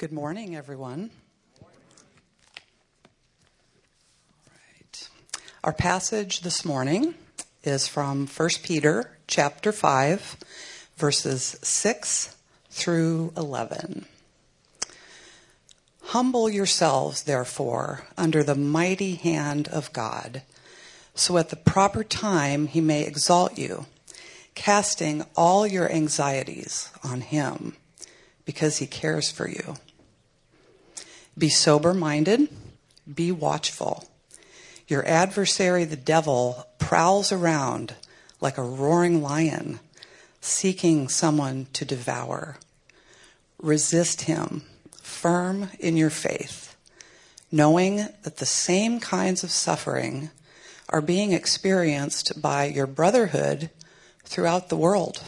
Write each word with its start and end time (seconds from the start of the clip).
Good 0.00 0.12
morning, 0.12 0.56
everyone. 0.56 1.10
Right. 4.48 5.08
Our 5.62 5.74
passage 5.74 6.40
this 6.40 6.64
morning 6.64 7.16
is 7.64 7.86
from 7.86 8.26
1 8.26 8.48
Peter 8.62 9.18
chapter 9.26 9.72
5 9.72 10.38
verses 10.96 11.58
6 11.60 12.34
through 12.70 13.34
11. 13.36 14.06
Humble 16.04 16.48
yourselves, 16.48 17.24
therefore, 17.24 18.06
under 18.16 18.42
the 18.42 18.54
mighty 18.54 19.16
hand 19.16 19.68
of 19.68 19.92
God, 19.92 20.40
so 21.14 21.36
at 21.36 21.50
the 21.50 21.56
proper 21.56 22.02
time 22.02 22.68
he 22.68 22.80
may 22.80 23.02
exalt 23.04 23.58
you, 23.58 23.84
casting 24.54 25.26
all 25.36 25.66
your 25.66 25.92
anxieties 25.92 26.90
on 27.04 27.20
him, 27.20 27.76
because 28.46 28.78
he 28.78 28.86
cares 28.86 29.30
for 29.30 29.46
you. 29.46 29.76
Be 31.36 31.48
sober 31.48 31.94
minded, 31.94 32.48
be 33.12 33.32
watchful. 33.32 34.04
Your 34.88 35.06
adversary, 35.06 35.84
the 35.84 35.96
devil, 35.96 36.66
prowls 36.78 37.30
around 37.32 37.94
like 38.40 38.58
a 38.58 38.62
roaring 38.62 39.22
lion, 39.22 39.80
seeking 40.40 41.08
someone 41.08 41.66
to 41.72 41.84
devour. 41.84 42.58
Resist 43.58 44.22
him, 44.22 44.62
firm 45.02 45.70
in 45.78 45.96
your 45.96 46.10
faith, 46.10 46.76
knowing 47.52 48.08
that 48.22 48.38
the 48.38 48.46
same 48.46 48.98
kinds 49.00 49.44
of 49.44 49.50
suffering 49.50 50.30
are 50.88 51.00
being 51.00 51.32
experienced 51.32 52.40
by 52.40 52.64
your 52.64 52.86
brotherhood 52.86 53.70
throughout 54.24 54.68
the 54.68 54.76
world. 54.76 55.22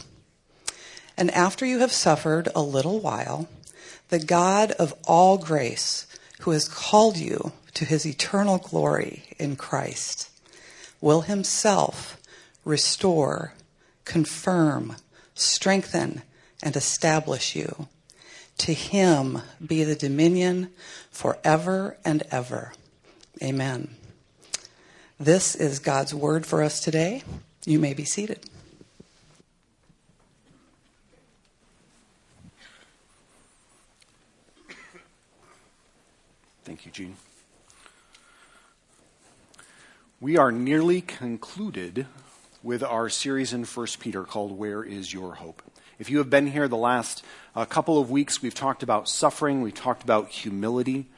And 1.16 1.30
after 1.30 1.64
you 1.64 1.78
have 1.80 1.92
suffered 1.92 2.48
a 2.54 2.62
little 2.62 2.98
while, 2.98 3.48
the 4.12 4.18
God 4.18 4.72
of 4.72 4.92
all 5.06 5.38
grace, 5.38 6.06
who 6.40 6.50
has 6.50 6.68
called 6.68 7.16
you 7.16 7.52
to 7.72 7.86
his 7.86 8.04
eternal 8.04 8.58
glory 8.58 9.22
in 9.38 9.56
Christ, 9.56 10.28
will 11.00 11.22
himself 11.22 12.20
restore, 12.62 13.54
confirm, 14.04 14.96
strengthen, 15.34 16.20
and 16.62 16.76
establish 16.76 17.56
you. 17.56 17.88
To 18.58 18.74
him 18.74 19.40
be 19.66 19.82
the 19.82 19.96
dominion 19.96 20.68
forever 21.10 21.96
and 22.04 22.22
ever. 22.30 22.74
Amen. 23.42 23.96
This 25.18 25.54
is 25.54 25.78
God's 25.78 26.12
word 26.12 26.44
for 26.44 26.62
us 26.62 26.80
today. 26.80 27.22
You 27.64 27.78
may 27.78 27.94
be 27.94 28.04
seated. 28.04 28.44
Thank 36.72 36.86
you, 36.86 36.92
Gene. 36.92 37.16
We 40.22 40.38
are 40.38 40.50
nearly 40.50 41.02
concluded 41.02 42.06
with 42.62 42.82
our 42.82 43.10
series 43.10 43.52
in 43.52 43.64
1 43.64 43.86
Peter 44.00 44.24
called 44.24 44.56
Where 44.56 44.82
is 44.82 45.12
Your 45.12 45.34
Hope? 45.34 45.60
If 45.98 46.08
you 46.08 46.16
have 46.16 46.30
been 46.30 46.46
here 46.46 46.68
the 46.68 46.78
last 46.78 47.26
uh, 47.54 47.66
couple 47.66 48.00
of 48.00 48.10
weeks, 48.10 48.40
we've 48.40 48.54
talked 48.54 48.82
about 48.82 49.06
suffering, 49.06 49.60
we've 49.60 49.74
talked 49.74 50.02
about 50.02 50.30
humility. 50.30 51.08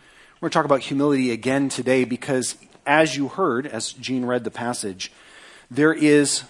We're 0.41 0.49
going 0.49 0.51
to 0.51 0.55
talk 0.55 0.65
about 0.65 0.81
humility 0.81 1.31
again 1.31 1.69
today 1.69 2.03
because, 2.03 2.57
as 2.85 3.17
you 3.17 3.29
heard, 3.29 3.65
as 3.65 3.93
Gene 3.93 4.25
read 4.25 4.43
the 4.43 4.51
passage, 4.51 5.13
there 5.71 5.95
is 5.95 6.43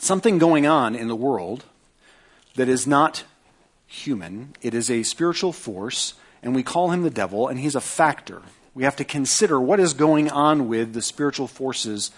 something 0.00 0.38
going 0.38 0.66
on 0.66 0.96
in 0.96 1.06
the 1.06 1.14
world 1.14 1.64
that 2.56 2.68
is 2.68 2.88
not 2.88 3.22
human, 3.86 4.56
it 4.62 4.74
is 4.74 4.90
a 4.90 5.04
spiritual 5.04 5.52
force 5.52 6.14
and 6.42 6.54
we 6.54 6.62
call 6.62 6.90
him 6.90 7.02
the 7.02 7.10
devil, 7.10 7.48
and 7.48 7.58
he's 7.58 7.74
a 7.74 7.80
factor. 7.80 8.42
We 8.74 8.84
have 8.84 8.96
to 8.96 9.04
consider 9.04 9.60
what 9.60 9.80
is 9.80 9.94
going 9.94 10.30
on 10.30 10.68
with 10.68 10.92
the 10.92 11.02
spiritual 11.02 11.46
forces 11.46 12.10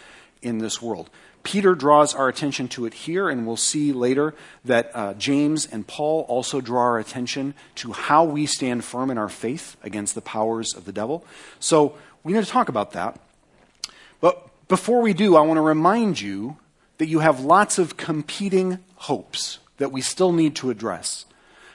in 0.42 0.58
this 0.58 0.83
world. 0.83 1.10
Peter 1.44 1.75
draws 1.75 2.15
our 2.15 2.28
attention 2.28 2.69
to 2.69 2.84
it 2.84 2.93
here, 2.93 3.28
and 3.28 3.47
we'll 3.47 3.56
see 3.56 3.93
later 3.93 4.34
that 4.65 4.91
uh, 4.93 5.15
James 5.15 5.66
and 5.66 5.87
Paul 5.87 6.26
also 6.28 6.60
draw 6.60 6.82
our 6.82 6.98
attention 6.98 7.54
to 7.76 7.93
how 7.93 8.25
we 8.25 8.44
stand 8.44 8.84
firm 8.84 9.10
in 9.10 9.19
our 9.19 9.28
faith 9.28 9.76
against 9.82 10.15
the 10.15 10.20
powers 10.20 10.75
of 10.75 10.84
the 10.84 10.93
devil. 10.93 11.25
So 11.60 11.94
we 12.25 12.32
need 12.32 12.44
to 12.44 12.50
talk 12.50 12.69
about 12.69 12.93
that. 12.93 13.19
But 14.20 14.48
before 14.69 15.00
we 15.00 15.14
do, 15.14 15.37
I 15.37 15.41
want 15.41 15.56
to 15.59 15.62
remind 15.62 16.20
you 16.20 16.56
that 16.98 17.06
you 17.06 17.20
have 17.20 17.41
lots 17.41 17.78
of 17.78 17.97
competing 17.97 18.81
hopes 18.97 19.60
that 19.78 19.93
we 19.93 20.00
still 20.00 20.32
need 20.32 20.56
to 20.56 20.70
address. 20.70 21.25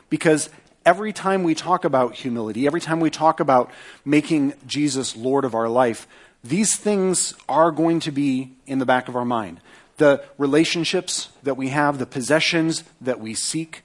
Because 0.09 0.50
every 0.85 1.13
time 1.13 1.44
we 1.44 1.55
talk 1.55 1.85
about 1.85 2.16
humility, 2.16 2.67
every 2.67 2.81
time 2.81 2.99
we 2.99 3.09
talk 3.09 3.39
about 3.39 3.71
making 4.05 4.53
Jesus 4.66 5.16
Lord 5.16 5.45
of 5.45 5.55
our 5.55 5.69
life, 5.69 6.07
these 6.44 6.75
things 6.75 7.33
are 7.47 7.71
going 7.71 7.99
to 8.01 8.11
be 8.11 8.51
in 8.67 8.79
the 8.79 8.85
back 8.85 9.07
of 9.07 9.16
our 9.16 9.25
mind. 9.25 9.61
The 9.97 10.23
relationships 10.38 11.29
that 11.44 11.55
we 11.55 11.69
have, 11.69 11.99
the 11.99 12.05
possessions 12.05 12.83
that 12.99 13.19
we 13.19 13.33
seek, 13.33 13.83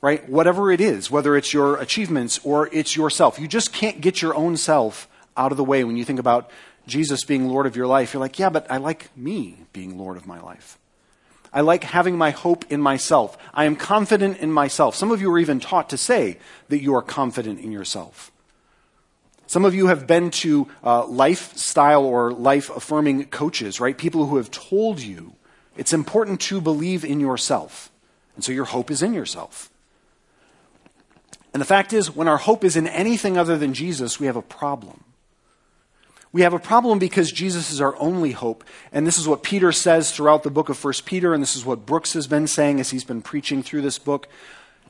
right? 0.00 0.28
Whatever 0.28 0.70
it 0.70 0.80
is, 0.80 1.10
whether 1.10 1.36
it's 1.36 1.52
your 1.52 1.76
achievements 1.76 2.38
or 2.44 2.68
it's 2.72 2.94
yourself, 2.96 3.38
you 3.38 3.48
just 3.48 3.72
can't 3.72 4.00
get 4.00 4.22
your 4.22 4.34
own 4.34 4.56
self 4.56 5.08
out 5.36 5.50
of 5.50 5.56
the 5.56 5.64
way 5.64 5.84
when 5.84 5.96
you 5.96 6.04
think 6.04 6.20
about 6.20 6.50
Jesus 6.86 7.24
being 7.24 7.48
Lord 7.48 7.66
of 7.66 7.76
your 7.76 7.86
life. 7.86 8.12
You're 8.12 8.20
like, 8.20 8.38
yeah, 8.38 8.50
but 8.50 8.70
I 8.70 8.76
like 8.76 9.16
me 9.16 9.56
being 9.72 9.98
Lord 9.98 10.16
of 10.16 10.26
my 10.26 10.40
life. 10.40 10.78
I 11.52 11.60
like 11.60 11.84
having 11.84 12.16
my 12.16 12.30
hope 12.30 12.64
in 12.70 12.80
myself. 12.80 13.36
I 13.52 13.64
am 13.64 13.76
confident 13.76 14.38
in 14.38 14.50
myself. 14.50 14.96
Some 14.96 15.10
of 15.10 15.20
you 15.20 15.30
are 15.32 15.38
even 15.38 15.60
taught 15.60 15.90
to 15.90 15.98
say 15.98 16.38
that 16.68 16.82
you 16.82 16.94
are 16.94 17.02
confident 17.02 17.60
in 17.60 17.72
yourself. 17.72 18.32
Some 19.46 19.66
of 19.66 19.74
you 19.74 19.88
have 19.88 20.06
been 20.06 20.30
to 20.30 20.68
uh, 20.82 21.06
lifestyle 21.06 22.04
or 22.04 22.32
life 22.32 22.70
affirming 22.70 23.26
coaches, 23.26 23.80
right? 23.80 23.96
People 23.96 24.26
who 24.26 24.38
have 24.38 24.50
told 24.50 25.00
you 25.00 25.34
it's 25.76 25.92
important 25.92 26.40
to 26.42 26.60
believe 26.60 27.04
in 27.04 27.20
yourself. 27.20 27.90
And 28.34 28.42
so 28.42 28.52
your 28.52 28.64
hope 28.64 28.90
is 28.90 29.02
in 29.02 29.12
yourself. 29.12 29.70
And 31.52 31.60
the 31.60 31.66
fact 31.66 31.92
is, 31.92 32.14
when 32.14 32.28
our 32.28 32.38
hope 32.38 32.64
is 32.64 32.76
in 32.76 32.86
anything 32.86 33.36
other 33.36 33.58
than 33.58 33.74
Jesus, 33.74 34.18
we 34.18 34.26
have 34.26 34.36
a 34.36 34.42
problem. 34.42 35.04
We 36.32 36.42
have 36.42 36.54
a 36.54 36.58
problem 36.58 36.98
because 36.98 37.30
Jesus 37.30 37.70
is 37.70 37.80
our 37.80 37.94
only 37.98 38.32
hope. 38.32 38.64
And 38.90 39.06
this 39.06 39.18
is 39.18 39.28
what 39.28 39.42
Peter 39.42 39.70
says 39.70 40.12
throughout 40.12 40.42
the 40.42 40.50
book 40.50 40.70
of 40.70 40.82
1 40.82 40.94
Peter, 41.04 41.34
and 41.34 41.42
this 41.42 41.56
is 41.56 41.64
what 41.64 41.84
Brooks 41.84 42.14
has 42.14 42.26
been 42.26 42.46
saying 42.46 42.80
as 42.80 42.90
he's 42.90 43.04
been 43.04 43.20
preaching 43.20 43.62
through 43.62 43.82
this 43.82 43.98
book. 43.98 44.28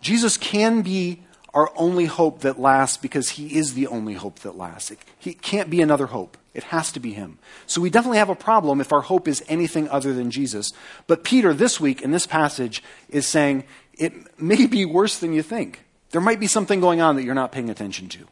Jesus 0.01 0.37
can 0.37 0.83
be 0.83 1.23
our 1.53 1.71
only 1.77 2.07
hope 2.07 2.41
that 2.41 2.61
lasts 2.61 2.97
because 2.97 3.31
he 3.31 3.57
is 3.57 3.75
the 3.75 3.87
only 3.89 4.15
hope 4.15 4.39
that 4.41 4.57
lasts. 4.57 4.91
It, 4.91 4.99
he 5.19 5.35
can't 5.35 5.69
be 5.69 5.83
another 5.83 6.07
hope. 6.07 6.39
It 6.55 6.65
has 6.65 6.93
to 6.93 7.01
be 7.01 7.13
him. 7.13 7.39
So 7.67 7.81
we 7.81 7.91
definitely 7.91 8.19
have 8.19 8.29
a 8.29 8.35
problem 8.35 8.81
if 8.81 8.93
our 8.93 9.01
hope 9.01 9.27
is 9.27 9.45
anything 9.49 9.89
other 9.89 10.15
than 10.15 10.31
Jesus. 10.31 10.73
But 11.07 11.25
Peter, 11.25 11.53
this 11.53 11.81
week 11.81 12.03
in 12.03 12.11
this 12.11 12.27
passage, 12.27 12.83
is 13.09 13.27
saying 13.27 13.65
it 13.95 14.41
may 14.41 14.67
be 14.67 14.85
worse 14.85 15.19
than 15.19 15.33
you 15.33 15.43
think. 15.43 15.85
There 16.11 16.21
might 16.21 16.41
be 16.41 16.47
something 16.47 16.81
going 16.81 17.01
on 17.01 17.17
that 17.17 17.25
you're 17.25 17.35
not 17.35 17.53
paying 17.53 17.71
attention 17.71 18.09
to. 18.11 18.27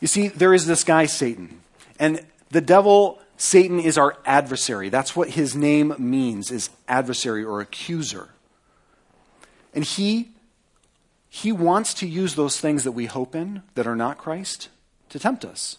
You 0.00 0.08
see, 0.08 0.28
there 0.28 0.54
is 0.54 0.66
this 0.66 0.84
guy, 0.84 1.06
Satan. 1.06 1.60
And 1.98 2.24
the 2.50 2.60
devil, 2.60 3.20
Satan, 3.36 3.80
is 3.80 3.98
our 3.98 4.16
adversary. 4.24 4.88
That's 4.88 5.14
what 5.14 5.30
his 5.30 5.54
name 5.54 5.94
means, 5.98 6.50
is 6.50 6.70
adversary 6.88 7.44
or 7.44 7.60
accuser. 7.60 8.28
And 9.74 9.84
he, 9.84 10.30
he 11.28 11.52
wants 11.52 11.94
to 11.94 12.06
use 12.06 12.34
those 12.34 12.60
things 12.60 12.84
that 12.84 12.92
we 12.92 13.06
hope 13.06 13.34
in 13.34 13.62
that 13.74 13.86
are 13.86 13.96
not 13.96 14.18
Christ 14.18 14.68
to 15.08 15.18
tempt 15.18 15.44
us. 15.44 15.78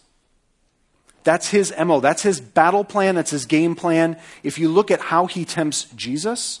That's 1.24 1.48
his 1.48 1.74
MO. 1.84 1.98
That's 2.00 2.22
his 2.22 2.40
battle 2.40 2.84
plan. 2.84 3.16
That's 3.16 3.32
his 3.32 3.46
game 3.46 3.74
plan. 3.74 4.16
If 4.44 4.58
you 4.58 4.68
look 4.68 4.90
at 4.92 5.00
how 5.00 5.26
he 5.26 5.44
tempts 5.44 5.84
Jesus, 5.96 6.60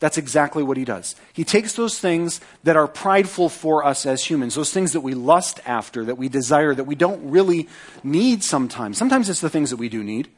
that's 0.00 0.18
exactly 0.18 0.62
what 0.62 0.78
he 0.78 0.84
does. 0.84 1.14
He 1.32 1.44
takes 1.44 1.74
those 1.74 1.98
things 1.98 2.40
that 2.64 2.76
are 2.76 2.88
prideful 2.88 3.50
for 3.50 3.84
us 3.84 4.06
as 4.06 4.24
humans, 4.24 4.54
those 4.54 4.72
things 4.72 4.92
that 4.92 5.02
we 5.02 5.14
lust 5.14 5.60
after, 5.66 6.04
that 6.06 6.16
we 6.16 6.28
desire, 6.28 6.74
that 6.74 6.84
we 6.84 6.94
don't 6.94 7.30
really 7.30 7.68
need 8.02 8.42
sometimes. 8.42 8.96
Sometimes 8.96 9.28
it's 9.28 9.42
the 9.42 9.50
things 9.50 9.68
that 9.70 9.76
we 9.76 9.90
do 9.90 10.02
need, 10.02 10.28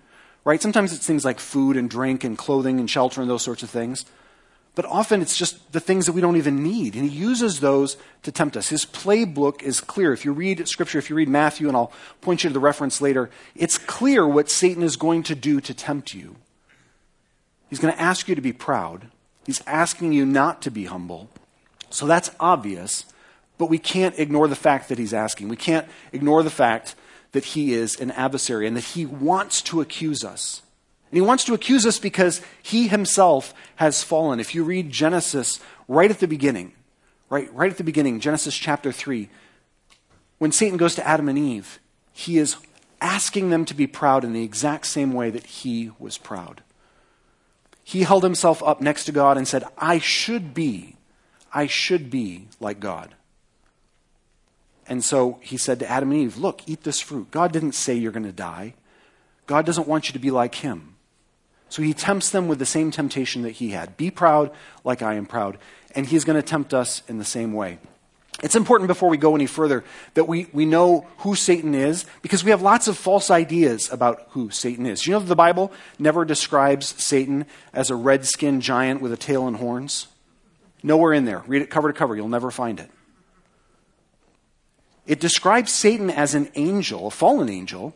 right? 0.45 0.61
Sometimes 0.61 0.93
it's 0.93 1.07
things 1.07 1.25
like 1.25 1.39
food 1.39 1.77
and 1.77 1.89
drink 1.89 2.25
and 2.25 2.37
clothing 2.37 2.81
and 2.81 2.91
shelter 2.91 3.21
and 3.21 3.31
those 3.31 3.43
sorts 3.43 3.63
of 3.63 3.71
things. 3.71 4.05
But 4.75 4.87
often 4.87 5.23
it's 5.23 5.37
just 5.37 5.73
the 5.73 5.81
things 5.81 6.07
that 6.07 6.13
we 6.13 6.21
don't 6.21 6.39
even 6.39 6.63
need. 6.63 6.97
And 6.97 7.09
he 7.09 7.17
uses 7.17 7.61
those 7.61 7.97
to 8.23 8.33
tempt 8.33 8.57
us. 8.57 8.69
His 8.69 8.85
playbook 8.85 9.63
is 9.63 9.81
clear. 9.81 10.13
If 10.13 10.25
you 10.25 10.33
read 10.33 10.67
scripture, 10.67 10.99
if 10.99 11.09
you 11.09 11.15
read 11.15 11.29
Matthew, 11.29 11.69
and 11.69 11.77
I'll 11.77 11.93
point 12.21 12.43
you 12.43 12.51
to 12.51 12.55
the 12.55 12.59
reference 12.59 13.01
later, 13.01 13.31
it's 13.55 13.79
clear 13.79 14.27
what 14.27 14.51
Satan 14.51 14.83
is 14.83 14.97
going 14.97 15.23
to 15.25 15.35
do 15.35 15.61
to 15.61 15.75
tempt 15.75 16.15
you. 16.15 16.37
He's 17.69 17.79
going 17.79 17.95
to 17.95 18.01
ask 18.01 18.29
you 18.29 18.35
to 18.35 18.41
be 18.41 18.53
proud. 18.53 19.09
He's 19.45 19.63
asking 19.67 20.13
you 20.13 20.25
not 20.25 20.63
to 20.63 20.71
be 20.71 20.85
humble. 20.85 21.29
So 21.91 22.07
that's 22.07 22.31
obvious, 22.39 23.05
but 23.59 23.67
we 23.67 23.79
can't 23.79 24.19
ignore 24.19 24.49
the 24.49 24.57
fact 24.57 24.89
that 24.89 24.99
he's 24.99 25.13
asking. 25.13 25.49
We 25.49 25.57
can't 25.57 25.87
ignore 26.13 26.43
the 26.43 26.51
fact 26.51 26.95
that 27.33 27.45
he 27.45 27.73
is 27.73 27.99
an 27.99 28.11
adversary 28.13 28.67
and 28.67 28.77
that 28.77 28.85
he 28.85 29.05
wants 29.07 29.63
to 29.63 29.81
accuse 29.81 30.25
us. 30.25 30.63
And 31.11 31.17
he 31.17 31.21
wants 31.21 31.45
to 31.45 31.55
accuse 31.55 31.85
us 31.85 31.99
because 31.99 32.41
he 32.63 32.89
himself 32.89 33.53
has 33.77 34.03
fallen. 34.03 34.41
If 34.41 34.55
you 34.55 34.65
read 34.65 34.91
Genesis 34.91 35.61
right 35.87 36.11
at 36.11 36.21
the 36.21 36.29
beginning, 36.29 36.73
right, 37.29 37.53
right 37.53 37.71
at 37.71 37.77
the 37.77 37.85
beginning, 37.85 38.21
Genesis 38.21 38.57
chapter 38.57 38.93
3, 38.93 39.29
when 40.39 40.53
Satan 40.53 40.79
goes 40.79 40.95
to 40.95 41.07
Adam 41.07 41.29
and 41.29 41.39
Eve, 41.39 41.79
he 42.13 42.39
is 42.39 42.57
asking 43.01 43.51
them 43.51 43.65
to 43.65 43.75
be 43.75 43.87
proud 43.87 44.25
in 44.25 44.33
the 44.33 44.45
exact 44.45 44.87
same 44.87 45.13
way 45.13 45.29
that 45.29 45.47
he 45.47 45.91
was 45.99 46.17
proud. 46.17 46.63
He 47.85 48.03
held 48.03 48.23
himself 48.23 48.63
up 48.63 48.81
next 48.81 49.05
to 49.05 49.13
God 49.13 49.37
and 49.37 49.47
said, 49.47 49.65
I 49.77 49.99
should 49.99 50.55
be, 50.55 50.97
I 51.53 51.67
should 51.67 52.11
be 52.11 52.49
like 52.61 52.81
God. 52.81 53.15
And 54.87 55.03
so 55.03 55.39
he 55.41 55.57
said 55.57 55.79
to 55.81 55.91
Adam 55.91 56.11
and 56.11 56.21
Eve, 56.21 56.37
Look, 56.37 56.69
eat 56.69 56.83
this 56.83 57.01
fruit. 57.01 57.31
God 57.31 57.53
didn't 57.53 57.73
say 57.73 57.95
you're 57.95 58.13
going 58.13 58.25
to 58.25 58.33
die. 58.33 58.75
God 59.47 59.67
doesn't 59.67 59.89
want 59.89 60.09
you 60.09 60.13
to 60.13 60.19
be 60.19 60.31
like 60.31 60.57
him. 60.57 60.97
So 61.69 61.83
he 61.83 61.95
tempts 61.95 62.31
them 62.31 62.49
with 62.49 62.59
the 62.59 62.67
same 62.67 62.91
temptation 62.91 63.43
that 63.43 63.53
he 63.53 63.71
had 63.71 63.97
be 63.97 64.11
proud 64.11 64.51
like 64.85 65.01
I 65.01 65.15
am 65.15 65.27
proud. 65.27 65.59
And 65.95 66.07
he's 66.07 66.25
going 66.25 66.37
to 66.37 66.43
tempt 66.43 66.75
us 66.75 67.03
in 67.09 67.19
the 67.19 67.25
same 67.25 67.53
way. 67.53 67.79
It's 68.43 68.57
important 68.57 68.89
before 68.89 69.09
we 69.09 69.17
go 69.17 69.37
any 69.37 69.47
further 69.47 69.85
that 70.15 70.25
we, 70.25 70.49
we 70.53 70.67
know 70.67 71.07
who 71.19 71.37
Satan 71.37 71.77
is 71.77 72.05
because 72.23 72.43
we 72.43 72.51
have 72.51 72.61
lots 72.61 72.89
of 72.89 72.99
false 72.99 73.31
ideas 73.31 73.91
about 73.93 74.27
who 74.31 74.51
Satan 74.51 74.85
is. 74.85 75.07
You 75.07 75.13
know 75.13 75.21
that 75.21 75.27
the 75.27 75.37
Bible 75.37 75.73
never 75.97 76.25
describes 76.25 76.89
Satan 77.01 77.47
as 77.73 77.89
a 77.89 77.95
red 77.95 78.27
skinned 78.27 78.63
giant 78.63 79.01
with 79.01 79.13
a 79.13 79.17
tail 79.17 79.47
and 79.47 79.57
horns? 79.57 80.09
Nowhere 80.83 81.13
in 81.13 81.25
there. 81.25 81.45
Read 81.47 81.63
it 81.63 81.71
cover 81.71 81.93
to 81.93 81.97
cover, 81.97 82.17
you'll 82.17 82.29
never 82.29 82.51
find 82.51 82.81
it. 82.81 82.91
It 85.07 85.21
describes 85.21 85.73
Satan 85.73 86.11
as 86.11 86.35
an 86.35 86.51
angel, 86.57 87.09
a 87.09 87.11
fallen 87.11 87.49
angel, 87.49 87.95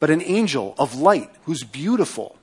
but 0.00 0.10
an 0.10 0.22
angel 0.22 0.74
of 0.78 0.94
light 0.94 1.30
who's 1.44 1.64
beautiful. 1.64 2.36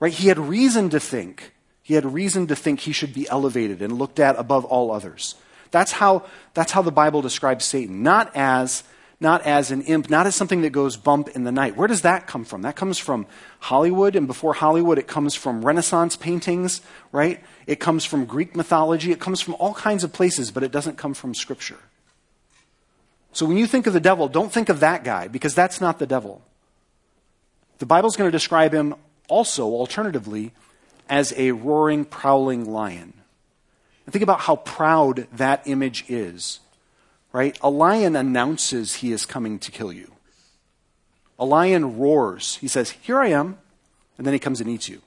Right? 0.00 0.12
He 0.12 0.28
had 0.28 0.38
reason 0.38 0.90
to 0.90 1.00
think. 1.00 1.54
He 1.82 1.94
had 1.94 2.12
reason 2.12 2.48
to 2.48 2.56
think 2.56 2.80
he 2.80 2.92
should 2.92 3.14
be 3.14 3.28
elevated 3.28 3.82
and 3.82 3.98
looked 3.98 4.18
at 4.18 4.36
above 4.36 4.64
all 4.64 4.90
others. 4.90 5.36
That's 5.70 5.92
how, 5.92 6.24
that's 6.54 6.72
how 6.72 6.82
the 6.82 6.92
Bible 6.92 7.22
describes 7.22 7.64
Satan. 7.64 8.02
Not 8.02 8.34
as, 8.34 8.84
not 9.20 9.42
as 9.42 9.70
an 9.70 9.82
imp, 9.82 10.08
not 10.08 10.26
as 10.26 10.34
something 10.34 10.62
that 10.62 10.70
goes 10.70 10.96
bump 10.96 11.28
in 11.28 11.44
the 11.44 11.52
night. 11.52 11.76
Where 11.76 11.88
does 11.88 12.02
that 12.02 12.26
come 12.26 12.44
from? 12.44 12.62
That 12.62 12.76
comes 12.76 12.98
from 12.98 13.26
Hollywood, 13.60 14.16
and 14.16 14.26
before 14.26 14.54
Hollywood, 14.54 14.98
it 14.98 15.06
comes 15.06 15.34
from 15.34 15.64
Renaissance 15.64 16.16
paintings, 16.16 16.80
right? 17.12 17.42
It 17.66 17.80
comes 17.80 18.04
from 18.04 18.24
Greek 18.24 18.54
mythology. 18.54 19.12
It 19.12 19.20
comes 19.20 19.40
from 19.40 19.54
all 19.54 19.74
kinds 19.74 20.04
of 20.04 20.12
places, 20.12 20.50
but 20.50 20.62
it 20.62 20.72
doesn't 20.72 20.96
come 20.96 21.14
from 21.14 21.34
Scripture. 21.34 21.78
So 23.32 23.44
when 23.44 23.56
you 23.56 23.66
think 23.66 23.86
of 23.86 23.92
the 23.92 24.00
devil, 24.00 24.28
don't 24.28 24.52
think 24.52 24.68
of 24.68 24.80
that 24.80 25.04
guy, 25.04 25.28
because 25.28 25.54
that's 25.54 25.80
not 25.80 25.98
the 25.98 26.06
devil. 26.06 26.42
The 27.78 27.86
Bible's 27.86 28.16
going 28.16 28.28
to 28.28 28.32
describe 28.32 28.72
him 28.72 28.94
also, 29.28 29.64
alternatively, 29.64 30.52
as 31.08 31.32
a 31.36 31.52
roaring, 31.52 32.04
prowling 32.04 32.64
lion. 32.64 33.12
And 34.08 34.12
think 34.14 34.22
about 34.22 34.40
how 34.40 34.56
proud 34.56 35.26
that 35.34 35.66
image 35.66 36.06
is, 36.08 36.60
right? 37.30 37.58
A 37.60 37.68
lion 37.68 38.16
announces 38.16 38.94
he 38.94 39.12
is 39.12 39.26
coming 39.26 39.58
to 39.58 39.70
kill 39.70 39.92
you. 39.92 40.10
A 41.38 41.44
lion 41.44 41.98
roars. 41.98 42.54
He 42.56 42.68
says, 42.68 42.92
Here 42.92 43.20
I 43.20 43.26
am. 43.26 43.58
And 44.16 44.26
then 44.26 44.32
he 44.32 44.40
comes 44.40 44.62
and 44.62 44.70
eats 44.70 44.88
you. 44.88 45.02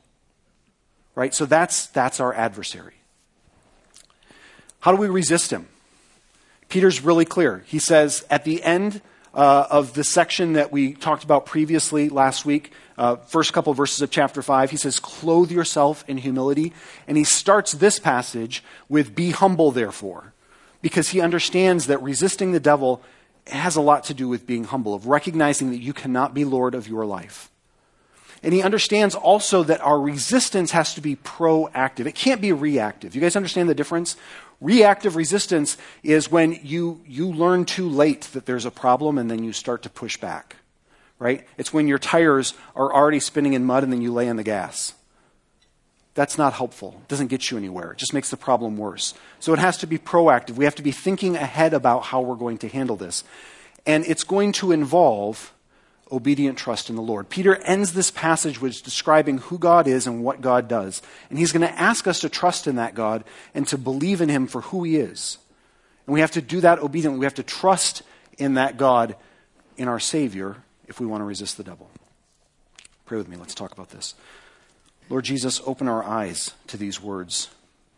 Right? 1.15 1.33
So 1.33 1.48
that's, 1.48 1.88
that's 1.88 2.19
our 2.19 2.31
adversary. 2.36 2.94
How 4.81 4.92
do 4.92 4.98
we 4.98 5.07
resist 5.07 5.50
him? 5.50 5.68
Peter's 6.69 7.04
really 7.04 7.25
clear. 7.25 7.63
He 7.65 7.80
says 7.80 8.24
at 8.30 8.44
the 8.44 8.62
end 8.62 9.01
uh, 9.33 9.68
of 9.69 9.94
the 9.94 10.04
section 10.04 10.54
that 10.54 10.72
we 10.72 10.94
talked 10.94 11.24
about 11.24 11.45
previously 11.45 12.10
last 12.10 12.45
week, 12.45 12.72
uh, 12.98 13.16
first 13.16 13.54
couple 13.54 13.72
of 13.72 13.78
verses 13.78 14.01
of 14.01 14.12
chapter 14.12 14.42
5, 14.42 14.72
he 14.72 14.78
says, 14.78 15.00
Clothe 15.00 15.51
yourself 15.51 16.04
in 16.07 16.18
humility. 16.18 16.74
And 17.07 17.18
he 17.18 17.24
starts 17.24 17.74
this 17.74 18.00
passage 18.00 18.63
with, 18.89 19.16
Be 19.16 19.31
humble, 19.31 19.72
therefore, 19.72 20.33
because 20.81 21.10
he 21.10 21.22
understands 21.22 21.88
that 21.88 22.01
resisting 22.01 22.51
the 22.51 22.60
devil 22.60 23.01
has 23.48 23.75
a 23.75 23.81
lot 23.81 24.04
to 24.06 24.13
do 24.13 24.28
with 24.28 24.48
being 24.48 24.66
humble, 24.66 24.94
of 24.94 25.07
recognizing 25.07 25.72
that 25.72 25.81
you 25.81 25.94
cannot 25.94 26.33
be 26.33 26.45
Lord 26.45 26.75
of 26.75 26.88
your 26.88 27.06
life. 27.06 27.50
And 28.43 28.53
he 28.53 28.63
understands 28.63 29.13
also 29.13 29.63
that 29.63 29.81
our 29.81 29.99
resistance 29.99 30.71
has 30.71 30.95
to 30.95 31.01
be 31.01 31.15
proactive. 31.15 32.07
It 32.07 32.15
can't 32.15 32.41
be 32.41 32.51
reactive. 32.51 33.13
You 33.13 33.21
guys 33.21 33.35
understand 33.35 33.69
the 33.69 33.75
difference? 33.75 34.15
Reactive 34.59 35.15
resistance 35.15 35.77
is 36.03 36.31
when 36.31 36.59
you, 36.63 37.01
you 37.07 37.27
learn 37.27 37.65
too 37.65 37.88
late 37.88 38.21
that 38.33 38.45
there's 38.45 38.65
a 38.65 38.71
problem 38.71 39.17
and 39.17 39.29
then 39.29 39.43
you 39.43 39.53
start 39.53 39.83
to 39.83 39.89
push 39.89 40.17
back, 40.17 40.55
right? 41.19 41.45
It's 41.57 41.73
when 41.73 41.88
your 41.88 41.99
tires 41.99 42.55
are 42.75 42.93
already 42.93 43.19
spinning 43.19 43.53
in 43.53 43.65
mud 43.65 43.83
and 43.83 43.93
then 43.93 44.01
you 44.01 44.11
lay 44.11 44.27
on 44.27 44.38
the 44.38 44.44
gas. 44.44 44.94
That's 46.13 46.37
not 46.37 46.53
helpful. 46.53 46.99
It 47.03 47.07
doesn't 47.07 47.27
get 47.27 47.49
you 47.49 47.57
anywhere. 47.57 47.91
It 47.91 47.97
just 47.97 48.13
makes 48.13 48.29
the 48.29 48.37
problem 48.37 48.75
worse. 48.75 49.13
So 49.39 49.53
it 49.53 49.59
has 49.59 49.77
to 49.77 49.87
be 49.87 49.97
proactive. 49.97 50.55
We 50.55 50.65
have 50.65 50.75
to 50.75 50.83
be 50.83 50.91
thinking 50.91 51.35
ahead 51.35 51.73
about 51.73 52.05
how 52.05 52.21
we're 52.21 52.35
going 52.35 52.57
to 52.59 52.67
handle 52.67 52.95
this. 52.95 53.23
And 53.85 54.05
it's 54.05 54.23
going 54.23 54.51
to 54.53 54.71
involve 54.71 55.53
obedient 56.11 56.57
trust 56.57 56.89
in 56.89 56.95
the 56.95 57.01
Lord. 57.01 57.29
Peter 57.29 57.55
ends 57.55 57.93
this 57.93 58.11
passage 58.11 58.59
with 58.59 58.83
describing 58.83 59.37
who 59.37 59.57
God 59.57 59.87
is 59.87 60.07
and 60.07 60.23
what 60.23 60.41
God 60.41 60.67
does. 60.67 61.01
And 61.29 61.39
he's 61.39 61.51
going 61.51 61.67
to 61.67 61.79
ask 61.79 62.07
us 62.07 62.19
to 62.21 62.29
trust 62.29 62.67
in 62.67 62.75
that 62.75 62.95
God 62.95 63.23
and 63.53 63.67
to 63.69 63.77
believe 63.77 64.21
in 64.21 64.29
him 64.29 64.47
for 64.47 64.61
who 64.61 64.83
he 64.83 64.97
is. 64.97 65.37
And 66.05 66.13
we 66.13 66.19
have 66.21 66.31
to 66.31 66.41
do 66.41 66.61
that 66.61 66.79
obediently. 66.79 67.19
We 67.19 67.25
have 67.25 67.35
to 67.35 67.43
trust 67.43 68.03
in 68.37 68.55
that 68.55 68.77
God, 68.77 69.15
in 69.77 69.87
our 69.87 69.99
Savior, 69.99 70.57
if 70.87 70.99
we 70.99 71.05
want 71.05 71.21
to 71.21 71.25
resist 71.25 71.57
the 71.57 71.63
devil. 71.63 71.89
Pray 73.05 73.17
with 73.17 73.27
me. 73.27 73.37
Let's 73.37 73.55
talk 73.55 73.71
about 73.71 73.89
this. 73.89 74.15
Lord 75.09 75.25
Jesus, 75.25 75.61
open 75.65 75.87
our 75.87 76.03
eyes 76.03 76.53
to 76.67 76.77
these 76.77 77.01
words, 77.01 77.49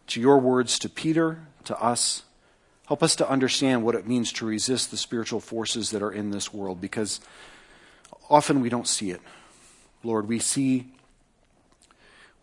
to 0.08 0.20
your 0.20 0.40
words 0.40 0.80
to 0.80 0.90
Peter, 0.90 1.40
to 1.66 1.80
us. 1.80 2.24
Help 2.88 3.04
us 3.04 3.16
to 3.18 3.30
understand 3.30 3.84
what 3.84 3.96
it 3.96 4.08
means 4.08 4.32
to 4.34 4.46
resist 4.46 4.92
the 4.92 4.98
spiritual 4.98 5.40
forces 5.40 5.92
that 5.92 6.02
are 6.02 6.12
in 6.12 6.32
this 6.32 6.54
world 6.54 6.82
because 6.82 7.22
often 8.34 8.62
we 8.62 8.70
don't 8.70 8.88
see 8.88 9.12
it. 9.12 9.22
Lord, 10.04 10.28
we 10.28 10.40
see 10.40 10.88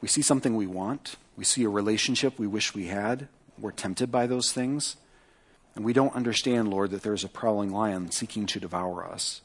we 0.00 0.08
see 0.08 0.22
something 0.22 0.56
we 0.56 0.66
want. 0.66 1.16
We 1.36 1.44
see 1.44 1.64
a 1.64 1.68
relationship 1.68 2.38
we 2.38 2.46
wish 2.46 2.74
we 2.74 2.86
had. 2.86 3.28
We're 3.58 3.72
tempted 3.72 4.10
by 4.10 4.26
those 4.26 4.50
things. 4.50 4.96
And 5.74 5.84
we 5.84 5.92
don't 5.92 6.14
understand, 6.14 6.68
Lord, 6.68 6.90
that 6.92 7.02
there's 7.02 7.24
a 7.24 7.28
prowling 7.28 7.70
lion 7.70 8.10
seeking 8.10 8.46
to 8.46 8.60
devour 8.60 9.04
us. 9.04 9.42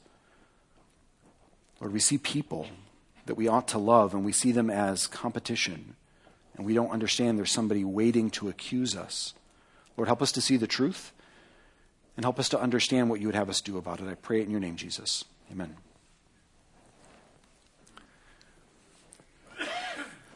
Lord, 1.81 1.91
we 1.91 1.99
see 1.99 2.17
people 2.17 2.67
that 3.25 3.35
we 3.35 3.49
ought 3.49 3.67
to 3.69 3.77
love, 3.77 4.13
and 4.13 4.23
we 4.23 4.31
see 4.31 4.53
them 4.53 4.69
as 4.69 5.07
competition. 5.07 5.95
And 6.55 6.65
we 6.65 6.73
don't 6.73 6.91
understand 6.91 7.37
there's 7.37 7.51
somebody 7.51 7.83
waiting 7.83 8.29
to 8.31 8.47
accuse 8.47 8.95
us. 8.95 9.33
Lord, 9.97 10.07
help 10.07 10.21
us 10.21 10.31
to 10.33 10.41
see 10.41 10.55
the 10.55 10.67
truth 10.67 11.11
and 12.15 12.23
help 12.23 12.39
us 12.39 12.47
to 12.49 12.59
understand 12.59 13.09
what 13.09 13.19
you 13.19 13.27
would 13.27 13.35
have 13.35 13.49
us 13.49 13.59
do 13.59 13.77
about 13.77 13.99
it. 13.99 14.07
I 14.07 14.13
pray 14.13 14.39
it 14.39 14.45
in 14.45 14.51
your 14.51 14.61
name, 14.61 14.77
Jesus. 14.77 15.25
Amen. 15.51 15.75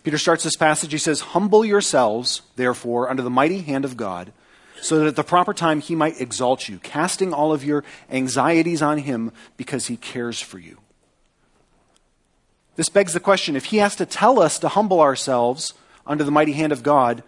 Peter 0.03 0.17
starts 0.17 0.43
this 0.43 0.55
passage. 0.55 0.91
He 0.91 0.97
says, 0.97 1.21
Humble 1.21 1.65
yourselves, 1.65 2.41
therefore, 2.55 3.09
under 3.09 3.21
the 3.21 3.29
mighty 3.29 3.61
hand 3.61 3.85
of 3.85 3.97
God, 3.97 4.31
so 4.81 4.99
that 4.99 5.07
at 5.07 5.15
the 5.15 5.23
proper 5.23 5.53
time 5.53 5.81
he 5.81 5.95
might 5.95 6.21
exalt 6.21 6.69
you, 6.69 6.79
casting 6.79 7.33
all 7.33 7.51
of 7.51 7.63
your 7.63 7.83
anxieties 8.09 8.81
on 8.81 8.99
him 8.99 9.31
because 9.57 9.87
he 9.87 9.97
cares 9.97 10.39
for 10.39 10.57
you. 10.57 10.77
This 12.75 12.89
begs 12.89 13.13
the 13.13 13.19
question 13.19 13.57
if 13.57 13.65
he 13.65 13.77
has 13.77 13.95
to 13.97 14.05
tell 14.05 14.39
us 14.39 14.57
to 14.59 14.69
humble 14.69 15.01
ourselves 15.01 15.73
under 16.07 16.23
the 16.23 16.31
mighty 16.31 16.53
hand 16.53 16.71
of 16.71 16.81
God, 16.81 17.23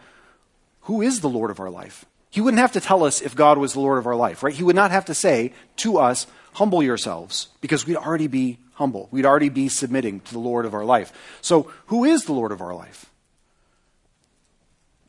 who 0.83 1.01
is 1.01 1.19
the 1.19 1.29
Lord 1.29 1.51
of 1.51 1.59
our 1.59 1.69
life? 1.69 2.05
He 2.29 2.39
wouldn't 2.39 2.61
have 2.61 2.71
to 2.71 2.79
tell 2.79 3.03
us 3.03 3.21
if 3.21 3.35
God 3.35 3.57
was 3.57 3.73
the 3.73 3.81
Lord 3.81 3.97
of 3.97 4.07
our 4.07 4.15
life, 4.15 4.43
right? 4.43 4.53
He 4.53 4.63
would 4.63 4.75
not 4.75 4.91
have 4.91 5.05
to 5.05 5.13
say 5.13 5.51
to 5.77 5.97
us, 5.97 6.25
humble 6.53 6.81
yourselves, 6.81 7.49
because 7.59 7.85
we'd 7.85 7.97
already 7.97 8.27
be 8.27 8.57
humble. 8.81 9.07
We'd 9.11 9.27
already 9.27 9.49
be 9.49 9.69
submitting 9.69 10.21
to 10.21 10.33
the 10.33 10.39
Lord 10.39 10.65
of 10.65 10.73
our 10.73 10.83
life. 10.83 11.13
So, 11.39 11.71
who 11.85 12.03
is 12.03 12.25
the 12.25 12.33
Lord 12.33 12.51
of 12.51 12.61
our 12.61 12.73
life? 12.73 13.05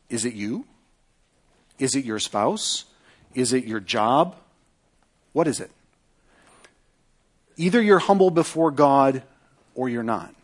Is 0.09 0.25
it 0.25 0.35
you? 0.35 0.65
Is 1.79 1.95
it 1.95 2.05
your 2.05 2.19
spouse? 2.19 2.85
Is 3.33 3.51
it 3.51 3.65
your 3.65 3.79
job? 3.79 4.35
What 5.31 5.47
is 5.47 5.59
it? 5.59 5.71
Either 7.57 7.81
you're 7.81 7.97
humble 7.97 8.29
before 8.29 8.69
God 8.69 9.23
or 9.73 9.89
you're 9.89 10.03
not. 10.03 10.35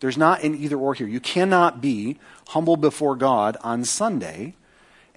There's 0.00 0.16
not 0.16 0.42
an 0.42 0.54
either 0.54 0.78
or 0.78 0.94
here. 0.94 1.06
You 1.06 1.20
cannot 1.20 1.82
be 1.82 2.18
humble 2.48 2.78
before 2.78 3.14
God 3.14 3.58
on 3.60 3.84
Sunday 3.84 4.54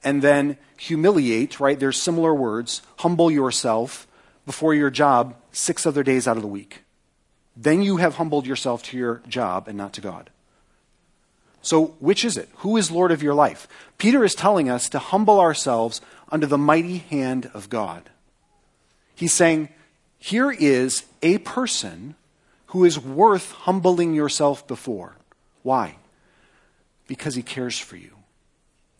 and 0.03 0.21
then 0.21 0.57
humiliate, 0.75 1.61
right? 1.61 1.79
There's 1.79 2.01
similar 2.01 2.35
words, 2.35 2.81
humble 2.97 3.31
yourself 3.31 4.05
before 4.45 4.73
your 4.73 4.89
job 4.89 5.35
six 5.53 5.85
other 5.85 6.03
days 6.03 6.27
out 6.27 6.35
of 6.35 6.43
the 6.43 6.49
week. 6.49 6.82
Then 7.55 7.81
you 7.81 7.97
have 7.97 8.15
humbled 8.15 8.47
yourself 8.47 8.83
to 8.83 8.97
your 8.97 9.21
job 9.27 9.67
and 9.67 9.77
not 9.77 9.93
to 9.93 10.01
God. 10.01 10.29
So, 11.61 11.95
which 11.99 12.25
is 12.25 12.35
it? 12.35 12.49
Who 12.57 12.75
is 12.75 12.91
Lord 12.91 13.11
of 13.11 13.23
your 13.23 13.33
life? 13.33 13.67
Peter 13.97 14.23
is 14.23 14.35
telling 14.35 14.69
us 14.69 14.89
to 14.89 14.99
humble 14.99 15.39
ourselves 15.39 16.01
under 16.29 16.45
the 16.45 16.57
mighty 16.57 16.97
hand 16.97 17.49
of 17.53 17.69
God. 17.69 18.09
He's 19.15 19.33
saying, 19.33 19.69
here 20.17 20.51
is 20.51 21.03
a 21.21 21.37
person 21.39 22.15
who 22.67 22.85
is 22.85 22.97
worth 22.97 23.51
humbling 23.51 24.13
yourself 24.13 24.65
before. 24.67 25.17
Why? 25.63 25.97
Because 27.07 27.35
he 27.35 27.43
cares 27.43 27.77
for 27.77 27.97
you. 27.97 28.11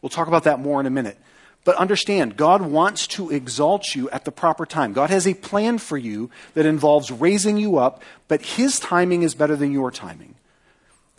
We'll 0.01 0.09
talk 0.09 0.27
about 0.27 0.43
that 0.43 0.59
more 0.59 0.81
in 0.81 0.85
a 0.85 0.89
minute. 0.89 1.17
But 1.65 1.75
understand, 1.77 2.35
God 2.35 2.61
wants 2.61 3.07
to 3.07 3.29
exalt 3.29 3.95
you 3.95 4.09
at 4.09 4.25
the 4.25 4.31
proper 4.31 4.65
time. 4.65 4.91
God 4.91 5.09
has 5.09 5.25
a 5.25 5.33
plan 5.33 5.77
for 5.77 5.97
you 5.97 6.29
that 6.55 6.65
involves 6.65 7.09
raising 7.09 7.57
you 7.57 7.77
up, 7.77 8.03
but 8.27 8.41
His 8.41 8.79
timing 8.79 9.23
is 9.23 9.33
better 9.33 9.55
than 9.55 9.71
your 9.71 9.89
timing. 9.89 10.35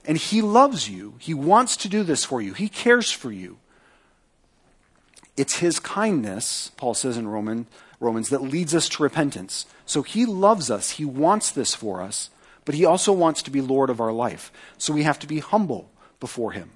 And 0.04 0.18
He 0.18 0.42
loves 0.42 0.88
you. 0.88 1.14
He 1.18 1.32
wants 1.32 1.78
to 1.78 1.88
do 1.88 2.02
this 2.02 2.26
for 2.26 2.42
you. 2.42 2.52
He 2.52 2.68
cares 2.68 3.10
for 3.10 3.32
you. 3.32 3.56
It's 5.34 5.58
His 5.58 5.80
kindness, 5.80 6.70
Paul 6.76 6.92
says 6.92 7.16
in 7.16 7.26
Roman, 7.26 7.66
Romans, 7.98 8.28
that 8.28 8.42
leads 8.42 8.74
us 8.74 8.88
to 8.90 9.02
repentance. 9.02 9.64
So 9.86 10.02
He 10.02 10.26
loves 10.26 10.70
us. 10.70 10.90
He 10.90 11.06
wants 11.06 11.50
this 11.50 11.74
for 11.74 12.02
us, 12.02 12.28
but 12.66 12.74
He 12.74 12.84
also 12.84 13.12
wants 13.14 13.42
to 13.44 13.50
be 13.50 13.62
Lord 13.62 13.88
of 13.88 13.98
our 13.98 14.12
life. 14.12 14.52
So 14.76 14.92
we 14.92 15.04
have 15.04 15.18
to 15.20 15.26
be 15.26 15.38
humble 15.38 15.88
before 16.20 16.52
Him. 16.52 16.70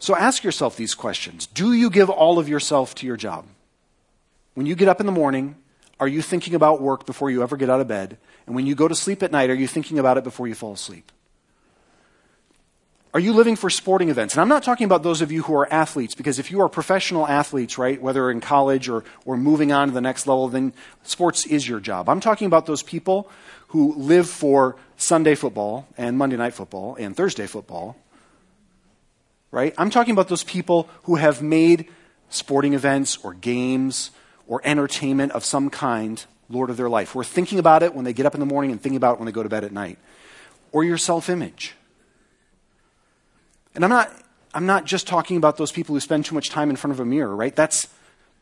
So 0.00 0.16
ask 0.16 0.42
yourself 0.42 0.76
these 0.76 0.94
questions 0.94 1.46
Do 1.46 1.72
you 1.72 1.90
give 1.90 2.10
all 2.10 2.40
of 2.40 2.48
yourself 2.48 2.94
to 2.96 3.06
your 3.06 3.16
job? 3.16 3.46
When 4.54 4.66
you 4.66 4.74
get 4.74 4.88
up 4.88 4.98
in 4.98 5.06
the 5.06 5.12
morning, 5.12 5.54
are 6.00 6.08
you 6.08 6.22
thinking 6.22 6.54
about 6.54 6.80
work 6.80 7.06
before 7.06 7.30
you 7.30 7.42
ever 7.42 7.56
get 7.56 7.70
out 7.70 7.80
of 7.80 7.86
bed? 7.86 8.18
And 8.46 8.56
when 8.56 8.66
you 8.66 8.74
go 8.74 8.88
to 8.88 8.94
sleep 8.94 9.22
at 9.22 9.30
night, 9.30 9.50
are 9.50 9.54
you 9.54 9.68
thinking 9.68 9.98
about 9.98 10.16
it 10.18 10.24
before 10.24 10.48
you 10.48 10.54
fall 10.54 10.72
asleep? 10.72 11.12
Are 13.12 13.20
you 13.20 13.32
living 13.32 13.56
for 13.56 13.68
sporting 13.68 14.08
events? 14.08 14.34
And 14.34 14.40
I'm 14.40 14.48
not 14.48 14.62
talking 14.62 14.84
about 14.84 15.02
those 15.02 15.20
of 15.20 15.30
you 15.30 15.42
who 15.42 15.54
are 15.54 15.70
athletes, 15.72 16.14
because 16.14 16.38
if 16.38 16.50
you 16.50 16.60
are 16.62 16.68
professional 16.68 17.26
athletes, 17.26 17.76
right, 17.76 18.00
whether 18.00 18.30
in 18.30 18.40
college 18.40 18.88
or, 18.88 19.04
or 19.24 19.36
moving 19.36 19.72
on 19.72 19.88
to 19.88 19.94
the 19.94 20.00
next 20.00 20.26
level, 20.26 20.48
then 20.48 20.72
sports 21.02 21.44
is 21.44 21.68
your 21.68 21.80
job. 21.80 22.08
I'm 22.08 22.20
talking 22.20 22.46
about 22.46 22.66
those 22.66 22.82
people 22.82 23.28
who 23.68 23.94
live 23.94 24.28
for 24.28 24.76
Sunday 24.96 25.34
football 25.34 25.86
and 25.98 26.16
Monday 26.16 26.36
night 26.36 26.54
football 26.54 26.94
and 26.94 27.16
Thursday 27.16 27.46
football 27.46 27.96
right? 29.50 29.74
I'm 29.76 29.90
talking 29.90 30.12
about 30.12 30.28
those 30.28 30.44
people 30.44 30.88
who 31.04 31.16
have 31.16 31.42
made 31.42 31.88
sporting 32.28 32.74
events 32.74 33.18
or 33.22 33.34
games 33.34 34.10
or 34.46 34.60
entertainment 34.64 35.32
of 35.32 35.44
some 35.44 35.70
kind 35.70 36.24
Lord 36.48 36.70
of 36.70 36.76
their 36.76 36.88
life. 36.88 37.12
Who 37.12 37.20
are 37.20 37.24
thinking 37.24 37.58
about 37.58 37.82
it 37.82 37.94
when 37.94 38.04
they 38.04 38.12
get 38.12 38.26
up 38.26 38.34
in 38.34 38.40
the 38.40 38.46
morning 38.46 38.70
and 38.70 38.80
thinking 38.80 38.96
about 38.96 39.14
it 39.14 39.18
when 39.20 39.26
they 39.26 39.32
go 39.32 39.42
to 39.42 39.48
bed 39.48 39.64
at 39.64 39.72
night. 39.72 39.98
Or 40.72 40.84
your 40.84 40.98
self 40.98 41.28
image. 41.28 41.74
And 43.74 43.84
I'm 43.84 43.90
not, 43.90 44.10
I'm 44.52 44.66
not 44.66 44.84
just 44.84 45.06
talking 45.06 45.36
about 45.36 45.56
those 45.56 45.72
people 45.72 45.94
who 45.94 46.00
spend 46.00 46.24
too 46.24 46.34
much 46.34 46.50
time 46.50 46.70
in 46.70 46.76
front 46.76 46.92
of 46.92 47.00
a 47.00 47.04
mirror, 47.04 47.34
right? 47.34 47.54
That's, 47.54 47.86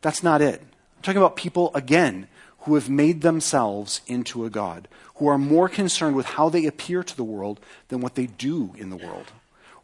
that's 0.00 0.23
not 0.23 0.41
it. 0.41 0.61
I'm 0.61 1.03
talking 1.03 1.21
about 1.21 1.37
people, 1.37 1.71
again, 1.75 2.29
who 2.61 2.75
have 2.75 2.88
made 2.88 3.21
themselves 3.21 4.00
into 4.07 4.45
a 4.45 4.50
God, 4.50 4.88
who 5.17 5.27
are 5.29 5.38
more 5.38 5.69
concerned 5.69 6.17
with 6.17 6.27
how 6.27 6.49
they 6.49 6.67
appear 6.67 7.03
to 7.03 7.17
the 7.17 7.25
world 7.25 7.61
than 7.88 8.00
what 8.00 8.15
they 8.15 8.27
do 8.27 8.75
in 8.79 8.88
the 8.91 8.97
world 8.97 9.33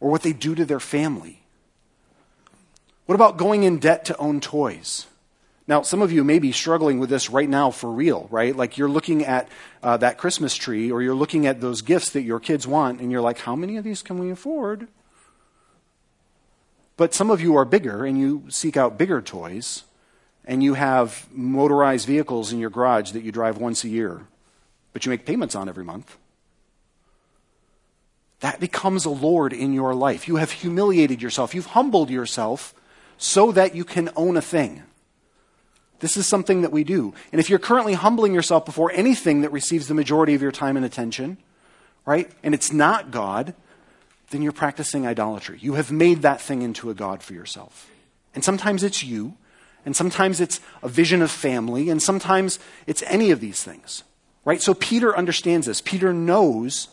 or 0.05 0.11
what 0.11 0.21
they 0.21 0.33
do 0.33 0.53
to 0.53 0.65
their 0.65 0.79
family? 0.79 1.41
What 3.07 3.15
about 3.15 3.37
going 3.37 3.63
in 3.63 3.79
debt 3.79 4.05
to 4.05 4.17
own 4.17 4.39
toys? 4.39 5.07
Now, 5.67 5.81
some 5.81 6.03
of 6.03 6.11
you 6.11 6.23
may 6.23 6.37
be 6.37 6.51
struggling 6.51 6.99
with 6.99 7.09
this 7.09 7.31
right 7.31 7.49
now 7.49 7.71
for 7.71 7.89
real, 7.89 8.27
right? 8.29 8.55
Like 8.55 8.77
you're 8.77 8.87
looking 8.87 9.25
at 9.25 9.49
uh, 9.81 9.97
that 9.97 10.19
Christmas 10.19 10.53
tree 10.53 10.91
or 10.91 11.01
you're 11.01 11.15
looking 11.15 11.47
at 11.47 11.59
those 11.59 11.81
gifts 11.81 12.11
that 12.11 12.21
your 12.21 12.39
kids 12.39 12.67
want 12.67 13.01
and 13.01 13.11
you're 13.11 13.19
like, 13.19 13.39
how 13.39 13.55
many 13.55 13.77
of 13.77 13.83
these 13.83 14.03
can 14.03 14.19
we 14.19 14.29
afford? 14.29 14.87
But 16.97 17.15
some 17.15 17.31
of 17.31 17.41
you 17.41 17.55
are 17.55 17.65
bigger 17.65 18.05
and 18.05 18.15
you 18.15 18.43
seek 18.49 18.77
out 18.77 18.99
bigger 18.99 19.23
toys 19.23 19.85
and 20.45 20.63
you 20.63 20.75
have 20.75 21.25
motorized 21.31 22.05
vehicles 22.05 22.53
in 22.53 22.59
your 22.59 22.69
garage 22.69 23.09
that 23.13 23.23
you 23.23 23.31
drive 23.31 23.57
once 23.57 23.83
a 23.83 23.89
year, 23.89 24.27
but 24.93 25.03
you 25.03 25.09
make 25.09 25.25
payments 25.25 25.55
on 25.55 25.67
every 25.67 25.83
month. 25.83 26.15
That 28.41 28.59
becomes 28.59 29.05
a 29.05 29.09
Lord 29.09 29.53
in 29.53 29.73
your 29.73 29.95
life. 29.95 30.27
You 30.27 30.35
have 30.37 30.51
humiliated 30.51 31.21
yourself, 31.21 31.55
you've 31.55 31.67
humbled 31.67 32.09
yourself 32.09 32.73
so 33.17 33.51
that 33.53 33.75
you 33.75 33.83
can 33.83 34.09
own 34.15 34.37
a 34.37 34.41
thing. 34.41 34.83
This 35.99 36.17
is 36.17 36.27
something 36.27 36.61
that 36.61 36.73
we 36.73 36.83
do. 36.83 37.13
And 37.31 37.39
if 37.39 37.49
you're 37.49 37.59
currently 37.59 37.93
humbling 37.93 38.33
yourself 38.33 38.65
before 38.65 38.91
anything 38.91 39.41
that 39.41 39.51
receives 39.51 39.87
the 39.87 39.93
majority 39.93 40.33
of 40.33 40.41
your 40.41 40.51
time 40.51 40.75
and 40.75 40.85
attention, 40.85 41.37
right, 42.05 42.29
and 42.43 42.53
it's 42.53 42.71
not 42.71 43.11
God, 43.11 43.53
then 44.31 44.41
you're 44.41 44.51
practicing 44.51 45.07
idolatry. 45.07 45.57
You 45.61 45.75
have 45.75 45.91
made 45.91 46.21
that 46.23 46.41
thing 46.41 46.61
into 46.61 46.89
a 46.89 46.93
God 46.93 47.23
for 47.23 47.33
yourself. 47.33 47.89
And 48.33 48.43
sometimes 48.43 48.83
it's 48.83 49.03
you, 49.03 49.37
and 49.85 49.95
sometimes 49.95 50.41
it's 50.41 50.59
a 50.83 50.89
vision 50.89 51.21
of 51.21 51.31
family, 51.31 51.89
and 51.89 52.01
sometimes 52.01 52.59
it's 52.85 53.03
any 53.03 53.31
of 53.31 53.39
these 53.39 53.63
things, 53.63 54.03
right? 54.43 54.61
So 54.61 54.73
Peter 54.73 55.15
understands 55.15 55.67
this. 55.67 55.79
Peter 55.79 56.11
knows 56.11 56.89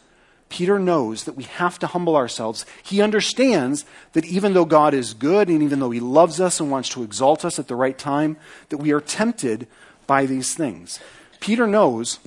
Peter 0.52 0.78
knows 0.78 1.24
that 1.24 1.34
we 1.34 1.44
have 1.44 1.78
to 1.78 1.86
humble 1.86 2.14
ourselves. 2.14 2.66
He 2.82 3.00
understands 3.00 3.86
that 4.12 4.26
even 4.26 4.52
though 4.52 4.66
God 4.66 4.92
is 4.92 5.14
good 5.14 5.48
and 5.48 5.62
even 5.62 5.80
though 5.80 5.90
he 5.90 5.98
loves 5.98 6.42
us 6.42 6.60
and 6.60 6.70
wants 6.70 6.90
to 6.90 7.02
exalt 7.02 7.42
us 7.42 7.58
at 7.58 7.68
the 7.68 7.74
right 7.74 7.96
time, 7.96 8.36
that 8.68 8.76
we 8.76 8.92
are 8.92 9.00
tempted 9.00 9.66
by 10.06 10.26
these 10.26 10.54
things. 10.54 11.00
Peter 11.40 11.66
knows 11.66 12.18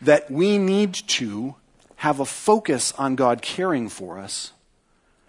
that 0.00 0.30
we 0.30 0.58
need 0.58 0.94
to 0.94 1.56
have 1.96 2.20
a 2.20 2.24
focus 2.24 2.92
on 2.98 3.16
God 3.16 3.42
caring 3.42 3.88
for 3.88 4.20
us 4.20 4.52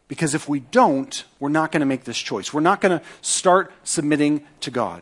because 0.08 0.36
if 0.36 0.48
we 0.48 0.60
don't, 0.60 1.24
we're 1.40 1.50
not 1.50 1.72
going 1.72 1.80
to 1.80 1.88
make 1.88 2.04
this 2.04 2.20
choice. 2.20 2.54
We're 2.54 2.62
not 2.62 2.82
going 2.82 3.00
to 3.00 3.04
start 3.24 3.74
submitting 3.84 4.46
to 4.60 4.70
God. 4.70 5.02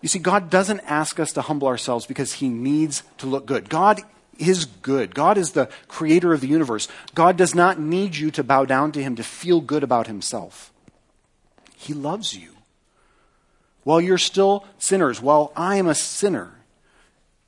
You 0.00 0.08
see, 0.08 0.18
God 0.18 0.48
doesn't 0.48 0.80
ask 0.80 1.20
us 1.20 1.34
to 1.34 1.42
humble 1.42 1.68
ourselves 1.68 2.06
because 2.06 2.34
he 2.34 2.48
needs 2.48 3.02
to 3.18 3.26
look 3.26 3.44
good. 3.44 3.68
God 3.68 4.02
is 4.38 4.64
good. 4.64 5.14
God 5.14 5.38
is 5.38 5.52
the 5.52 5.68
creator 5.88 6.32
of 6.32 6.40
the 6.40 6.48
universe. 6.48 6.88
God 7.14 7.36
does 7.36 7.54
not 7.54 7.78
need 7.78 8.16
you 8.16 8.30
to 8.32 8.44
bow 8.44 8.64
down 8.64 8.92
to 8.92 9.02
him 9.02 9.16
to 9.16 9.22
feel 9.22 9.60
good 9.60 9.82
about 9.82 10.06
himself. 10.06 10.72
He 11.76 11.92
loves 11.92 12.34
you. 12.34 12.50
While 13.82 14.00
you're 14.00 14.18
still 14.18 14.64
sinners, 14.78 15.20
while 15.20 15.52
I 15.54 15.76
am 15.76 15.86
a 15.86 15.94
sinner, 15.94 16.52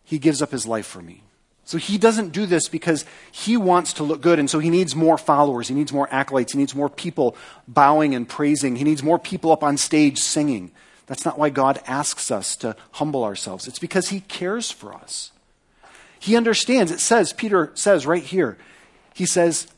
he 0.05 0.19
gives 0.19 0.43
up 0.43 0.51
his 0.51 0.67
life 0.67 0.87
for 0.87 1.01
me. 1.01 1.23
So 1.65 1.79
he 1.79 1.99
doesn't 1.99 2.31
do 2.31 2.47
this 2.47 2.69
because 2.69 3.05
he 3.33 3.57
wants 3.57 3.95
to 3.95 4.05
look 4.05 4.21
good, 4.21 4.39
and 4.39 4.49
so 4.49 4.61
he 4.61 4.71
needs 4.71 4.95
more 4.95 5.19
followers, 5.19 5.67
he 5.67 5.75
needs 5.75 5.93
more 5.93 6.09
acolytes, 6.13 6.53
he 6.53 6.59
needs 6.59 6.77
more 6.77 6.89
people 6.89 7.37
bowing 7.67 8.15
and 8.15 8.29
praising, 8.29 8.77
he 8.77 8.85
needs 8.85 9.03
more 9.03 9.19
people 9.19 9.51
up 9.51 9.65
on 9.65 9.77
stage 9.77 10.19
singing. 10.19 10.71
That's 11.07 11.25
not 11.25 11.39
why 11.39 11.51
God 11.51 11.81
asks 11.87 12.31
us 12.31 12.55
to 12.57 12.77
humble 12.93 13.25
ourselves. 13.25 13.67
It's 13.67 13.81
because 13.81 14.11
he 14.11 14.21
cares 14.21 14.71
for 14.71 14.95
us. 14.95 15.33
He 16.19 16.37
understands. 16.37 16.91
It 16.91 17.01
says, 17.01 17.33
Peter 17.33 17.71
says 17.75 18.07
right 18.07 18.23
here, 18.23 18.59
he 19.15 19.27
says, 19.27 19.69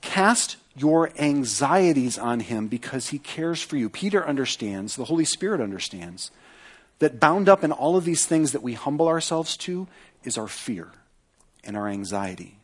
cast 0.00 0.56
your 0.76 1.10
anxieties 1.18 2.18
on 2.18 2.40
him 2.40 2.68
because 2.68 3.08
he 3.08 3.18
cares 3.18 3.62
for 3.62 3.76
you. 3.76 3.88
Peter 3.88 4.26
understands, 4.26 4.96
the 4.96 5.04
Holy 5.04 5.24
Spirit 5.24 5.60
understands, 5.60 6.30
that 6.98 7.20
bound 7.20 7.48
up 7.48 7.64
in 7.64 7.72
all 7.72 7.96
of 7.96 8.04
these 8.04 8.26
things 8.26 8.52
that 8.52 8.62
we 8.62 8.74
humble 8.74 9.08
ourselves 9.08 9.56
to 9.56 9.86
is 10.22 10.38
our 10.38 10.48
fear 10.48 10.90
and 11.62 11.76
our 11.76 11.88
anxiety. 11.88 12.58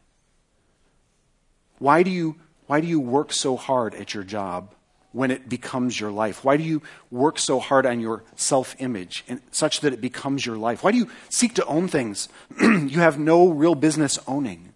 Why 1.78 2.02
do 2.02 2.11
you, 2.11 2.37
why 2.66 2.80
do 2.80 2.87
you 2.87 3.00
work 3.00 3.33
so 3.33 3.57
hard 3.57 3.95
at 3.95 4.14
your 4.14 4.25
job 4.25 4.75
when 5.12 5.31
it 5.31 5.49
becomes 5.49 5.99
your 5.99 6.11
life? 6.11 6.45
Why 6.45 6.57
do 6.57 6.62
you 6.62 6.83
work 7.11 7.38
so 7.38 7.59
hard 7.59 7.87
on 7.87 8.00
your 8.00 8.23
self 8.37 8.76
image 8.79 9.25
such 9.50 9.81
that 9.81 9.93
it 9.93 10.00
becomes 10.00 10.47
your 10.47 10.57
life? 10.57 10.83
Why 10.83 10.93
do 10.93 10.99
you 10.99 11.11
seek 11.29 11.55
to 11.55 11.67
own 11.67 11.88
things 11.88 12.29
you 12.61 13.00
have 13.00 13.19
no 13.19 13.49
real 13.49 13.75
business 13.75 14.19
owning? 14.26 14.73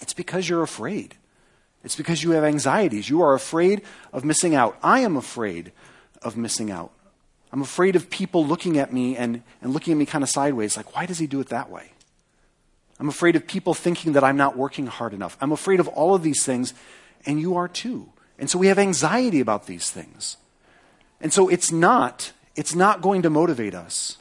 It's 0.00 0.14
because 0.14 0.48
you're 0.48 0.62
afraid. 0.62 1.16
It's 1.82 1.96
because 1.96 2.22
you 2.22 2.32
have 2.32 2.44
anxieties. 2.44 3.08
You 3.08 3.22
are 3.22 3.34
afraid 3.34 3.82
of 4.12 4.24
missing 4.24 4.54
out. 4.54 4.78
I 4.82 5.00
am 5.00 5.16
afraid 5.16 5.72
of 6.22 6.36
missing 6.36 6.70
out. 6.70 6.92
I'm 7.52 7.62
afraid 7.62 7.96
of 7.96 8.10
people 8.10 8.46
looking 8.46 8.78
at 8.78 8.92
me 8.92 9.16
and, 9.16 9.42
and 9.62 9.72
looking 9.72 9.92
at 9.92 9.96
me 9.96 10.06
kind 10.06 10.22
of 10.22 10.30
sideways, 10.30 10.76
like, 10.76 10.94
why 10.94 11.06
does 11.06 11.18
he 11.18 11.26
do 11.26 11.40
it 11.40 11.48
that 11.48 11.70
way? 11.70 11.92
I'm 13.00 13.08
afraid 13.08 13.34
of 13.34 13.46
people 13.46 13.74
thinking 13.74 14.12
that 14.12 14.22
I'm 14.22 14.36
not 14.36 14.56
working 14.56 14.86
hard 14.86 15.14
enough. 15.14 15.36
I'm 15.40 15.52
afraid 15.52 15.80
of 15.80 15.88
all 15.88 16.14
of 16.14 16.22
these 16.22 16.44
things, 16.44 16.74
and 17.24 17.40
you 17.40 17.56
are 17.56 17.66
too. 17.66 18.12
And 18.40 18.48
so 18.48 18.58
we 18.58 18.68
have 18.68 18.78
anxiety 18.78 19.38
about 19.38 19.66
these 19.66 19.90
things. 19.90 20.38
And 21.20 21.32
so 21.32 21.48
it's 21.48 21.70
not, 21.70 22.32
it's 22.56 22.74
not 22.74 23.02
going 23.02 23.20
to 23.22 23.30
motivate 23.30 23.74
us 23.74 24.16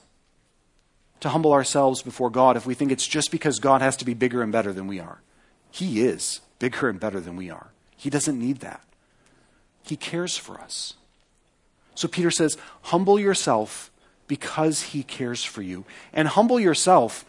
to 1.21 1.29
humble 1.29 1.53
ourselves 1.53 2.01
before 2.01 2.29
God 2.29 2.57
if 2.57 2.65
we 2.65 2.73
think 2.73 2.91
it's 2.91 3.07
just 3.07 3.31
because 3.31 3.59
God 3.59 3.81
has 3.81 3.95
to 3.97 4.05
be 4.05 4.13
bigger 4.13 4.43
and 4.43 4.51
better 4.51 4.73
than 4.73 4.87
we 4.87 4.99
are. 4.99 5.21
He 5.71 6.01
is 6.01 6.41
bigger 6.59 6.89
and 6.89 6.99
better 6.99 7.21
than 7.21 7.37
we 7.37 7.49
are. 7.49 7.67
He 7.95 8.09
doesn't 8.09 8.37
need 8.37 8.59
that. 8.59 8.81
He 9.83 9.95
cares 9.95 10.37
for 10.37 10.59
us. 10.59 10.95
So 11.95 12.07
Peter 12.07 12.31
says, 12.31 12.57
humble 12.83 13.19
yourself 13.19 13.89
because 14.27 14.81
he 14.83 15.03
cares 15.03 15.43
for 15.43 15.61
you. 15.61 15.85
And 16.13 16.27
humble 16.27 16.59
yourself 16.59 17.25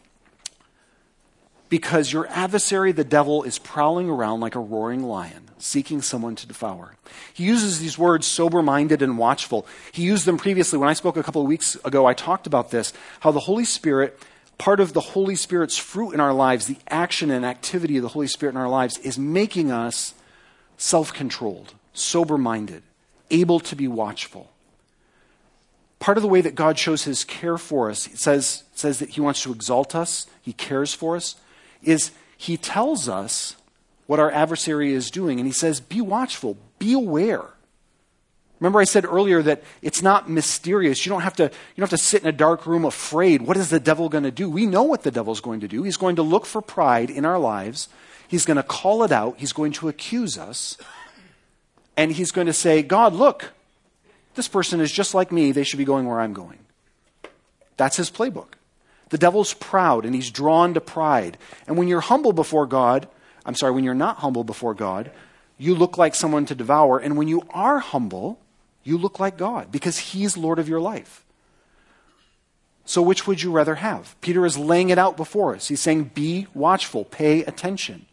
because 1.70 2.12
your 2.12 2.26
adversary, 2.28 2.90
the 2.90 3.04
devil, 3.04 3.44
is 3.44 3.58
prowling 3.58 4.10
around 4.10 4.40
like 4.40 4.56
a 4.56 4.60
roaring 4.60 5.04
lion, 5.04 5.48
seeking 5.56 6.02
someone 6.02 6.34
to 6.34 6.46
devour. 6.46 6.96
He 7.32 7.44
uses 7.44 7.78
these 7.78 7.96
words 7.96 8.26
sober 8.26 8.60
minded 8.60 9.00
and 9.00 9.16
watchful. 9.16 9.66
He 9.92 10.02
used 10.02 10.26
them 10.26 10.36
previously. 10.36 10.78
When 10.78 10.88
I 10.88 10.94
spoke 10.94 11.16
a 11.16 11.22
couple 11.22 11.40
of 11.40 11.48
weeks 11.48 11.76
ago, 11.84 12.06
I 12.06 12.12
talked 12.12 12.48
about 12.48 12.72
this 12.72 12.92
how 13.20 13.30
the 13.30 13.40
Holy 13.40 13.64
Spirit, 13.64 14.18
part 14.58 14.80
of 14.80 14.92
the 14.92 15.00
Holy 15.00 15.36
Spirit's 15.36 15.78
fruit 15.78 16.12
in 16.12 16.20
our 16.20 16.34
lives, 16.34 16.66
the 16.66 16.76
action 16.88 17.30
and 17.30 17.46
activity 17.46 17.96
of 17.96 18.02
the 18.02 18.08
Holy 18.08 18.26
Spirit 18.26 18.52
in 18.52 18.60
our 18.60 18.68
lives, 18.68 18.98
is 18.98 19.16
making 19.16 19.70
us 19.70 20.12
self 20.76 21.14
controlled, 21.14 21.74
sober 21.92 22.36
minded, 22.36 22.82
able 23.30 23.60
to 23.60 23.76
be 23.76 23.86
watchful. 23.86 24.50
part 26.00 26.18
of 26.18 26.22
the 26.22 26.28
way 26.28 26.40
that 26.40 26.56
God 26.56 26.78
shows 26.78 27.04
his 27.04 27.22
care 27.24 27.58
for 27.58 27.90
us, 27.90 28.08
it 28.08 28.18
says, 28.18 28.64
says 28.74 28.98
that 28.98 29.10
he 29.10 29.20
wants 29.20 29.42
to 29.44 29.52
exalt 29.52 29.94
us, 29.94 30.26
he 30.42 30.52
cares 30.52 30.94
for 30.94 31.14
us, 31.14 31.36
is 31.82 32.10
he 32.36 32.56
tells 32.56 33.08
us 33.08 33.56
what 34.06 34.18
our 34.18 34.30
adversary 34.30 34.92
is 34.92 35.10
doing. 35.10 35.38
And 35.38 35.46
he 35.46 35.52
says, 35.52 35.80
Be 35.80 36.00
watchful, 36.00 36.56
be 36.78 36.92
aware. 36.92 37.44
Remember, 38.58 38.78
I 38.78 38.84
said 38.84 39.06
earlier 39.06 39.42
that 39.42 39.62
it's 39.80 40.02
not 40.02 40.28
mysterious. 40.28 41.06
You 41.06 41.10
don't 41.10 41.22
have 41.22 41.36
to, 41.36 41.44
you 41.44 41.50
don't 41.78 41.90
have 41.90 41.98
to 41.98 42.04
sit 42.04 42.22
in 42.22 42.28
a 42.28 42.32
dark 42.32 42.66
room 42.66 42.84
afraid. 42.84 43.40
What 43.42 43.56
is 43.56 43.70
the 43.70 43.80
devil 43.80 44.10
going 44.10 44.24
to 44.24 44.30
do? 44.30 44.50
We 44.50 44.66
know 44.66 44.82
what 44.82 45.02
the 45.02 45.10
devil's 45.10 45.40
going 45.40 45.60
to 45.60 45.68
do. 45.68 45.82
He's 45.82 45.96
going 45.96 46.16
to 46.16 46.22
look 46.22 46.44
for 46.44 46.60
pride 46.60 47.08
in 47.08 47.24
our 47.24 47.38
lives. 47.38 47.88
He's 48.28 48.44
going 48.44 48.58
to 48.58 48.62
call 48.62 49.02
it 49.02 49.12
out. 49.12 49.36
He's 49.38 49.54
going 49.54 49.72
to 49.72 49.88
accuse 49.88 50.36
us. 50.36 50.76
And 51.96 52.12
he's 52.12 52.32
going 52.32 52.48
to 52.48 52.52
say, 52.52 52.82
God, 52.82 53.14
look, 53.14 53.52
this 54.34 54.48
person 54.48 54.80
is 54.80 54.92
just 54.92 55.14
like 55.14 55.32
me. 55.32 55.52
They 55.52 55.64
should 55.64 55.78
be 55.78 55.84
going 55.84 56.06
where 56.06 56.20
I'm 56.20 56.34
going. 56.34 56.58
That's 57.76 57.96
his 57.96 58.10
playbook. 58.10 58.54
The 59.10 59.18
devil's 59.18 59.54
proud 59.54 60.04
and 60.04 60.14
he's 60.14 60.30
drawn 60.30 60.74
to 60.74 60.80
pride. 60.80 61.36
And 61.66 61.76
when 61.76 61.88
you're 61.88 62.00
humble 62.00 62.32
before 62.32 62.66
God, 62.66 63.08
I'm 63.44 63.54
sorry, 63.54 63.72
when 63.72 63.84
you're 63.84 63.94
not 63.94 64.18
humble 64.18 64.44
before 64.44 64.74
God, 64.74 65.10
you 65.58 65.74
look 65.74 65.98
like 65.98 66.14
someone 66.14 66.46
to 66.46 66.54
devour. 66.54 66.98
And 66.98 67.16
when 67.16 67.28
you 67.28 67.42
are 67.50 67.80
humble, 67.80 68.40
you 68.82 68.96
look 68.96 69.20
like 69.20 69.36
God 69.36 69.70
because 69.70 69.98
he's 69.98 70.36
Lord 70.36 70.58
of 70.58 70.68
your 70.68 70.80
life. 70.80 71.24
So, 72.84 73.02
which 73.02 73.26
would 73.26 73.40
you 73.40 73.52
rather 73.52 73.76
have? 73.76 74.16
Peter 74.20 74.44
is 74.44 74.58
laying 74.58 74.90
it 74.90 74.98
out 74.98 75.16
before 75.16 75.54
us. 75.54 75.68
He's 75.68 75.80
saying, 75.80 76.10
Be 76.14 76.48
watchful, 76.54 77.04
pay 77.04 77.44
attention. 77.44 78.06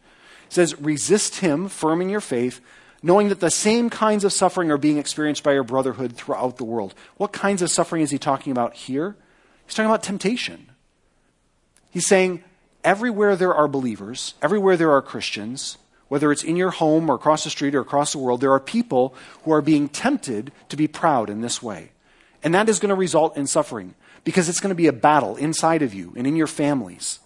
He 0.48 0.54
says, 0.54 0.78
Resist 0.80 1.36
him, 1.40 1.68
firm 1.68 2.00
in 2.00 2.08
your 2.08 2.20
faith, 2.20 2.60
knowing 3.02 3.28
that 3.28 3.40
the 3.40 3.50
same 3.50 3.90
kinds 3.90 4.22
of 4.22 4.32
suffering 4.32 4.70
are 4.70 4.78
being 4.78 4.98
experienced 4.98 5.42
by 5.42 5.52
your 5.52 5.64
brotherhood 5.64 6.14
throughout 6.14 6.58
the 6.58 6.64
world. 6.64 6.94
What 7.16 7.32
kinds 7.32 7.60
of 7.60 7.70
suffering 7.70 8.02
is 8.02 8.10
he 8.10 8.18
talking 8.18 8.52
about 8.52 8.74
here? 8.74 9.16
He's 9.66 9.74
talking 9.74 9.90
about 9.90 10.04
temptation. 10.04 10.67
He's 11.98 12.06
saying, 12.06 12.44
everywhere 12.84 13.34
there 13.34 13.52
are 13.52 13.66
believers, 13.66 14.34
everywhere 14.40 14.76
there 14.76 14.92
are 14.92 15.02
Christians, 15.02 15.78
whether 16.06 16.30
it's 16.30 16.44
in 16.44 16.54
your 16.54 16.70
home 16.70 17.10
or 17.10 17.16
across 17.16 17.42
the 17.42 17.50
street 17.50 17.74
or 17.74 17.80
across 17.80 18.12
the 18.12 18.18
world, 18.18 18.40
there 18.40 18.52
are 18.52 18.60
people 18.60 19.16
who 19.42 19.50
are 19.50 19.60
being 19.60 19.88
tempted 19.88 20.52
to 20.68 20.76
be 20.76 20.86
proud 20.86 21.28
in 21.28 21.40
this 21.40 21.60
way. 21.60 21.90
And 22.40 22.54
that 22.54 22.68
is 22.68 22.78
going 22.78 22.90
to 22.90 22.94
result 22.94 23.36
in 23.36 23.48
suffering 23.48 23.96
because 24.22 24.48
it's 24.48 24.60
going 24.60 24.68
to 24.68 24.76
be 24.76 24.86
a 24.86 24.92
battle 24.92 25.34
inside 25.34 25.82
of 25.82 25.92
you 25.92 26.12
and 26.16 26.24
in 26.24 26.36
your 26.36 26.46
families. 26.46 27.18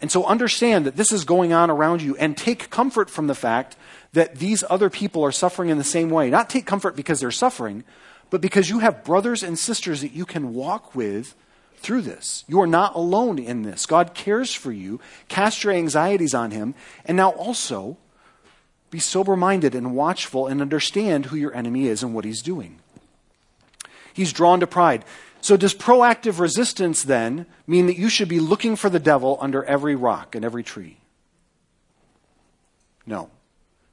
And 0.00 0.10
so 0.10 0.24
understand 0.24 0.84
that 0.84 0.96
this 0.96 1.12
is 1.12 1.24
going 1.24 1.52
on 1.52 1.70
around 1.70 2.02
you 2.02 2.16
and 2.16 2.36
take 2.36 2.70
comfort 2.70 3.08
from 3.08 3.28
the 3.28 3.34
fact 3.36 3.76
that 4.12 4.40
these 4.40 4.64
other 4.68 4.90
people 4.90 5.24
are 5.24 5.30
suffering 5.30 5.70
in 5.70 5.78
the 5.78 5.84
same 5.84 6.10
way. 6.10 6.30
Not 6.30 6.50
take 6.50 6.66
comfort 6.66 6.96
because 6.96 7.20
they're 7.20 7.30
suffering, 7.30 7.84
but 8.28 8.40
because 8.40 8.70
you 8.70 8.80
have 8.80 9.04
brothers 9.04 9.44
and 9.44 9.56
sisters 9.56 10.00
that 10.00 10.10
you 10.10 10.24
can 10.24 10.52
walk 10.52 10.96
with 10.96 11.36
through 11.78 12.02
this. 12.02 12.44
You 12.48 12.60
are 12.60 12.66
not 12.66 12.94
alone 12.94 13.38
in 13.38 13.62
this. 13.62 13.86
God 13.86 14.14
cares 14.14 14.52
for 14.52 14.72
you. 14.72 15.00
Cast 15.28 15.64
your 15.64 15.72
anxieties 15.72 16.34
on 16.34 16.50
Him. 16.50 16.74
And 17.04 17.16
now 17.16 17.30
also, 17.30 17.96
be 18.90 18.98
sober 18.98 19.36
minded 19.36 19.74
and 19.74 19.94
watchful 19.94 20.46
and 20.46 20.62
understand 20.62 21.26
who 21.26 21.36
your 21.36 21.54
enemy 21.54 21.86
is 21.86 22.02
and 22.02 22.14
what 22.14 22.24
he's 22.24 22.42
doing. 22.42 22.78
He's 24.12 24.32
drawn 24.32 24.60
to 24.60 24.66
pride. 24.66 25.04
So, 25.40 25.56
does 25.56 25.74
proactive 25.74 26.40
resistance 26.40 27.02
then 27.02 27.46
mean 27.66 27.86
that 27.86 27.98
you 27.98 28.08
should 28.08 28.28
be 28.28 28.40
looking 28.40 28.74
for 28.74 28.90
the 28.90 28.98
devil 28.98 29.38
under 29.40 29.62
every 29.64 29.94
rock 29.94 30.34
and 30.34 30.44
every 30.44 30.64
tree? 30.64 30.96
No. 33.06 33.30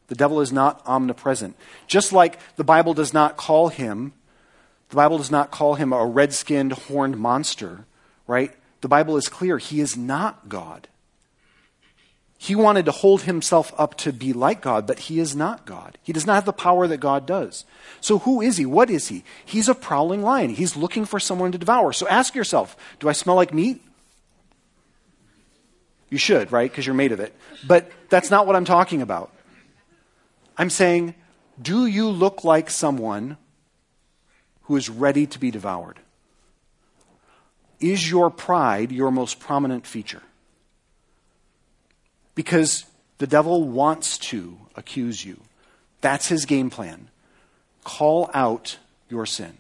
The 0.08 0.16
devil 0.16 0.42
is 0.42 0.52
not 0.52 0.82
omnipresent. 0.86 1.56
Just 1.88 2.14
like 2.14 2.40
the 2.56 2.64
Bible 2.64 2.94
does 2.94 3.14
not 3.14 3.38
call 3.38 3.70
him 3.70 4.14
the 4.96 5.02
Bible 5.02 5.18
does 5.18 5.30
not 5.30 5.52
call 5.52 5.76
him 5.76 5.92
a 5.92 6.06
red 6.06 6.34
skinned, 6.34 6.72
horned 6.72 7.18
monster, 7.18 7.84
right? 8.28 8.54
The 8.80 8.88
Bible 8.88 9.18
is 9.18 9.28
clear. 9.28 9.58
He 9.58 9.82
is 9.82 9.98
not 9.98 10.48
God. 10.48 10.88
He 12.38 12.56
wanted 12.56 12.86
to 12.86 12.94
hold 12.94 13.24
himself 13.24 13.74
up 13.78 13.96
to 13.98 14.14
be 14.14 14.32
like 14.32 14.62
God, 14.62 14.88
but 14.88 15.00
he 15.00 15.20
is 15.20 15.36
not 15.36 15.66
God. 15.66 15.98
He 16.02 16.14
does 16.14 16.26
not 16.26 16.36
have 16.36 16.46
the 16.46 16.54
power 16.54 16.88
that 16.88 17.02
God 17.02 17.26
does. 17.26 17.66
So 18.00 18.20
who 18.20 18.40
is 18.40 18.56
he? 18.56 18.66
What 18.66 18.90
is 18.90 19.10
he? 19.10 19.26
He's 19.44 19.68
a 19.68 19.76
prowling 19.76 20.22
lion. 20.22 20.52
He's 20.52 20.78
looking 20.78 21.04
for 21.04 21.20
someone 21.20 21.52
to 21.52 21.58
devour. 21.58 21.92
So 21.92 22.08
ask 22.08 22.34
yourself 22.34 22.78
do 23.02 23.10
I 23.10 23.12
smell 23.12 23.36
like 23.36 23.54
meat? 23.54 23.84
You 26.10 26.18
should, 26.18 26.54
right? 26.54 26.72
Because 26.72 26.86
you're 26.86 26.96
made 26.96 27.12
of 27.12 27.20
it. 27.20 27.36
But 27.68 27.92
that's 28.08 28.32
not 28.32 28.48
what 28.48 28.56
I'm 28.56 28.64
talking 28.64 29.02
about. 29.02 29.30
I'm 30.58 30.70
saying, 30.70 31.16
do 31.62 31.86
you 31.86 32.08
look 32.08 32.46
like 32.46 32.70
someone 32.70 33.36
who 34.66 34.76
is 34.76 34.90
ready 34.90 35.26
to 35.28 35.40
be 35.40 35.52
devoured? 35.52 36.00
Is 37.80 38.10
your 38.10 38.30
pride 38.30 38.92
your 38.92 39.12
most 39.12 39.40
prominent 39.40 39.86
feature? 39.86 40.24
Because 42.34 42.86
the 43.18 43.28
devil 43.28 43.64
wants 43.64 44.18
to 44.18 44.58
accuse 44.76 45.24
you. 45.24 45.40
That's 46.02 46.28
his 46.28 46.46
game 46.46 46.70
plan. 46.70 47.10
Call 47.84 48.30
out 48.34 48.78
your 49.10 49.26
sin. 49.26 49.58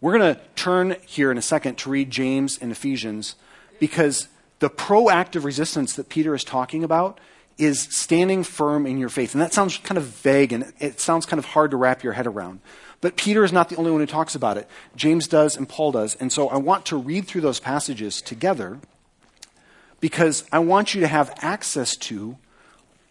We're 0.00 0.18
going 0.18 0.34
to 0.34 0.40
turn 0.54 0.96
here 1.06 1.30
in 1.30 1.38
a 1.38 1.42
second 1.42 1.78
to 1.78 1.90
read 1.90 2.10
James 2.10 2.58
and 2.60 2.70
Ephesians 2.70 3.36
because 3.80 4.28
the 4.58 4.68
proactive 4.68 5.44
resistance 5.44 5.94
that 5.94 6.10
Peter 6.10 6.34
is 6.34 6.44
talking 6.44 6.84
about 6.84 7.18
is 7.56 7.80
standing 7.82 8.42
firm 8.42 8.86
in 8.86 8.98
your 8.98 9.08
faith. 9.08 9.34
And 9.34 9.40
that 9.40 9.52
sounds 9.52 9.78
kind 9.78 9.98
of 9.98 10.04
vague 10.04 10.52
and 10.52 10.72
it 10.80 11.00
sounds 11.00 11.26
kind 11.26 11.38
of 11.38 11.44
hard 11.44 11.70
to 11.70 11.76
wrap 11.76 12.02
your 12.02 12.14
head 12.14 12.26
around. 12.26 12.60
But 13.00 13.16
Peter 13.16 13.44
is 13.44 13.52
not 13.52 13.68
the 13.68 13.76
only 13.76 13.90
one 13.90 14.00
who 14.00 14.06
talks 14.06 14.34
about 14.34 14.56
it. 14.56 14.68
James 14.96 15.28
does 15.28 15.56
and 15.56 15.68
Paul 15.68 15.92
does. 15.92 16.14
And 16.16 16.32
so 16.32 16.48
I 16.48 16.56
want 16.56 16.86
to 16.86 16.96
read 16.96 17.26
through 17.26 17.42
those 17.42 17.60
passages 17.60 18.20
together 18.20 18.78
because 20.00 20.44
I 20.50 20.58
want 20.58 20.94
you 20.94 21.00
to 21.02 21.06
have 21.06 21.34
access 21.38 21.96
to 21.96 22.36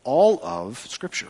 all 0.03 0.39
of 0.43 0.79
Scripture. 0.79 1.29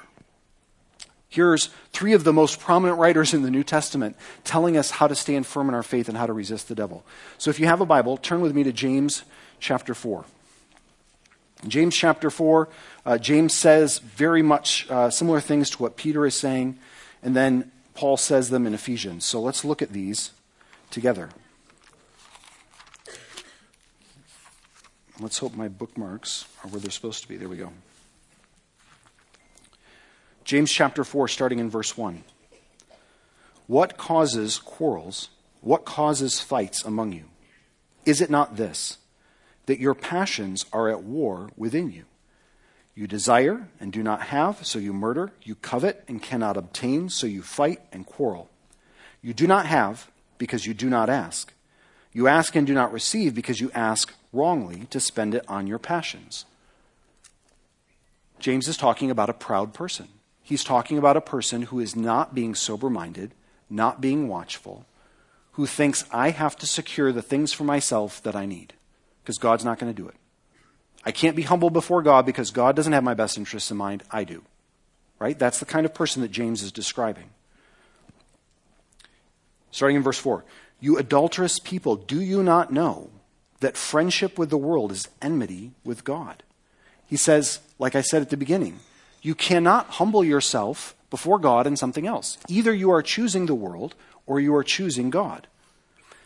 Here's 1.30 1.70
three 1.92 2.14
of 2.14 2.24
the 2.24 2.34
most 2.34 2.60
prominent 2.60 3.00
writers 3.00 3.34
in 3.34 3.42
the 3.42 3.50
New 3.50 3.64
Testament 3.64 4.16
telling 4.44 4.78
us 4.78 4.92
how 4.92 5.08
to 5.08 5.16
stand 5.16 5.48
firm 5.48 5.68
in 5.68 5.74
our 5.74 5.82
faith 5.82 6.08
and 6.08 6.18
how 6.18 6.28
to 6.28 6.34
resist 6.34 6.68
the 6.68 6.76
devil. 6.76 7.04
So 7.38 7.50
if 7.50 7.60
you 7.60 7.66
have 7.66 7.82
a 7.82 7.86
Bible, 7.86 8.18
turn 8.18 8.42
with 8.42 8.54
me 8.54 8.64
to 8.64 8.72
James 8.72 9.24
chapter 9.60 9.94
4. 9.94 10.26
James 11.68 11.96
chapter 11.96 12.30
4, 12.30 12.70
uh, 13.06 13.18
James 13.18 13.54
says 13.54 14.00
very 14.00 14.42
much 14.42 14.90
uh, 14.90 15.10
similar 15.10 15.40
things 15.40 15.70
to 15.72 15.82
what 15.82 15.96
Peter 15.96 16.26
is 16.26 16.36
saying, 16.36 16.78
and 17.22 17.36
then 17.36 17.72
Paul 17.94 18.18
says 18.18 18.50
them 18.50 18.68
in 18.68 18.74
Ephesians. 18.74 19.26
So 19.26 19.42
let's 19.42 19.64
look 19.64 19.82
at 19.82 19.94
these 19.94 20.32
together. 20.92 21.30
Let's 25.20 25.38
hope 25.38 25.56
my 25.56 25.68
bookmarks 25.68 26.46
are 26.64 26.70
where 26.70 26.82
they're 26.82 26.92
supposed 26.92 27.22
to 27.22 27.28
be. 27.28 27.38
There 27.38 27.48
we 27.48 27.58
go. 27.58 27.72
James 30.44 30.72
chapter 30.72 31.04
4, 31.04 31.28
starting 31.28 31.60
in 31.60 31.70
verse 31.70 31.96
1. 31.98 32.24
What 33.68 33.98
causes 33.98 34.58
quarrels? 34.60 35.30
What 35.62 35.86
causes 35.86 36.42
fights 36.42 36.84
among 36.84 37.14
you? 37.14 37.26
Is 38.06 38.20
it 38.20 38.30
not 38.30 38.58
this? 38.58 38.98
That 39.66 39.80
your 39.80 39.94
passions 39.94 40.66
are 40.74 40.90
at 40.90 41.04
war 41.04 41.50
within 41.56 41.92
you. 41.92 42.06
You 42.96 43.08
desire 43.08 43.70
and 43.80 43.92
do 43.92 44.04
not 44.04 44.24
have, 44.24 44.66
so 44.66 44.78
you 44.78 44.94
murder. 44.94 45.32
You 45.42 45.56
covet 45.56 46.04
and 46.08 46.22
cannot 46.22 46.58
obtain, 46.58 47.10
so 47.10 47.26
you 47.26 47.42
fight 47.42 47.82
and 47.92 48.06
quarrel. 48.06 48.50
You 49.22 49.34
do 49.34 49.48
not 49.48 49.66
have 49.66 50.12
because 50.38 50.66
you 50.66 50.74
do 50.74 50.90
not 50.90 51.10
ask. 51.10 51.54
You 52.12 52.28
ask 52.28 52.56
and 52.56 52.68
do 52.68 52.74
not 52.74 52.94
receive 52.94 53.34
because 53.34 53.60
you 53.60 53.72
ask 53.74 54.14
wrongly 54.32 54.86
to 54.92 55.00
spend 55.00 55.34
it 55.34 55.44
on 55.48 55.66
your 55.66 55.80
passions. 55.80 56.46
James 58.40 58.68
is 58.68 58.78
talking 58.78 59.10
about 59.10 59.30
a 59.30 59.34
proud 59.34 59.74
person. 59.74 60.10
He's 60.44 60.64
talking 60.64 60.98
about 60.98 61.18
a 61.18 61.22
person 61.22 61.64
who 61.64 61.80
is 61.80 61.96
not 61.96 62.36
being 62.36 62.54
sober 62.54 62.90
minded, 62.90 63.34
not 63.70 64.02
being 64.02 64.28
watchful, 64.28 64.86
who 65.54 65.66
thinks 65.66 66.04
I 66.12 66.32
have 66.32 66.58
to 66.58 66.68
secure 66.68 67.12
the 67.12 67.22
things 67.22 67.54
for 67.54 67.64
myself 67.64 68.22
that 68.22 68.36
I 68.36 68.46
need 68.46 68.74
because 69.24 69.38
God's 69.38 69.66
not 69.66 69.80
going 69.80 69.94
to 69.94 70.02
do 70.02 70.08
it. 70.08 70.16
I 71.06 71.12
can't 71.12 71.36
be 71.36 71.44
humble 71.44 71.70
before 71.70 72.02
God 72.02 72.26
because 72.26 72.52
God 72.52 72.76
doesn't 72.76 72.94
have 72.94 73.04
my 73.04 73.14
best 73.14 73.38
interests 73.38 73.72
in 73.72 73.78
mind. 73.78 74.04
I 74.12 74.24
do. 74.24 74.44
Right? 75.20 75.38
That's 75.38 75.60
the 75.60 75.66
kind 75.66 75.86
of 75.86 75.94
person 75.94 76.22
that 76.22 76.32
James 76.32 76.62
is 76.62 76.72
describing. 76.72 77.30
Starting 79.72 79.98
in 79.98 80.04
verse 80.04 80.18
4 80.18 80.44
You 80.80 80.98
adulterous 80.98 81.60
people, 81.60 81.96
do 81.96 82.22
you 82.22 82.44
not 82.44 82.72
know 82.72 83.10
that 83.60 83.78
friendship 83.78 84.38
with 84.38 84.50
the 84.50 84.58
world 84.58 84.92
is 84.92 85.10
enmity 85.22 85.72
with 85.84 86.04
God? 86.04 86.44
He 87.08 87.18
says, 87.18 87.60
like 87.80 87.96
I 87.96 88.02
said 88.02 88.22
at 88.22 88.30
the 88.30 88.38
beginning, 88.38 88.80
you 89.22 89.36
cannot 89.36 89.88
humble 89.92 90.24
yourself 90.24 90.96
before 91.10 91.40
God 91.40 91.68
in 91.68 91.78
something 91.78 92.08
else. 92.08 92.38
Either 92.48 92.74
you 92.74 92.92
are 92.92 93.02
choosing 93.02 93.46
the 93.46 93.56
world 93.56 93.96
or 94.26 94.40
you 94.40 94.56
are 94.56 94.64
choosing 94.64 95.10
God. 95.10 95.48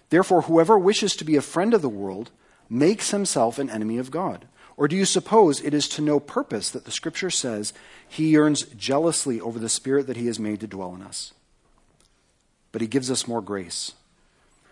Therefore, 0.09 0.43
whoever 0.43 0.79
wishes 0.79 1.15
to 1.17 1.25
be 1.25 1.35
a 1.35 1.41
friend 1.41 1.73
of 1.73 1.81
the 1.81 1.89
world 1.89 2.31
makes 2.69 3.11
himself 3.11 3.59
an 3.59 3.69
enemy 3.69 3.97
of 3.97 4.11
God? 4.11 4.47
Or 4.75 4.87
do 4.87 4.95
you 4.95 5.05
suppose 5.05 5.61
it 5.61 5.73
is 5.73 5.87
to 5.89 6.01
no 6.01 6.19
purpose 6.19 6.69
that 6.69 6.85
the 6.85 6.91
Scripture 6.91 7.31
says 7.31 7.73
he 8.07 8.29
yearns 8.29 8.63
jealously 8.77 9.41
over 9.41 9.57
the 9.57 9.69
Spirit 9.69 10.07
that 10.07 10.17
he 10.17 10.27
has 10.27 10.39
made 10.39 10.59
to 10.59 10.67
dwell 10.67 10.93
in 10.93 11.01
us? 11.01 11.33
but 12.77 12.81
he 12.81 12.87
gives 12.87 13.09
us 13.09 13.27
more 13.27 13.41
grace. 13.41 13.93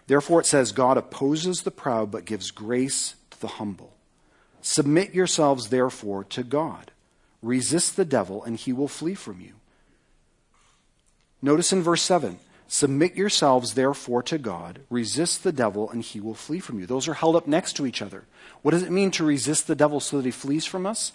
Therefore, 0.06 0.40
it 0.40 0.46
says, 0.46 0.72
God 0.72 0.96
opposes 0.96 1.64
the 1.64 1.72
proud, 1.72 2.12
but 2.12 2.26
gives 2.26 2.52
grace 2.52 3.16
to 3.32 3.42
the 3.42 3.48
humble. 3.48 3.94
Submit 4.62 5.16
yourselves, 5.16 5.70
therefore, 5.70 6.24
to 6.26 6.44
God. 6.44 6.92
Resist 7.42 7.96
the 7.96 8.06
devil, 8.06 8.44
and 8.44 8.58
he 8.58 8.72
will 8.72 8.88
flee 8.88 9.16
from 9.16 9.42
you. 9.42 9.54
Notice 11.42 11.74
in 11.74 11.82
verse 11.82 12.04
7 12.04 12.38
Submit 12.68 13.16
yourselves, 13.16 13.74
therefore, 13.74 14.24
to 14.24 14.38
God. 14.38 14.80
Resist 14.90 15.44
the 15.44 15.52
devil, 15.52 15.90
and 15.90 16.02
he 16.02 16.20
will 16.20 16.34
flee 16.34 16.60
from 16.60 16.80
you. 16.80 16.86
Those 16.86 17.08
are 17.08 17.14
held 17.14 17.36
up 17.36 17.48
next 17.48 17.74
to 17.74 17.86
each 17.86 18.02
other. 18.02 18.24
What 18.64 18.72
does 18.72 18.84
it 18.84 18.92
mean 18.92 19.12
to 19.12 19.24
resist 19.24 19.68
the 19.68 19.76
devil 19.76 20.00
so 20.00 20.18
that 20.18 20.26
he 20.26 20.32
flees 20.32 20.66
from 20.66 20.86
us? 20.86 21.12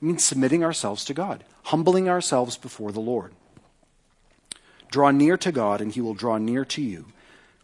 It 0.00 0.04
means 0.04 0.24
submitting 0.24 0.64
ourselves 0.64 1.04
to 1.04 1.14
God, 1.14 1.44
humbling 1.64 2.08
ourselves 2.08 2.56
before 2.56 2.90
the 2.90 3.00
Lord. 3.00 3.32
Draw 4.90 5.10
near 5.10 5.36
to 5.36 5.52
God, 5.52 5.80
and 5.80 5.92
he 5.92 6.00
will 6.00 6.14
draw 6.14 6.38
near 6.38 6.64
to 6.66 6.82
you. 6.82 7.06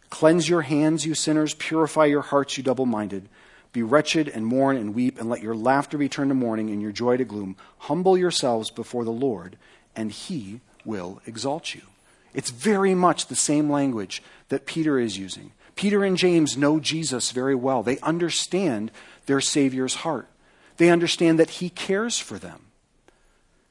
Cleanse 0.09 0.47
your 0.47 0.61
hands, 0.61 1.05
you 1.05 1.15
sinners. 1.15 1.53
Purify 1.53 2.05
your 2.05 2.21
hearts, 2.21 2.57
you 2.57 2.63
double 2.63 2.85
minded. 2.85 3.27
Be 3.73 3.81
wretched 3.81 4.27
and 4.27 4.45
mourn 4.45 4.75
and 4.75 4.93
weep, 4.93 5.19
and 5.19 5.29
let 5.29 5.41
your 5.41 5.55
laughter 5.55 5.97
be 5.97 6.09
turned 6.09 6.29
to 6.29 6.35
mourning 6.35 6.69
and 6.69 6.81
your 6.81 6.91
joy 6.91 7.17
to 7.17 7.23
gloom. 7.23 7.55
Humble 7.79 8.17
yourselves 8.17 8.69
before 8.69 9.05
the 9.05 9.11
Lord, 9.11 9.57
and 9.95 10.11
he 10.11 10.59
will 10.83 11.21
exalt 11.25 11.73
you. 11.73 11.81
It's 12.33 12.49
very 12.49 12.95
much 12.95 13.27
the 13.27 13.35
same 13.35 13.69
language 13.69 14.23
that 14.49 14.65
Peter 14.65 14.99
is 14.99 15.17
using. 15.17 15.51
Peter 15.75 16.03
and 16.03 16.17
James 16.17 16.57
know 16.57 16.79
Jesus 16.79 17.31
very 17.31 17.55
well. 17.55 17.83
They 17.83 17.99
understand 17.99 18.91
their 19.25 19.41
Savior's 19.41 19.95
heart, 19.95 20.27
they 20.77 20.89
understand 20.89 21.39
that 21.39 21.49
He 21.51 21.69
cares 21.69 22.19
for 22.19 22.37
them. 22.37 22.67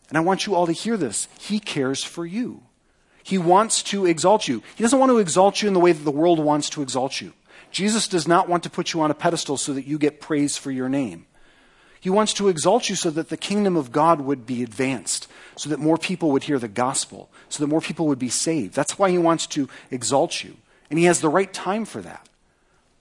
And 0.08 0.18
I 0.18 0.22
want 0.22 0.44
you 0.44 0.54
all 0.54 0.66
to 0.66 0.72
hear 0.72 0.96
this 0.96 1.28
He 1.38 1.60
cares 1.60 2.02
for 2.02 2.26
you. 2.26 2.62
He 3.22 3.38
wants 3.38 3.82
to 3.84 4.06
exalt 4.06 4.48
you. 4.48 4.62
He 4.74 4.82
doesn't 4.82 4.98
want 4.98 5.10
to 5.10 5.18
exalt 5.18 5.62
you 5.62 5.68
in 5.68 5.74
the 5.74 5.80
way 5.80 5.92
that 5.92 6.04
the 6.04 6.10
world 6.10 6.38
wants 6.38 6.70
to 6.70 6.82
exalt 6.82 7.20
you. 7.20 7.32
Jesus 7.70 8.08
does 8.08 8.26
not 8.26 8.48
want 8.48 8.64
to 8.64 8.70
put 8.70 8.92
you 8.92 9.00
on 9.02 9.10
a 9.10 9.14
pedestal 9.14 9.56
so 9.56 9.72
that 9.72 9.86
you 9.86 9.98
get 9.98 10.20
praise 10.20 10.56
for 10.56 10.70
your 10.70 10.88
name. 10.88 11.26
He 12.00 12.08
wants 12.08 12.32
to 12.34 12.48
exalt 12.48 12.88
you 12.88 12.96
so 12.96 13.10
that 13.10 13.28
the 13.28 13.36
kingdom 13.36 13.76
of 13.76 13.92
God 13.92 14.22
would 14.22 14.46
be 14.46 14.62
advanced, 14.62 15.28
so 15.54 15.68
that 15.68 15.78
more 15.78 15.98
people 15.98 16.30
would 16.30 16.44
hear 16.44 16.58
the 16.58 16.66
gospel, 16.66 17.28
so 17.50 17.62
that 17.62 17.68
more 17.68 17.82
people 17.82 18.06
would 18.06 18.18
be 18.18 18.30
saved. 18.30 18.74
That's 18.74 18.98
why 18.98 19.10
he 19.10 19.18
wants 19.18 19.46
to 19.48 19.68
exalt 19.90 20.42
you. 20.42 20.56
And 20.88 20.98
he 20.98 21.04
has 21.04 21.20
the 21.20 21.28
right 21.28 21.52
time 21.52 21.84
for 21.84 22.00
that. 22.00 22.26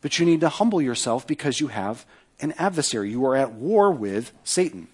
But 0.01 0.19
you 0.19 0.25
need 0.25 0.41
to 0.41 0.49
humble 0.49 0.81
yourself 0.81 1.25
because 1.25 1.61
you 1.61 1.67
have 1.67 2.05
an 2.41 2.53
adversary. 2.57 3.09
You 3.09 3.25
are 3.25 3.35
at 3.35 3.53
war 3.53 3.91
with 3.91 4.33
Satan. 4.43 4.87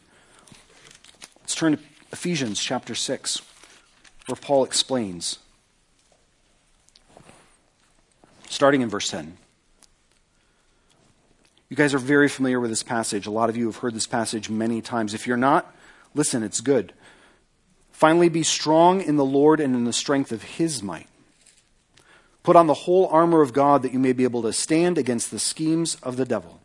Let's 1.42 1.56
turn 1.56 1.78
to 1.78 1.84
Ephesians 2.12 2.60
chapter 2.60 2.94
6, 2.96 3.42
where 4.28 4.36
Paul 4.36 4.64
explains, 4.64 5.40
starting 8.50 8.82
in 8.82 8.90
verse 8.90 9.10
10. 9.10 9.38
You 11.76 11.84
guys 11.84 11.94
are 11.94 11.98
very 11.98 12.30
familiar 12.30 12.62
with 12.62 12.70
this 12.70 12.84
passage. 12.84 13.28
A 13.28 13.32
lot 13.32 13.50
of 13.50 13.58
you 13.58 13.66
have 13.66 13.76
heard 13.76 13.94
this 13.94 14.08
passage 14.08 14.50
many 14.50 14.82
times. 14.82 15.14
If 15.14 15.28
you're 15.28 15.36
not, 15.36 15.76
listen, 16.14 16.42
it's 16.42 16.62
good. 16.62 16.94
Finally, 17.92 18.30
be 18.30 18.44
strong 18.44 19.02
in 19.02 19.18
the 19.18 19.26
Lord 19.26 19.60
and 19.60 19.76
in 19.76 19.84
the 19.84 19.92
strength 19.92 20.32
of 20.32 20.42
his 20.42 20.82
might. 20.82 21.10
Put 22.44 22.56
on 22.56 22.68
the 22.68 22.74
whole 22.74 23.08
armor 23.08 23.42
of 23.42 23.52
God 23.52 23.82
that 23.82 23.92
you 23.92 24.00
may 24.00 24.14
be 24.14 24.24
able 24.24 24.42
to 24.44 24.54
stand 24.54 24.98
against 24.98 25.32
the 25.32 25.38
schemes 25.38 25.96
of 25.96 26.16
the 26.16 26.24
devil. 26.24 26.62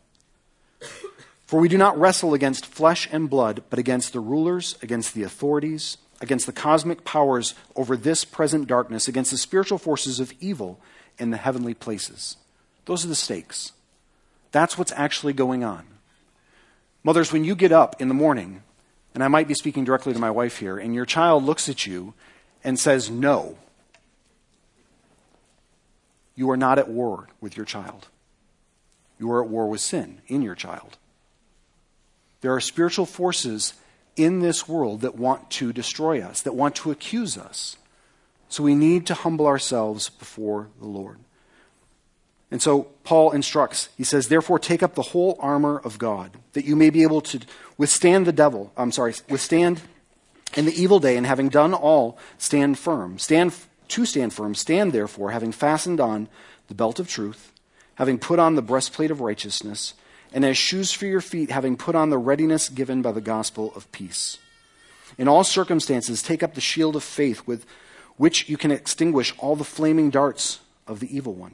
For 1.45 1.59
we 1.59 1.67
do 1.67 1.77
not 1.77 1.99
wrestle 1.99 2.33
against 2.33 2.65
flesh 2.65 3.09
and 3.11 3.29
blood, 3.29 3.63
but 3.69 3.79
against 3.79 4.13
the 4.13 4.21
rulers, 4.21 4.77
against 4.81 5.13
the 5.13 5.23
authorities, 5.23 5.97
against 6.21 6.45
the 6.45 6.53
cosmic 6.53 7.03
powers 7.03 7.53
over 7.75 7.97
this 7.97 8.23
present 8.23 8.65
darkness, 8.65 9.09
against 9.09 9.31
the 9.31 9.37
spiritual 9.37 9.77
forces 9.77 10.21
of 10.21 10.31
evil 10.39 10.79
in 11.19 11.31
the 11.31 11.37
heavenly 11.37 11.73
places. 11.73 12.37
Those 12.85 13.03
are 13.03 13.09
the 13.09 13.13
stakes. 13.13 13.73
That's 14.51 14.77
what's 14.77 14.91
actually 14.93 15.33
going 15.33 15.63
on. 15.63 15.85
Mothers, 17.03 17.31
when 17.31 17.43
you 17.43 17.55
get 17.55 17.71
up 17.71 18.01
in 18.01 18.07
the 18.07 18.13
morning, 18.13 18.63
and 19.13 19.23
I 19.23 19.27
might 19.27 19.47
be 19.47 19.53
speaking 19.53 19.83
directly 19.83 20.13
to 20.13 20.19
my 20.19 20.31
wife 20.31 20.57
here, 20.57 20.77
and 20.77 20.93
your 20.93 21.05
child 21.05 21.43
looks 21.43 21.67
at 21.67 21.85
you 21.85 22.13
and 22.63 22.79
says 22.79 23.09
no, 23.09 23.57
you 26.35 26.49
are 26.49 26.57
not 26.57 26.79
at 26.79 26.89
war 26.89 27.27
with 27.39 27.57
your 27.57 27.65
child. 27.65 28.07
You 29.19 29.31
are 29.31 29.43
at 29.43 29.49
war 29.49 29.67
with 29.67 29.81
sin 29.81 30.21
in 30.27 30.41
your 30.41 30.55
child. 30.55 30.97
There 32.41 32.53
are 32.55 32.61
spiritual 32.61 33.05
forces 33.05 33.75
in 34.15 34.39
this 34.39 34.67
world 34.67 35.01
that 35.01 35.15
want 35.15 35.49
to 35.51 35.71
destroy 35.71 36.21
us, 36.21 36.41
that 36.41 36.55
want 36.55 36.75
to 36.77 36.91
accuse 36.91 37.37
us. 37.37 37.77
So 38.49 38.63
we 38.63 38.75
need 38.75 39.05
to 39.07 39.13
humble 39.13 39.47
ourselves 39.47 40.09
before 40.09 40.69
the 40.79 40.87
Lord. 40.87 41.19
And 42.51 42.61
so 42.61 42.83
Paul 43.05 43.31
instructs, 43.31 43.87
he 43.97 44.03
says, 44.03 44.27
Therefore 44.27 44.59
take 44.59 44.83
up 44.83 44.93
the 44.93 45.01
whole 45.01 45.37
armor 45.39 45.79
of 45.79 45.97
God, 45.97 46.37
that 46.51 46.65
you 46.65 46.75
may 46.75 46.89
be 46.89 47.03
able 47.03 47.21
to 47.21 47.39
withstand 47.77 48.27
the 48.27 48.33
devil, 48.33 48.73
I'm 48.75 48.91
sorry, 48.91 49.15
withstand 49.29 49.81
in 50.55 50.65
the 50.65 50.79
evil 50.79 50.99
day, 50.99 51.15
and 51.15 51.25
having 51.25 51.47
done 51.47 51.73
all, 51.73 52.19
stand 52.37 52.77
firm. 52.77 53.17
Stand 53.17 53.53
to 53.87 54.05
stand 54.05 54.33
firm, 54.33 54.53
stand 54.53 54.91
therefore, 54.91 55.31
having 55.31 55.53
fastened 55.53 56.01
on 56.01 56.27
the 56.67 56.75
belt 56.75 56.99
of 56.99 57.07
truth, 57.07 57.53
having 57.95 58.19
put 58.19 58.37
on 58.37 58.55
the 58.55 58.61
breastplate 58.61 59.11
of 59.11 59.21
righteousness, 59.21 59.93
and 60.33 60.43
as 60.45 60.57
shoes 60.57 60.91
for 60.91 61.05
your 61.05 61.21
feet, 61.21 61.51
having 61.51 61.77
put 61.77 61.95
on 61.95 62.09
the 62.09 62.17
readiness 62.17 62.67
given 62.67 63.01
by 63.01 63.13
the 63.13 63.21
gospel 63.21 63.71
of 63.75 63.89
peace. 63.93 64.37
In 65.17 65.29
all 65.29 65.43
circumstances, 65.45 66.21
take 66.21 66.43
up 66.43 66.53
the 66.53 66.61
shield 66.61 66.97
of 66.97 67.03
faith 67.03 67.47
with 67.47 67.65
which 68.17 68.49
you 68.49 68.57
can 68.57 68.71
extinguish 68.71 69.33
all 69.39 69.55
the 69.55 69.63
flaming 69.63 70.09
darts 70.09 70.59
of 70.85 70.99
the 70.99 71.15
evil 71.15 71.33
one 71.33 71.53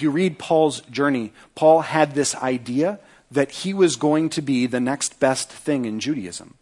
If 0.00 0.04
you 0.04 0.10
read 0.10 0.38
Paul's 0.38 0.80
journey, 0.90 1.30
Paul 1.54 1.82
had 1.82 2.14
this 2.14 2.34
idea 2.34 3.00
that 3.30 3.50
he 3.50 3.74
was 3.74 3.96
going 3.96 4.30
to 4.30 4.40
be 4.40 4.64
the 4.64 4.80
next 4.80 5.20
best 5.20 5.50
thing 5.50 5.84
in 5.84 6.00
Judaism, 6.00 6.54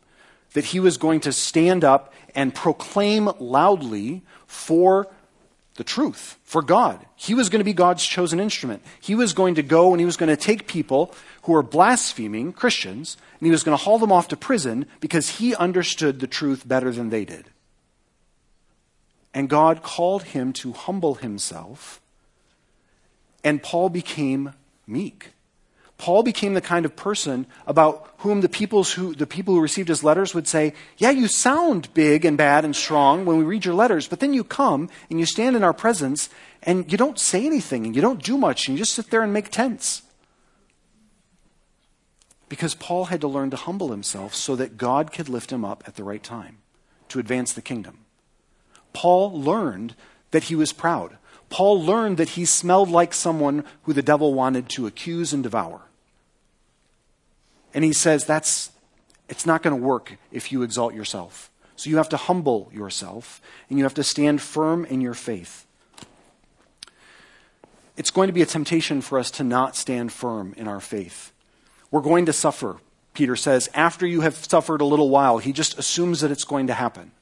that 0.54 0.64
he 0.64 0.80
was 0.80 0.96
going 0.96 1.20
to 1.20 1.32
stand 1.32 1.84
up 1.84 2.12
and 2.34 2.52
proclaim 2.52 3.30
loudly 3.38 4.22
for 4.48 5.06
the 5.76 5.84
truth, 5.84 6.36
for 6.42 6.62
God. 6.62 7.06
He 7.14 7.32
was 7.32 7.48
going 7.48 7.60
to 7.60 7.64
be 7.64 7.72
God's 7.72 8.04
chosen 8.04 8.40
instrument. 8.40 8.82
He 9.00 9.14
was 9.14 9.32
going 9.34 9.54
to 9.54 9.62
go 9.62 9.92
and 9.92 10.00
he 10.00 10.04
was 10.04 10.16
going 10.16 10.30
to 10.30 10.36
take 10.36 10.66
people 10.66 11.14
who 11.42 11.52
were 11.52 11.62
blaspheming 11.62 12.52
Christians 12.52 13.16
and 13.38 13.46
he 13.46 13.52
was 13.52 13.62
going 13.62 13.78
to 13.78 13.84
haul 13.84 14.00
them 14.00 14.10
off 14.10 14.26
to 14.28 14.36
prison 14.36 14.84
because 14.98 15.38
he 15.38 15.54
understood 15.54 16.18
the 16.18 16.26
truth 16.26 16.66
better 16.66 16.90
than 16.90 17.10
they 17.10 17.24
did. 17.24 17.44
And 19.32 19.48
God 19.48 19.84
called 19.84 20.24
him 20.24 20.52
to 20.54 20.72
humble 20.72 21.14
himself 21.14 22.00
and 23.44 23.62
Paul 23.62 23.88
became 23.88 24.52
meek. 24.86 25.30
Paul 25.98 26.22
became 26.22 26.54
the 26.54 26.60
kind 26.60 26.84
of 26.84 26.94
person 26.94 27.44
about 27.66 28.08
whom 28.18 28.40
the, 28.40 28.48
peoples 28.48 28.92
who, 28.92 29.14
the 29.14 29.26
people 29.26 29.54
who 29.54 29.60
received 29.60 29.88
his 29.88 30.04
letters 30.04 30.32
would 30.32 30.46
say, 30.46 30.72
Yeah, 30.96 31.10
you 31.10 31.26
sound 31.26 31.92
big 31.92 32.24
and 32.24 32.38
bad 32.38 32.64
and 32.64 32.74
strong 32.74 33.24
when 33.24 33.36
we 33.36 33.44
read 33.44 33.64
your 33.64 33.74
letters, 33.74 34.06
but 34.06 34.20
then 34.20 34.32
you 34.32 34.44
come 34.44 34.88
and 35.10 35.18
you 35.18 35.26
stand 35.26 35.56
in 35.56 35.64
our 35.64 35.72
presence 35.72 36.30
and 36.62 36.90
you 36.90 36.96
don't 36.96 37.18
say 37.18 37.44
anything 37.44 37.84
and 37.84 37.96
you 37.96 38.02
don't 38.02 38.22
do 38.22 38.38
much 38.38 38.68
and 38.68 38.78
you 38.78 38.84
just 38.84 38.94
sit 38.94 39.10
there 39.10 39.22
and 39.22 39.32
make 39.32 39.50
tents. 39.50 40.02
Because 42.48 42.76
Paul 42.76 43.06
had 43.06 43.20
to 43.20 43.28
learn 43.28 43.50
to 43.50 43.56
humble 43.56 43.90
himself 43.90 44.34
so 44.34 44.54
that 44.54 44.78
God 44.78 45.12
could 45.12 45.28
lift 45.28 45.52
him 45.52 45.64
up 45.64 45.82
at 45.86 45.96
the 45.96 46.04
right 46.04 46.22
time 46.22 46.58
to 47.08 47.18
advance 47.18 47.52
the 47.52 47.60
kingdom. 47.60 48.04
Paul 48.92 49.38
learned 49.38 49.96
that 50.30 50.44
he 50.44 50.54
was 50.54 50.72
proud. 50.72 51.18
Paul 51.50 51.82
learned 51.82 52.18
that 52.18 52.30
he 52.30 52.44
smelled 52.44 52.90
like 52.90 53.14
someone 53.14 53.64
who 53.84 53.92
the 53.92 54.02
devil 54.02 54.34
wanted 54.34 54.68
to 54.70 54.86
accuse 54.86 55.32
and 55.32 55.42
devour. 55.42 55.82
And 57.72 57.84
he 57.84 57.92
says 57.92 58.24
that's 58.24 58.70
it's 59.28 59.46
not 59.46 59.62
going 59.62 59.76
to 59.76 59.82
work 59.82 60.16
if 60.32 60.50
you 60.52 60.62
exalt 60.62 60.94
yourself. 60.94 61.50
So 61.76 61.90
you 61.90 61.98
have 61.98 62.08
to 62.10 62.16
humble 62.16 62.70
yourself 62.72 63.40
and 63.68 63.78
you 63.78 63.84
have 63.84 63.94
to 63.94 64.04
stand 64.04 64.40
firm 64.42 64.84
in 64.86 65.00
your 65.00 65.14
faith. 65.14 65.66
It's 67.96 68.10
going 68.10 68.28
to 68.28 68.32
be 68.32 68.42
a 68.42 68.46
temptation 68.46 69.00
for 69.00 69.18
us 69.18 69.30
to 69.32 69.44
not 69.44 69.76
stand 69.76 70.12
firm 70.12 70.54
in 70.56 70.68
our 70.68 70.80
faith. 70.80 71.32
We're 71.90 72.00
going 72.00 72.26
to 72.26 72.32
suffer, 72.32 72.76
Peter 73.12 73.36
says. 73.36 73.68
After 73.74 74.06
you 74.06 74.20
have 74.20 74.36
suffered 74.36 74.80
a 74.80 74.84
little 74.84 75.10
while, 75.10 75.38
he 75.38 75.52
just 75.52 75.78
assumes 75.78 76.20
that 76.20 76.30
it's 76.30 76.44
going 76.44 76.68
to 76.68 76.74
happen. 76.74 77.12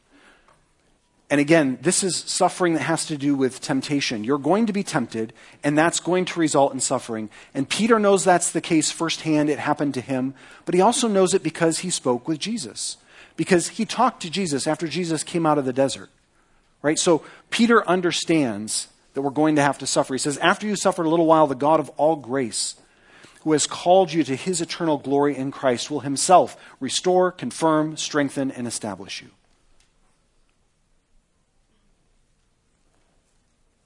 And 1.29 1.41
again, 1.41 1.79
this 1.83 2.05
is 2.05 2.17
suffering 2.17 2.75
that 2.75 2.83
has 2.83 3.05
to 3.07 3.19
do 3.19 3.35
with 3.35 3.61
temptation. 3.61 4.23
You're 4.23 4.39
going 4.39 4.67
to 4.67 4.73
be 4.73 4.85
tempted, 4.85 5.33
and 5.65 5.77
that's 5.77 5.99
going 5.99 6.25
to 6.27 6.39
result 6.39 6.73
in 6.73 6.79
suffering. 6.79 7.31
And 7.53 7.69
Peter 7.69 7.99
knows 7.99 8.23
that's 8.23 8.53
the 8.53 8.61
case 8.61 8.93
firsthand. 8.93 9.51
It 9.51 9.59
happened 9.59 9.95
to 9.95 10.01
him. 10.01 10.35
But 10.65 10.77
he 10.77 10.81
also 10.81 11.09
knows 11.09 11.35
it 11.35 11.43
because 11.43 11.81
he 11.81 11.91
spoke 11.91 12.29
with 12.29 12.39
Jesus, 12.39 12.97
because 13.37 13.69
he 13.71 13.85
talked 13.85 14.23
to 14.23 14.31
Jesus 14.31 14.69
after 14.69 14.87
Jesus 14.87 15.25
came 15.25 15.47
out 15.47 15.59
of 15.59 15.65
the 15.65 15.73
desert. 15.73 16.11
Right? 16.81 16.99
So 16.99 17.25
Peter 17.51 17.87
understands 17.89 18.87
that 19.15 19.23
we're 19.23 19.31
going 19.31 19.57
to 19.57 19.63
have 19.63 19.79
to 19.79 19.87
suffer. 19.87 20.15
He 20.15 20.19
says, 20.19 20.39
After 20.39 20.69
you 20.69 20.77
suffered 20.77 21.07
a 21.07 21.11
little 21.11 21.27
while, 21.27 21.49
the 21.49 21.57
God 21.57 21.81
of 21.81 21.89
all 21.97 22.15
grace, 22.15 22.77
who 23.41 23.51
has 23.51 23.67
called 23.67 24.13
you 24.13 24.23
to 24.23 24.37
his 24.37 24.61
eternal 24.61 24.99
glory 24.99 25.37
in 25.37 25.51
Christ, 25.51 25.91
will 25.91 26.01
himself 26.01 26.57
restore, 26.79 27.33
confirm, 27.33 27.97
strengthen, 27.97 28.53
and 28.53 28.69
establish 28.69 29.23
you. 29.23 29.31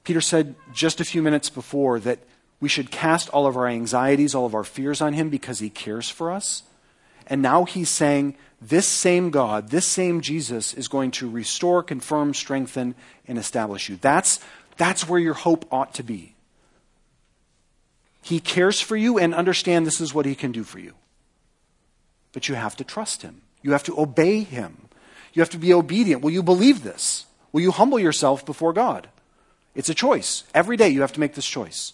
Peter 0.04 0.20
said 0.20 0.54
just 0.72 1.00
a 1.00 1.04
few 1.04 1.22
minutes 1.22 1.50
before 1.50 2.00
that 2.00 2.18
we 2.60 2.68
should 2.68 2.90
cast 2.90 3.28
all 3.30 3.46
of 3.46 3.56
our 3.56 3.66
anxieties, 3.66 4.34
all 4.34 4.46
of 4.46 4.54
our 4.54 4.64
fears 4.64 5.00
on 5.00 5.14
him 5.14 5.30
because 5.30 5.58
he 5.58 5.70
cares 5.70 6.08
for 6.08 6.30
us. 6.30 6.62
And 7.26 7.40
now 7.40 7.64
he's 7.64 7.88
saying 7.88 8.36
this 8.60 8.86
same 8.86 9.30
God, 9.30 9.70
this 9.70 9.86
same 9.86 10.20
Jesus 10.20 10.74
is 10.74 10.88
going 10.88 11.12
to 11.12 11.30
restore, 11.30 11.82
confirm, 11.82 12.34
strengthen, 12.34 12.94
and 13.26 13.38
establish 13.38 13.88
you. 13.88 13.96
That's, 13.96 14.40
that's 14.76 15.08
where 15.08 15.20
your 15.20 15.34
hope 15.34 15.64
ought 15.72 15.94
to 15.94 16.02
be. 16.02 16.34
He 18.22 18.40
cares 18.40 18.80
for 18.80 18.96
you 18.96 19.18
and 19.18 19.34
understand 19.34 19.86
this 19.86 20.00
is 20.00 20.12
what 20.12 20.26
he 20.26 20.34
can 20.34 20.52
do 20.52 20.62
for 20.62 20.78
you. 20.78 20.94
But 22.32 22.48
you 22.48 22.54
have 22.54 22.76
to 22.76 22.84
trust 22.84 23.22
him. 23.22 23.40
You 23.62 23.72
have 23.72 23.84
to 23.84 23.98
obey 23.98 24.42
him. 24.42 24.88
You 25.32 25.40
have 25.40 25.50
to 25.50 25.58
be 25.58 25.72
obedient. 25.72 26.22
Will 26.22 26.30
you 26.30 26.42
believe 26.42 26.82
this? 26.82 27.26
Will 27.52 27.62
you 27.62 27.70
humble 27.70 27.98
yourself 27.98 28.44
before 28.44 28.72
God? 28.72 29.08
It's 29.74 29.88
a 29.88 29.94
choice. 29.94 30.44
Every 30.54 30.76
day 30.76 30.88
you 30.88 31.00
have 31.00 31.12
to 31.12 31.20
make 31.20 31.34
this 31.34 31.46
choice. 31.46 31.92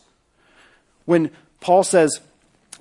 When 1.04 1.30
Paul 1.60 1.84
says, 1.84 2.20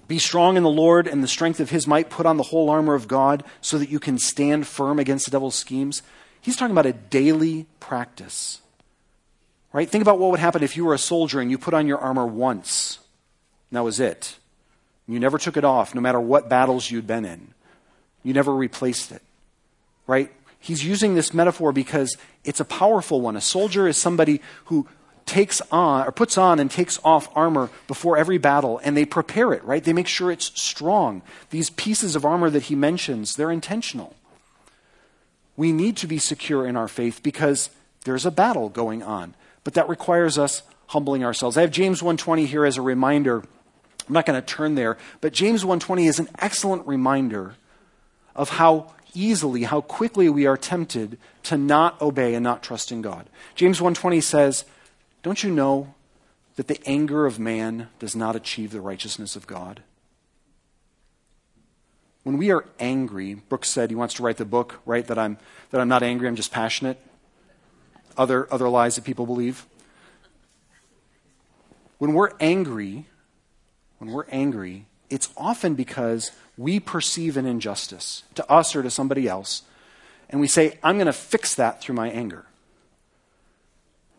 Be 0.07 0.19
strong 0.19 0.57
in 0.57 0.63
the 0.63 0.69
Lord 0.69 1.07
and 1.07 1.23
the 1.23 1.27
strength 1.27 1.59
of 1.59 1.69
his 1.69 1.87
might, 1.87 2.09
put 2.09 2.25
on 2.25 2.37
the 2.37 2.43
whole 2.43 2.69
armor 2.69 2.95
of 2.95 3.07
God 3.07 3.43
so 3.61 3.77
that 3.77 3.89
you 3.89 3.99
can 3.99 4.17
stand 4.17 4.67
firm 4.67 4.99
against 4.99 5.25
the 5.25 5.31
devil's 5.31 5.55
schemes, 5.55 6.01
he's 6.41 6.55
talking 6.55 6.71
about 6.71 6.85
a 6.85 6.93
daily 6.93 7.67
practice. 7.79 8.61
Right? 9.73 9.89
Think 9.89 10.01
about 10.01 10.19
what 10.19 10.31
would 10.31 10.39
happen 10.39 10.63
if 10.63 10.77
you 10.77 10.85
were 10.85 10.93
a 10.93 10.99
soldier 10.99 11.41
and 11.41 11.51
you 11.51 11.57
put 11.57 11.73
on 11.73 11.87
your 11.87 11.97
armor 11.97 12.25
once. 12.25 12.99
And 13.69 13.77
that 13.77 13.83
was 13.83 13.99
it. 13.99 14.37
You 15.07 15.19
never 15.19 15.37
took 15.37 15.57
it 15.57 15.65
off, 15.65 15.93
no 15.93 16.01
matter 16.01 16.19
what 16.19 16.49
battles 16.49 16.89
you'd 16.89 17.05
been 17.05 17.25
in. 17.25 17.53
You 18.23 18.33
never 18.33 18.55
replaced 18.55 19.11
it. 19.11 19.21
Right? 20.07 20.31
He's 20.65 20.83
using 20.83 21.15
this 21.15 21.33
metaphor 21.33 21.71
because 21.71 22.17
it's 22.43 22.59
a 22.59 22.65
powerful 22.65 23.21
one. 23.21 23.35
A 23.35 23.41
soldier 23.41 23.87
is 23.87 23.97
somebody 23.97 24.41
who 24.65 24.87
takes 25.25 25.61
on 25.71 26.07
or 26.07 26.11
puts 26.11 26.37
on 26.37 26.59
and 26.59 26.69
takes 26.69 26.99
off 27.03 27.29
armor 27.35 27.69
before 27.87 28.17
every 28.17 28.37
battle 28.37 28.79
and 28.83 28.95
they 28.95 29.05
prepare 29.05 29.53
it, 29.53 29.63
right? 29.63 29.83
They 29.83 29.93
make 29.93 30.07
sure 30.07 30.31
it's 30.31 30.51
strong. 30.59 31.21
These 31.49 31.69
pieces 31.71 32.15
of 32.15 32.25
armor 32.25 32.49
that 32.49 32.63
he 32.63 32.75
mentions, 32.75 33.35
they're 33.35 33.51
intentional. 33.51 34.15
We 35.57 35.71
need 35.71 35.97
to 35.97 36.07
be 36.07 36.17
secure 36.17 36.67
in 36.67 36.75
our 36.75 36.87
faith 36.87 37.21
because 37.23 37.69
there's 38.03 38.25
a 38.25 38.31
battle 38.31 38.69
going 38.69 39.01
on, 39.01 39.35
but 39.63 39.73
that 39.75 39.89
requires 39.89 40.37
us 40.37 40.63
humbling 40.87 41.23
ourselves. 41.23 41.57
I 41.57 41.61
have 41.61 41.71
James 41.71 42.01
1:20 42.01 42.45
here 42.45 42.65
as 42.65 42.77
a 42.77 42.81
reminder. 42.81 43.43
I'm 44.07 44.13
not 44.13 44.25
going 44.25 44.39
to 44.39 44.45
turn 44.45 44.75
there, 44.75 44.97
but 45.21 45.33
James 45.33 45.63
1:20 45.63 46.07
is 46.07 46.19
an 46.19 46.29
excellent 46.39 46.85
reminder 46.85 47.55
of 48.35 48.49
how 48.49 48.91
easily, 49.15 49.63
how 49.63 49.81
quickly 49.81 50.29
we 50.29 50.45
are 50.45 50.57
tempted 50.57 51.17
to 51.43 51.57
not 51.57 52.01
obey 52.01 52.33
and 52.35 52.43
not 52.43 52.61
trust 52.61 52.91
in 52.91 53.01
God. 53.01 53.29
James 53.55 53.81
1:20 53.81 54.21
says, 54.21 54.65
"Don't 55.23 55.43
you 55.43 55.51
know 55.51 55.93
that 56.55 56.67
the 56.67 56.79
anger 56.85 57.25
of 57.25 57.39
man 57.39 57.89
does 57.99 58.15
not 58.15 58.35
achieve 58.35 58.71
the 58.71 58.81
righteousness 58.81 59.35
of 59.35 59.47
God?" 59.47 59.83
When 62.23 62.37
we 62.37 62.49
are 62.51 62.65
angry, 62.79 63.35
Brooks 63.35 63.69
said 63.69 63.91
he 63.91 63.95
wants 63.95 64.15
to 64.15 64.23
write 64.23 64.37
the 64.37 64.45
book, 64.45 64.81
right, 64.85 65.05
that 65.05 65.19
I'm 65.19 65.37
that 65.69 65.79
I'm 65.79 65.87
not 65.87 66.01
angry, 66.01 66.27
I'm 66.27 66.35
just 66.35 66.51
passionate. 66.51 66.99
Other 68.17 68.51
other 68.51 68.67
lies 68.67 68.95
that 68.95 69.03
people 69.03 69.25
believe. 69.25 69.67
When 71.97 72.13
we're 72.13 72.31
angry, 72.39 73.05
when 73.99 74.11
we're 74.11 74.25
angry, 74.29 74.87
it's 75.09 75.29
often 75.37 75.75
because 75.75 76.31
we 76.57 76.79
perceive 76.79 77.37
an 77.37 77.45
injustice 77.45 78.23
to 78.35 78.49
us 78.49 78.75
or 78.75 78.83
to 78.83 78.89
somebody 78.89 79.27
else, 79.27 79.63
and 80.29 80.39
we 80.41 80.47
say, 80.47 80.79
I'm 80.83 80.95
going 80.95 81.05
to 81.07 81.13
fix 81.13 81.55
that 81.55 81.81
through 81.81 81.95
my 81.95 82.09
anger. 82.09 82.45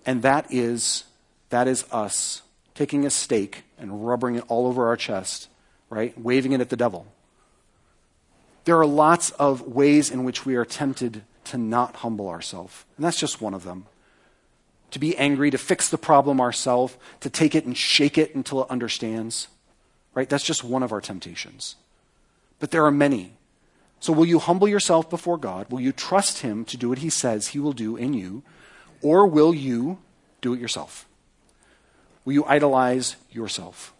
And 0.05 0.23
that 0.23 0.47
is, 0.51 1.05
that 1.51 1.67
is 1.67 1.85
us 1.91 2.43
taking 2.75 3.05
a 3.05 3.11
steak 3.11 3.65
and 3.79 4.07
rubbering 4.07 4.37
it 4.37 4.45
all 4.49 4.67
over 4.67 4.87
our 4.87 4.97
chest, 4.97 5.49
right? 5.91 6.17
Waving 6.19 6.53
it 6.53 6.61
at 6.61 6.69
the 6.69 6.77
devil. 6.77 7.07
There 8.65 8.79
are 8.79 8.87
lots 8.87 9.31
of 9.31 9.63
ways 9.63 10.11
in 10.11 10.25
which 10.25 10.45
we 10.45 10.57
are 10.57 10.65
tempted 10.65 11.23
to 11.45 11.59
not 11.59 11.97
humble 11.97 12.29
ourselves, 12.29 12.85
and 12.97 13.05
that's 13.05 13.19
just 13.19 13.41
one 13.41 13.55
of 13.55 13.65
them. 13.65 13.87
To 14.93 14.99
be 14.99 15.17
angry, 15.17 15.51
to 15.51 15.59
fix 15.59 15.89
the 15.89 15.99
problem 15.99 16.41
ourselves, 16.41 16.97
to 17.21 17.31
take 17.31 17.55
it 17.55 17.65
and 17.65 17.77
shake 17.77 18.19
it 18.19 18.35
until 18.35 18.63
it 18.63 18.71
understands. 18.71 19.49
Right? 20.17 20.31
That's 20.31 20.43
just 20.43 20.65
one 20.65 20.83
of 20.83 20.93
our 20.93 21.03
temptations. 21.03 21.77
But 22.59 22.71
there 22.71 22.87
are 22.87 22.91
many. 22.91 23.35
So 24.01 24.15
will 24.15 24.25
you 24.25 24.39
humble 24.39 24.67
yourself 24.67 25.11
before 25.11 25.37
God? 25.37 25.71
Will 25.71 25.81
you 25.81 25.93
trust 25.93 26.39
Him 26.39 26.65
to 26.65 26.79
do 26.79 26.89
what 26.89 26.99
He 26.99 27.11
says 27.11 27.49
He 27.49 27.59
will 27.59 27.75
do 27.75 27.97
in 27.97 28.15
you? 28.15 28.43
Or 29.03 29.27
will 29.27 29.55
you 29.55 29.99
do 30.41 30.55
it 30.55 30.59
yourself? 30.59 31.07
Will 32.25 32.33
you 32.33 32.45
idolize 32.47 33.17
yourself? 33.31 33.93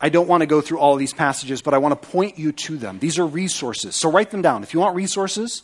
I 0.00 0.08
don't 0.08 0.28
want 0.28 0.40
to 0.40 0.46
go 0.46 0.62
through 0.62 0.78
all 0.78 0.94
of 0.94 0.98
these 0.98 1.12
passages, 1.12 1.60
but 1.60 1.74
I 1.74 1.78
want 1.78 2.00
to 2.00 2.08
point 2.08 2.38
you 2.38 2.50
to 2.50 2.78
them. 2.78 2.98
These 3.00 3.18
are 3.18 3.26
resources. 3.26 3.94
So 3.94 4.10
write 4.10 4.30
them 4.30 4.40
down. 4.40 4.62
If 4.62 4.72
you 4.72 4.80
want 4.80 4.96
resources, 4.96 5.62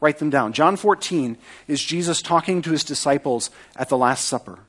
write 0.00 0.18
them 0.18 0.30
down. 0.30 0.54
John 0.54 0.76
14 0.76 1.36
is 1.66 1.84
Jesus 1.84 2.22
talking 2.22 2.62
to 2.62 2.70
his 2.70 2.82
disciples 2.82 3.50
at 3.76 3.90
the 3.90 3.98
Last 3.98 4.24
Supper. 4.24 4.60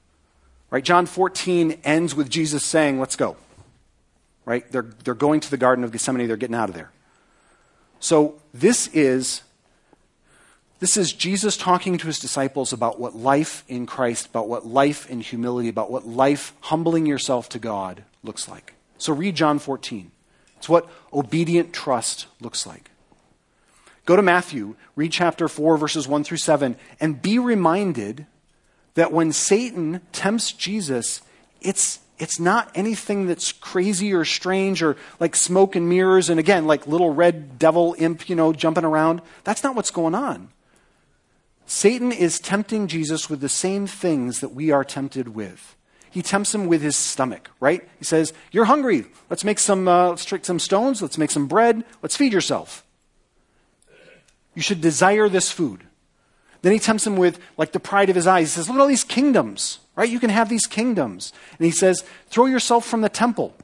Right? 0.70 0.84
John 0.84 1.06
14 1.06 1.80
ends 1.86 2.14
with 2.14 2.30
Jesus 2.30 2.66
saying, 2.66 3.00
Let's 3.00 3.16
go 3.16 3.38
right? 4.50 4.70
They're, 4.72 4.88
they're 5.04 5.14
going 5.14 5.42
to 5.42 5.52
the 5.52 5.58
Garden 5.58 5.84
of 5.84 5.92
Gethsemane, 5.92 6.28
they're 6.28 6.36
getting 6.36 6.56
out 6.56 6.70
of 6.70 6.76
there. 6.76 6.90
So 8.00 8.42
this 8.52 8.88
is 8.88 9.44
this 10.80 10.96
is 10.96 11.12
Jesus 11.12 11.58
talking 11.58 11.98
to 11.98 12.08
his 12.08 12.20
disciples 12.20 12.72
about 12.72 13.02
what 13.02 13.14
life 13.14 13.66
in 13.68 13.86
Christ, 13.86 14.28
about 14.28 14.48
what 14.48 14.66
life 14.66 15.10
in 15.10 15.20
humility, 15.20 15.68
about 15.68 15.92
what 15.92 16.08
life 16.08 16.54
humbling 16.62 17.06
yourself 17.06 17.50
to 17.50 17.60
God 17.60 18.04
looks 18.24 18.48
like. 18.48 18.74
So 18.98 19.14
read 19.14 19.36
John 19.36 19.60
14. 19.60 20.10
It's 20.56 20.70
what 20.70 20.90
obedient 21.14 21.74
trust 21.74 22.28
looks 22.40 22.66
like. 22.66 22.92
Go 24.06 24.16
to 24.16 24.22
Matthew, 24.22 24.76
read 24.96 25.12
chapter 25.12 25.50
4, 25.50 25.76
verses 25.76 26.08
1 26.08 26.24
through 26.24 26.38
7, 26.38 26.78
and 27.02 27.22
be 27.22 27.38
reminded 27.38 28.26
that 28.94 29.12
when 29.12 29.34
Satan 29.34 30.00
tempts 30.14 30.54
Jesus, 30.54 31.22
it's 31.62 32.00
it's 32.20 32.40
not 32.40 32.70
anything 32.76 33.28
that's 33.28 33.54
crazy 33.54 34.14
or 34.14 34.26
strange 34.26 34.84
or 34.84 34.98
like 35.20 35.36
smoke 35.36 35.76
and 35.76 35.88
mirrors 35.88 36.30
and 36.30 36.40
again, 36.40 36.68
like 36.68 36.86
little 36.86 37.14
red 37.14 37.58
devil 37.58 37.96
imp, 37.98 38.30
you 38.30 38.36
know, 38.36 38.52
jumping 38.54 38.84
around. 38.84 39.22
That's 39.46 39.64
not 39.64 39.76
what's 39.76 39.92
going 39.92 40.14
on. 40.14 40.50
Satan 41.66 42.12
is 42.12 42.40
tempting 42.40 42.88
Jesus 42.88 43.30
with 43.30 43.42
the 43.42 43.50
same 43.50 43.88
things 43.88 44.42
that 44.42 44.54
we 44.54 44.70
are 44.72 44.84
tempted 44.84 45.30
with. 45.30 45.76
He 46.12 46.22
tempts 46.22 46.54
him 46.54 46.66
with 46.66 46.82
his 46.82 46.96
stomach, 46.96 47.52
right? 47.60 47.88
He 48.00 48.04
says, 48.06 48.34
You're 48.52 48.66
hungry. 48.66 49.06
Let's 49.30 49.44
make 49.44 49.60
some, 49.60 49.88
uh, 49.88 50.10
let's 50.10 50.26
take 50.26 50.44
some 50.44 50.60
stones. 50.60 51.02
Let's 51.02 51.20
make 51.20 51.32
some 51.32 51.48
bread. 51.48 51.86
Let's 52.02 52.18
feed 52.18 52.34
yourself. 52.34 52.84
You 54.56 54.64
should 54.64 54.82
desire 54.82 55.30
this 55.30 55.52
food. 55.52 55.86
Then 56.62 56.74
he 56.74 56.80
tempts 56.80 57.08
him 57.08 57.16
with, 57.16 57.40
like, 57.58 57.72
the 57.72 57.80
pride 57.80 58.10
of 58.10 58.16
his 58.16 58.28
eyes. 58.28 58.50
He 58.50 58.56
says, 58.56 58.68
Look 58.68 58.78
at 58.78 58.82
all 58.82 58.88
these 58.88 59.04
kingdoms, 59.04 59.80
right? 59.96 60.10
You 60.10 60.20
can 60.20 60.30
have 60.30 60.50
these 60.50 60.66
kingdoms. 60.66 61.32
And 61.58 61.66
he 61.66 61.72
says, 61.72 62.04
Throw 62.28 62.46
yourself 62.46 62.86
from 62.86 63.02
the 63.02 63.10
temple, 63.10 63.56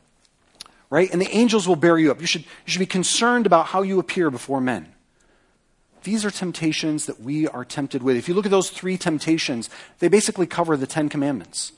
right? 0.89 1.11
And 1.11 1.21
the 1.21 1.29
angels 1.35 1.67
will 1.67 1.75
bear 1.75 1.97
you 1.97 2.11
up. 2.11 2.21
You 2.21 2.27
should, 2.27 2.43
you 2.43 2.71
should 2.71 2.79
be 2.79 2.85
concerned 2.85 3.45
about 3.45 3.67
how 3.67 3.81
you 3.81 3.99
appear 3.99 4.31
before 4.31 4.61
men. 4.61 4.93
These 6.03 6.23
are 6.23 6.31
temptations 6.31 7.07
that 7.07 7.19
we 7.19 7.47
are 7.47 7.65
tempted 7.65 8.03
with. 8.03 8.15
If 8.15 8.27
you 8.27 8.35
look 8.35 8.45
at 8.45 8.51
those 8.51 8.69
three 8.69 8.95
temptations, 8.95 9.71
they 9.99 10.07
basically 10.07 10.45
cover 10.45 10.77
the 10.77 10.85
Ten 10.85 11.09
Commandments. 11.09 11.71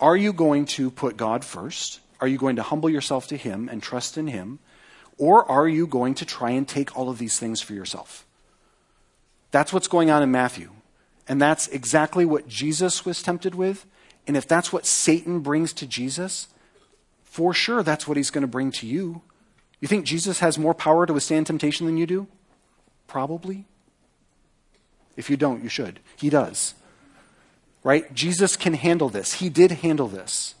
Are 0.00 0.16
you 0.16 0.32
going 0.32 0.64
to 0.66 0.90
put 0.90 1.16
God 1.16 1.44
first? 1.44 2.00
Are 2.20 2.28
you 2.28 2.38
going 2.38 2.56
to 2.56 2.62
humble 2.62 2.88
yourself 2.88 3.26
to 3.28 3.36
Him 3.36 3.68
and 3.68 3.82
trust 3.82 4.16
in 4.16 4.28
Him? 4.28 4.60
Or 5.18 5.50
are 5.50 5.66
you 5.66 5.86
going 5.86 6.14
to 6.16 6.24
try 6.24 6.50
and 6.50 6.68
take 6.68 6.96
all 6.96 7.08
of 7.08 7.18
these 7.18 7.38
things 7.38 7.60
for 7.60 7.72
yourself? 7.72 8.24
That's 9.50 9.72
what's 9.72 9.88
going 9.88 10.10
on 10.10 10.22
in 10.22 10.30
Matthew. 10.30 10.70
And 11.28 11.40
that's 11.40 11.68
exactly 11.68 12.24
what 12.24 12.48
Jesus 12.48 13.04
was 13.04 13.22
tempted 13.22 13.54
with. 13.54 13.86
And 14.26 14.36
if 14.36 14.46
that's 14.46 14.72
what 14.72 14.86
Satan 14.86 15.40
brings 15.40 15.72
to 15.74 15.86
Jesus, 15.86 16.48
for 17.24 17.52
sure 17.52 17.82
that's 17.82 18.08
what 18.08 18.16
he's 18.16 18.30
going 18.30 18.42
to 18.42 18.48
bring 18.48 18.70
to 18.72 18.86
you. 18.86 19.22
You 19.80 19.88
think 19.88 20.06
Jesus 20.06 20.40
has 20.40 20.58
more 20.58 20.74
power 20.74 21.06
to 21.06 21.12
withstand 21.12 21.46
temptation 21.46 21.86
than 21.86 21.96
you 21.96 22.06
do? 22.06 22.26
Probably. 23.06 23.66
If 25.16 25.30
you 25.30 25.36
don't, 25.36 25.62
you 25.62 25.68
should. 25.68 26.00
He 26.16 26.30
does. 26.30 26.74
Right? 27.82 28.12
Jesus 28.12 28.56
can 28.56 28.74
handle 28.74 29.08
this. 29.08 29.34
He 29.34 29.48
did 29.48 29.70
handle 29.70 30.08
this. 30.08 30.54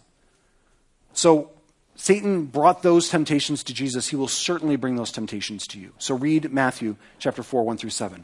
So, 1.12 1.50
Satan 1.96 2.44
brought 2.44 2.82
those 2.82 3.08
temptations 3.08 3.64
to 3.64 3.74
Jesus. 3.74 4.08
He 4.08 4.16
will 4.16 4.28
certainly 4.28 4.76
bring 4.76 4.96
those 4.96 5.10
temptations 5.10 5.66
to 5.68 5.78
you. 5.78 5.92
So, 5.98 6.14
read 6.14 6.52
Matthew 6.52 6.96
chapter 7.18 7.42
4, 7.42 7.64
1 7.64 7.78
through 7.78 7.90
7. 7.90 8.22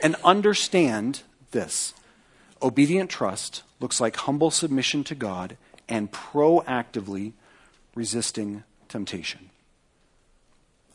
And 0.00 0.16
understand 0.24 1.22
this 1.50 1.94
obedient 2.62 3.10
trust 3.10 3.62
looks 3.80 4.00
like 4.00 4.16
humble 4.16 4.50
submission 4.50 5.04
to 5.04 5.14
God 5.14 5.56
and 5.88 6.10
proactively 6.10 7.32
resisting 7.94 8.64
temptation. 8.88 9.50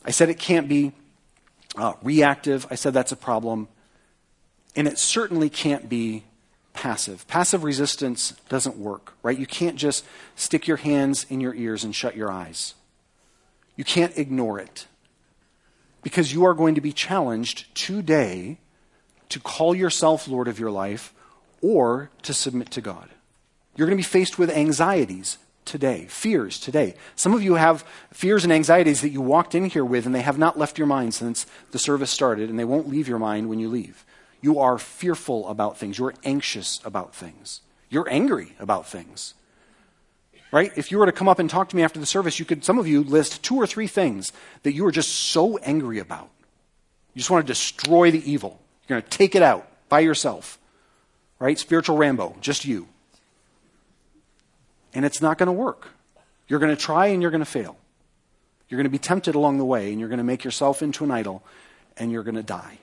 I 0.04 0.10
said 0.10 0.28
it 0.28 0.38
can't 0.38 0.68
be 0.68 0.92
uh, 1.76 1.94
reactive. 2.02 2.66
I 2.70 2.74
said 2.74 2.94
that's 2.94 3.12
a 3.12 3.16
problem. 3.16 3.68
And 4.76 4.86
it 4.86 4.98
certainly 4.98 5.48
can't 5.48 5.88
be 5.88 6.24
passive. 6.72 7.26
Passive 7.28 7.64
resistance 7.64 8.32
doesn't 8.48 8.76
work, 8.76 9.14
right? 9.22 9.38
You 9.38 9.46
can't 9.46 9.76
just 9.76 10.04
stick 10.36 10.66
your 10.66 10.76
hands 10.76 11.24
in 11.30 11.40
your 11.40 11.54
ears 11.54 11.84
and 11.84 11.94
shut 11.94 12.16
your 12.16 12.30
eyes. 12.30 12.74
You 13.76 13.84
can't 13.84 14.16
ignore 14.18 14.58
it. 14.58 14.86
Because 16.02 16.34
you 16.34 16.44
are 16.44 16.54
going 16.54 16.74
to 16.74 16.80
be 16.80 16.92
challenged 16.92 17.74
today 17.74 18.58
to 19.30 19.40
call 19.40 19.74
yourself 19.74 20.28
Lord 20.28 20.48
of 20.48 20.58
your 20.58 20.70
life 20.70 21.12
or 21.60 22.10
to 22.22 22.34
submit 22.34 22.70
to 22.72 22.80
God. 22.80 23.08
You're 23.76 23.86
going 23.86 23.96
to 23.96 24.02
be 24.02 24.08
faced 24.08 24.38
with 24.38 24.50
anxieties 24.50 25.38
today, 25.64 26.06
fears 26.08 26.60
today. 26.60 26.94
Some 27.16 27.34
of 27.34 27.42
you 27.42 27.54
have 27.54 27.84
fears 28.12 28.44
and 28.44 28.52
anxieties 28.52 29.00
that 29.00 29.08
you 29.08 29.20
walked 29.20 29.54
in 29.54 29.64
here 29.64 29.84
with, 29.84 30.06
and 30.06 30.14
they 30.14 30.22
have 30.22 30.38
not 30.38 30.58
left 30.58 30.78
your 30.78 30.86
mind 30.86 31.14
since 31.14 31.46
the 31.70 31.78
service 31.78 32.10
started, 32.10 32.50
and 32.50 32.58
they 32.58 32.64
won't 32.64 32.88
leave 32.88 33.08
your 33.08 33.18
mind 33.18 33.48
when 33.48 33.58
you 33.58 33.68
leave. 33.68 34.04
You 34.40 34.58
are 34.60 34.78
fearful 34.78 35.48
about 35.48 35.78
things. 35.78 35.98
You're 35.98 36.14
anxious 36.22 36.80
about 36.84 37.14
things. 37.14 37.62
You're 37.88 38.08
angry 38.10 38.54
about 38.60 38.86
things. 38.86 39.34
Right? 40.52 40.70
If 40.76 40.92
you 40.92 40.98
were 40.98 41.06
to 41.06 41.12
come 41.12 41.28
up 41.28 41.38
and 41.38 41.50
talk 41.50 41.70
to 41.70 41.76
me 41.76 41.82
after 41.82 41.98
the 41.98 42.06
service, 42.06 42.38
you 42.38 42.44
could, 42.44 42.64
some 42.64 42.78
of 42.78 42.86
you 42.86 43.02
list 43.02 43.42
two 43.42 43.56
or 43.56 43.66
three 43.66 43.86
things 43.86 44.32
that 44.62 44.72
you 44.72 44.86
are 44.86 44.92
just 44.92 45.10
so 45.10 45.56
angry 45.58 45.98
about. 45.98 46.28
You 47.14 47.20
just 47.20 47.30
want 47.30 47.44
to 47.44 47.50
destroy 47.50 48.10
the 48.10 48.30
evil. 48.30 48.60
You're 48.86 49.00
going 49.00 49.10
to 49.10 49.16
take 49.16 49.34
it 49.34 49.42
out 49.42 49.68
by 49.88 50.00
yourself. 50.00 50.58
Right? 51.38 51.58
Spiritual 51.58 51.96
Rambo, 51.96 52.36
just 52.40 52.64
you 52.64 52.88
and 54.94 55.04
it's 55.04 55.20
not 55.20 55.38
going 55.38 55.48
to 55.48 55.52
work. 55.52 55.88
You're 56.48 56.60
going 56.60 56.74
to 56.74 56.80
try 56.80 57.08
and 57.08 57.20
you're 57.20 57.30
going 57.30 57.40
to 57.40 57.50
fail. 57.50 57.76
You're 58.68 58.78
going 58.78 58.84
to 58.84 58.90
be 58.90 58.98
tempted 58.98 59.34
along 59.34 59.58
the 59.58 59.64
way, 59.64 59.90
and 59.90 60.00
you're 60.00 60.08
going 60.08 60.18
to 60.18 60.24
make 60.24 60.44
yourself 60.44 60.82
into 60.82 61.04
an 61.04 61.10
idol, 61.10 61.42
and 61.96 62.10
you're 62.10 62.22
going 62.22 62.36
to 62.36 62.42
die. 62.42 62.78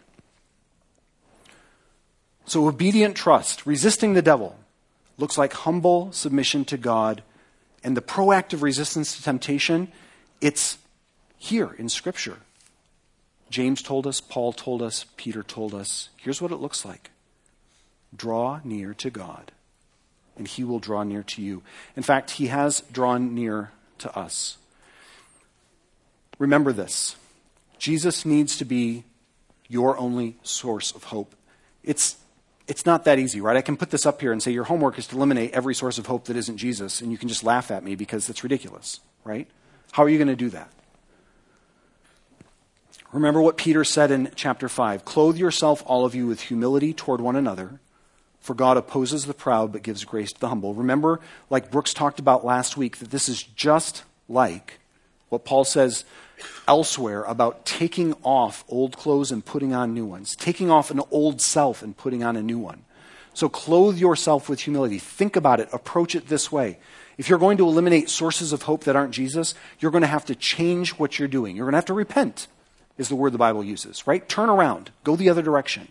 So, 2.46 2.68
obedient 2.68 3.16
trust, 3.16 3.66
resisting 3.66 4.14
the 4.14 4.22
devil, 4.22 4.58
looks 5.18 5.38
like 5.38 5.54
humble 5.54 6.12
submission 6.12 6.66
to 6.66 6.78
God, 6.78 7.24
and 7.84 7.98
the 7.98 8.02
proactive 8.02 8.62
resistance 8.62 9.16
to 9.16 9.24
temptation, 9.24 9.92
it's 10.40 10.78
here 11.38 11.76
in 11.78 11.90
Scripture. 11.90 12.38
James 13.52 13.84
told 13.84 14.08
us, 14.08 14.20
Paul 14.20 14.54
told 14.54 14.82
us, 14.82 15.06
Peter 15.18 15.44
told 15.44 15.76
us. 15.76 16.10
Here's 16.18 16.42
what 16.42 16.52
it 16.52 16.56
looks 16.56 16.84
like 16.84 17.12
draw 18.16 18.60
near 18.64 18.94
to 18.96 19.10
God 19.10 19.52
and 20.38 20.48
he 20.48 20.64
will 20.64 20.80
draw 20.80 21.04
near 21.04 21.24
to 21.24 21.42
you. 21.42 21.62
In 21.96 22.04
fact, 22.04 22.32
he 22.32 22.48
has 22.48 22.82
drawn 22.92 23.36
near 23.36 23.72
to 24.00 24.18
us. 24.18 24.58
Remember 26.40 26.74
this 26.74 27.16
Jesus 27.78 28.26
needs 28.26 28.58
to 28.58 28.66
be 28.66 29.04
your 29.68 29.98
only 29.98 30.38
source 30.44 30.92
of 30.92 31.06
hope. 31.06 31.36
It's, 31.84 32.18
it's 32.68 32.86
not 32.86 33.06
that 33.06 33.20
easy, 33.20 33.40
right? 33.40 33.56
I 33.56 33.62
can 33.62 33.78
put 33.78 33.92
this 33.92 34.06
up 34.06 34.22
here 34.22 34.32
and 34.32 34.42
say 34.42 34.52
your 34.52 34.66
homework 34.66 34.98
is 34.98 35.08
to 35.08 35.16
eliminate 35.16 35.52
every 35.52 35.76
source 35.76 35.98
of 35.98 36.08
hope 36.08 36.26
that 36.26 36.36
isn't 36.36 36.58
Jesus, 36.58 37.02
and 37.02 37.12
you 37.12 37.18
can 37.18 37.30
just 37.30 37.44
laugh 37.44 37.72
at 37.72 37.84
me 37.84 37.96
because 37.96 38.30
it's 38.30 38.44
ridiculous, 38.44 39.00
right? 39.24 39.48
How 39.92 40.04
are 40.04 40.10
you 40.10 40.18
going 40.18 40.28
to 40.28 40.36
do 40.36 40.50
that? 40.50 40.70
Remember 43.14 43.42
what 43.42 43.58
Peter 43.58 43.84
said 43.84 44.12
in 44.12 44.32
chapter 44.36 44.70
5 44.70 45.06
Clothe 45.06 45.38
yourself, 45.38 45.84
all 45.86 46.06
of 46.06 46.16
you, 46.16 46.28
with 46.28 46.42
humility 46.42 46.94
toward 46.94 47.22
one 47.22 47.36
another 47.36 47.80
for 48.42 48.56
God 48.56 48.76
opposes 48.76 49.26
the 49.26 49.34
proud 49.34 49.72
but 49.72 49.84
gives 49.84 50.04
grace 50.04 50.34
to 50.34 50.40
the 50.40 50.50
humble. 50.50 50.74
Remember, 50.74 51.20
like 51.50 51.72
Brooks 51.72 51.94
talked 51.94 52.20
about 52.20 52.44
last 52.44 52.76
week, 52.76 52.98
that 52.98 53.12
this 53.12 53.30
is 53.30 53.44
just 53.44 54.04
like 54.28 54.80
what 55.30 55.46
Paul 55.46 55.64
says 55.64 56.04
elsewhere 56.68 57.24
about 57.24 57.66
taking 57.66 58.16
off 58.24 58.66
old 58.68 58.98
clothes 58.98 59.32
and 59.32 59.46
putting 59.46 59.74
on 59.74 59.94
new 59.94 60.06
ones, 60.06 60.36
taking 60.36 60.72
off 60.72 60.90
an 60.90 61.02
old 61.12 61.40
self 61.40 61.84
and 61.84 61.96
putting 61.96 62.24
on 62.24 62.36
a 62.36 62.42
new 62.42 62.58
one. 62.58 62.84
So 63.34 63.48
clothe 63.48 63.98
yourself 63.98 64.50
with 64.50 64.60
humility. 64.60 64.98
Think 64.98 65.36
about 65.36 65.60
it. 65.60 65.70
Approach 65.72 66.16
it 66.16 66.28
this 66.28 66.52
way. 66.52 66.80
If 67.18 67.30
you're 67.30 67.40
going 67.40 67.58
to 67.58 67.68
eliminate 67.68 68.10
sources 68.10 68.52
of 68.52 68.64
hope 68.64 68.86
that 68.86 68.96
aren't 68.96 69.14
Jesus, 69.14 69.54
you're 69.80 69.92
going 69.92 70.02
to 70.02 70.08
have 70.08 70.26
to 70.26 70.36
change 70.36 70.92
what 70.92 71.20
you're 71.20 71.28
doing. 71.28 71.56
You're 71.56 71.66
going 71.66 71.74
to 71.74 71.78
have 71.78 71.86
to 71.86 71.94
repent, 71.94 72.48
is 73.02 73.10
the 73.10 73.16
word 73.16 73.34
the 73.34 73.38
Bible 73.38 73.64
uses, 73.64 74.08
right? 74.08 74.28
Turn 74.30 74.50
around, 74.50 74.92
go 75.04 75.16
the 75.16 75.30
other 75.30 75.42
direction. 75.42 75.88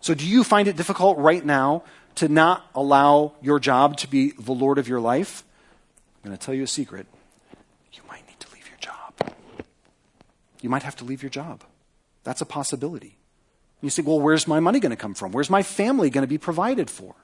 So, 0.00 0.12
do 0.12 0.26
you 0.26 0.44
find 0.44 0.68
it 0.68 0.76
difficult 0.76 1.16
right 1.16 1.44
now 1.44 1.84
to 2.16 2.28
not 2.28 2.66
allow 2.74 3.32
your 3.40 3.58
job 3.58 3.96
to 3.98 4.08
be 4.08 4.32
the 4.32 4.52
Lord 4.52 4.78
of 4.78 4.88
your 4.88 5.00
life? 5.00 5.44
I'm 6.22 6.30
going 6.30 6.38
to 6.38 6.44
tell 6.44 6.54
you 6.54 6.64
a 6.64 6.66
secret. 6.66 7.06
You 7.92 8.02
might 8.08 8.26
need 8.26 8.38
to 8.40 8.52
leave 8.52 8.68
your 8.68 8.78
job. 8.78 9.32
You 10.60 10.68
might 10.68 10.82
have 10.82 10.96
to 10.96 11.04
leave 11.04 11.22
your 11.22 11.30
job. 11.30 11.62
That's 12.24 12.40
a 12.40 12.46
possibility. 12.46 13.16
You 13.80 13.90
say, 13.90 14.02
well, 14.02 14.20
where's 14.20 14.48
my 14.48 14.58
money 14.58 14.80
going 14.80 14.90
to 14.90 14.96
come 14.96 15.14
from? 15.14 15.32
Where's 15.32 15.50
my 15.50 15.62
family 15.62 16.10
going 16.10 16.22
to 16.22 16.28
be 16.28 16.38
provided 16.38 16.90
for? 16.90 17.14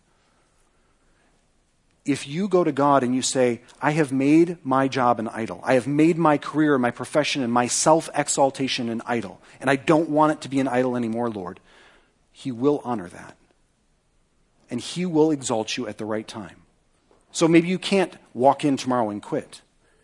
If 2.05 2.27
you 2.27 2.49
go 2.49 2.65
to 2.65 2.73
God 2.73 3.05
and 3.05 3.15
you 3.15 3.23
say, 3.23 3.61
I 3.81 3.93
have 3.93 4.11
made 4.11 4.59
my 4.65 4.89
job 4.89 5.21
an 5.21 5.29
idol, 5.29 5.61
I 5.63 5.75
have 5.75 5.87
made 5.87 6.19
my 6.19 6.37
career, 6.37 6.77
my 6.79 6.91
profession, 6.91 7.43
and 7.43 7.53
my 7.53 7.69
self 7.69 8.11
exaltation 8.15 8.89
an 8.89 9.03
idol, 9.07 9.41
and 9.61 9.71
I 9.71 9.77
don't 9.77 10.11
want 10.11 10.33
it 10.33 10.41
to 10.43 10.49
be 10.49 10.59
an 10.59 10.67
idol 10.67 10.97
anymore, 10.97 11.31
Lord, 11.31 11.61
he 12.33 12.51
will 12.51 12.81
honor 12.85 13.09
that. 13.09 13.37
And 14.71 14.81
He 14.81 15.05
will 15.05 15.31
exalt 15.31 15.77
you 15.77 15.87
at 15.87 15.99
the 15.99 16.07
right 16.07 16.27
time. 16.27 16.63
So 17.31 17.47
maybe 17.47 17.69
you 17.69 17.79
can't 17.79 18.17
walk 18.35 18.65
in 18.65 18.77
tomorrow 18.77 19.11
and 19.11 19.23
quit. 19.23 19.61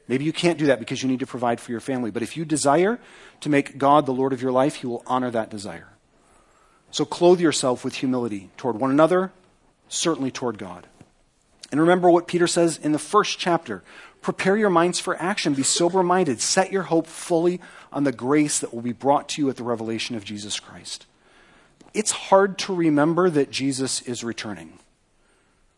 Maybe 0.06 0.24
you 0.24 0.32
can't 0.32 0.58
do 0.58 0.66
that 0.66 0.78
because 0.78 1.02
you 1.02 1.08
need 1.08 1.20
to 1.20 1.26
provide 1.26 1.61
for 1.61 1.70
your 1.70 1.80
family. 1.80 2.11
But 2.11 2.22
if 2.22 2.37
you 2.37 2.44
desire 2.44 2.98
to 3.40 3.48
make 3.48 3.76
God 3.76 4.06
the 4.06 4.12
Lord 4.12 4.32
of 4.32 4.40
your 4.40 4.52
life, 4.52 4.76
He 4.76 4.87
will 4.87 5.02
honor 5.06 5.30
that 5.30 5.50
desire. 5.50 5.88
So 6.90 7.04
clothe 7.04 7.40
yourself 7.40 7.84
with 7.84 7.96
humility 7.96 8.50
toward 8.56 8.78
one 8.78 8.90
another, 8.90 9.32
certainly 9.88 10.30
toward 10.30 10.58
God. 10.58 10.87
And 11.70 11.81
remember 11.81 12.11
what 12.11 12.26
Peter 12.26 12.46
says 12.46 12.78
in 12.78 12.92
the 12.92 12.98
first 12.98 13.38
chapter 13.38 13.83
prepare 14.20 14.57
your 14.57 14.70
minds 14.70 14.98
for 14.98 15.16
action, 15.22 15.54
be 15.54 15.62
sober 15.62 16.02
minded, 16.02 16.40
set 16.40 16.72
your 16.72 16.85
hope 16.85 17.07
fully 17.07 17.61
on 17.92 18.04
the 18.04 18.12
grace 18.12 18.59
that 18.59 18.74
will 18.74 18.83
be 18.83 18.92
brought 18.92 19.28
to 19.31 19.42
you 19.42 19.48
at 19.48 19.57
the 19.57 19.62
revelation 19.62 20.16
of 20.16 20.24
Jesus 20.24 20.59
Christ 20.59 21.07
it's 21.94 22.11
hard 22.11 22.59
to 22.59 22.74
remember 22.74 23.31
that 23.31 23.50
Jesus 23.50 24.02
is 24.02 24.22
returning, 24.22 24.78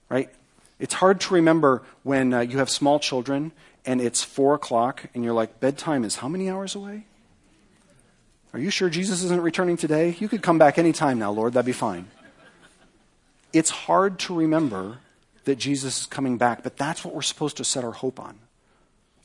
right? 0.08 0.30
It's 0.78 0.94
hard 0.94 1.20
to 1.22 1.34
remember 1.34 1.82
when 2.02 2.32
uh, 2.32 2.40
you 2.40 2.58
have 2.58 2.70
small 2.70 2.98
children 2.98 3.52
and 3.86 4.00
it's 4.00 4.22
four 4.22 4.54
o'clock 4.54 5.04
and 5.14 5.24
you're 5.24 5.32
like, 5.32 5.60
bedtime 5.60 6.04
is 6.04 6.16
how 6.16 6.28
many 6.28 6.50
hours 6.50 6.74
away? 6.74 7.06
Are 8.52 8.58
you 8.58 8.70
sure 8.70 8.90
Jesus 8.90 9.22
isn't 9.22 9.40
returning 9.40 9.76
today? 9.76 10.16
You 10.18 10.28
could 10.28 10.42
come 10.42 10.58
back 10.58 10.78
anytime 10.78 11.18
now, 11.18 11.30
Lord, 11.30 11.52
that'd 11.52 11.66
be 11.66 11.72
fine. 11.72 12.08
It's 13.52 13.70
hard 13.70 14.18
to 14.20 14.34
remember 14.34 14.98
that 15.44 15.56
Jesus 15.56 16.02
is 16.02 16.06
coming 16.06 16.38
back, 16.38 16.62
but 16.62 16.76
that's 16.76 17.04
what 17.04 17.14
we're 17.14 17.22
supposed 17.22 17.56
to 17.58 17.64
set 17.64 17.84
our 17.84 17.92
hope 17.92 18.20
on 18.20 18.38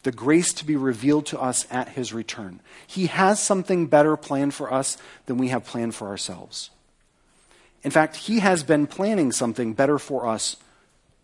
the 0.04 0.12
grace 0.12 0.54
to 0.54 0.64
be 0.64 0.76
revealed 0.76 1.26
to 1.26 1.42
us 1.42 1.66
at 1.72 1.90
his 1.90 2.14
return. 2.14 2.60
He 2.86 3.08
has 3.08 3.42
something 3.42 3.88
better 3.88 4.16
planned 4.16 4.54
for 4.54 4.72
us 4.72 4.98
than 5.26 5.40
we 5.40 5.48
have 5.48 5.66
planned 5.66 5.96
for 5.96 6.08
ourselves. 6.08 6.70
In 7.86 7.92
fact, 7.92 8.16
He 8.16 8.40
has 8.40 8.64
been 8.64 8.88
planning 8.88 9.32
something 9.32 9.74
better 9.74 10.00
for 10.00 10.26
us 10.26 10.58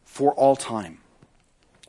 for 0.05 0.31
all 0.35 0.55
time. 0.55 0.99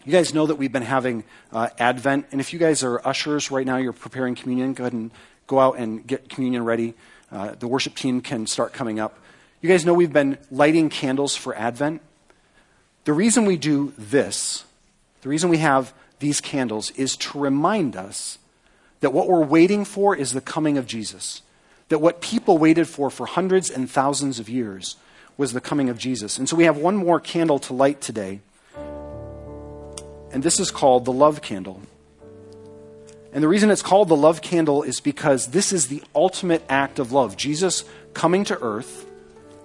You 0.02 0.10
guys 0.10 0.32
know 0.32 0.46
that 0.46 0.54
we've 0.54 0.72
been 0.72 0.82
having 0.82 1.24
uh, 1.52 1.68
Advent, 1.78 2.26
and 2.32 2.40
if 2.40 2.54
you 2.54 2.58
guys 2.58 2.82
are 2.82 3.06
ushers 3.06 3.50
right 3.50 3.66
now, 3.66 3.76
you're 3.76 3.92
preparing 3.92 4.34
communion, 4.34 4.72
go 4.72 4.84
ahead 4.84 4.94
and 4.94 5.10
go 5.46 5.60
out 5.60 5.76
and 5.78 6.06
get 6.06 6.30
communion 6.30 6.64
ready. 6.64 6.94
Uh, 7.30 7.54
the 7.58 7.68
worship 7.68 7.94
team 7.94 8.22
can 8.22 8.46
start 8.46 8.72
coming 8.72 8.98
up. 8.98 9.18
You 9.60 9.68
guys 9.68 9.84
know 9.84 9.92
we've 9.92 10.12
been 10.12 10.38
lighting 10.50 10.88
candles 10.88 11.36
for 11.36 11.54
Advent. 11.54 12.00
The 13.04 13.12
reason 13.12 13.44
we 13.44 13.56
do 13.56 13.92
this, 13.98 14.64
the 15.22 15.28
reason 15.28 15.50
we 15.50 15.58
have 15.58 15.92
these 16.20 16.40
candles, 16.40 16.90
is 16.92 17.16
to 17.16 17.38
remind 17.38 17.96
us 17.96 18.38
that 19.00 19.12
what 19.12 19.28
we're 19.28 19.44
waiting 19.44 19.84
for 19.84 20.14
is 20.14 20.32
the 20.32 20.40
coming 20.40 20.78
of 20.78 20.86
Jesus 20.86 21.42
that 21.92 21.98
what 21.98 22.22
people 22.22 22.56
waited 22.56 22.88
for 22.88 23.10
for 23.10 23.26
hundreds 23.26 23.68
and 23.68 23.90
thousands 23.90 24.40
of 24.40 24.48
years 24.48 24.96
was 25.36 25.52
the 25.52 25.60
coming 25.60 25.90
of 25.90 25.98
Jesus. 25.98 26.38
And 26.38 26.48
so 26.48 26.56
we 26.56 26.64
have 26.64 26.78
one 26.78 26.96
more 26.96 27.20
candle 27.20 27.58
to 27.58 27.74
light 27.74 28.00
today. 28.00 28.40
And 30.32 30.42
this 30.42 30.58
is 30.58 30.70
called 30.70 31.04
the 31.04 31.12
love 31.12 31.42
candle. 31.42 31.82
And 33.34 33.42
the 33.42 33.48
reason 33.48 33.70
it's 33.70 33.82
called 33.82 34.08
the 34.08 34.16
love 34.16 34.40
candle 34.40 34.82
is 34.82 35.00
because 35.00 35.48
this 35.48 35.70
is 35.70 35.88
the 35.88 36.02
ultimate 36.14 36.62
act 36.66 36.98
of 36.98 37.12
love. 37.12 37.36
Jesus 37.36 37.84
coming 38.14 38.44
to 38.44 38.58
earth 38.62 39.04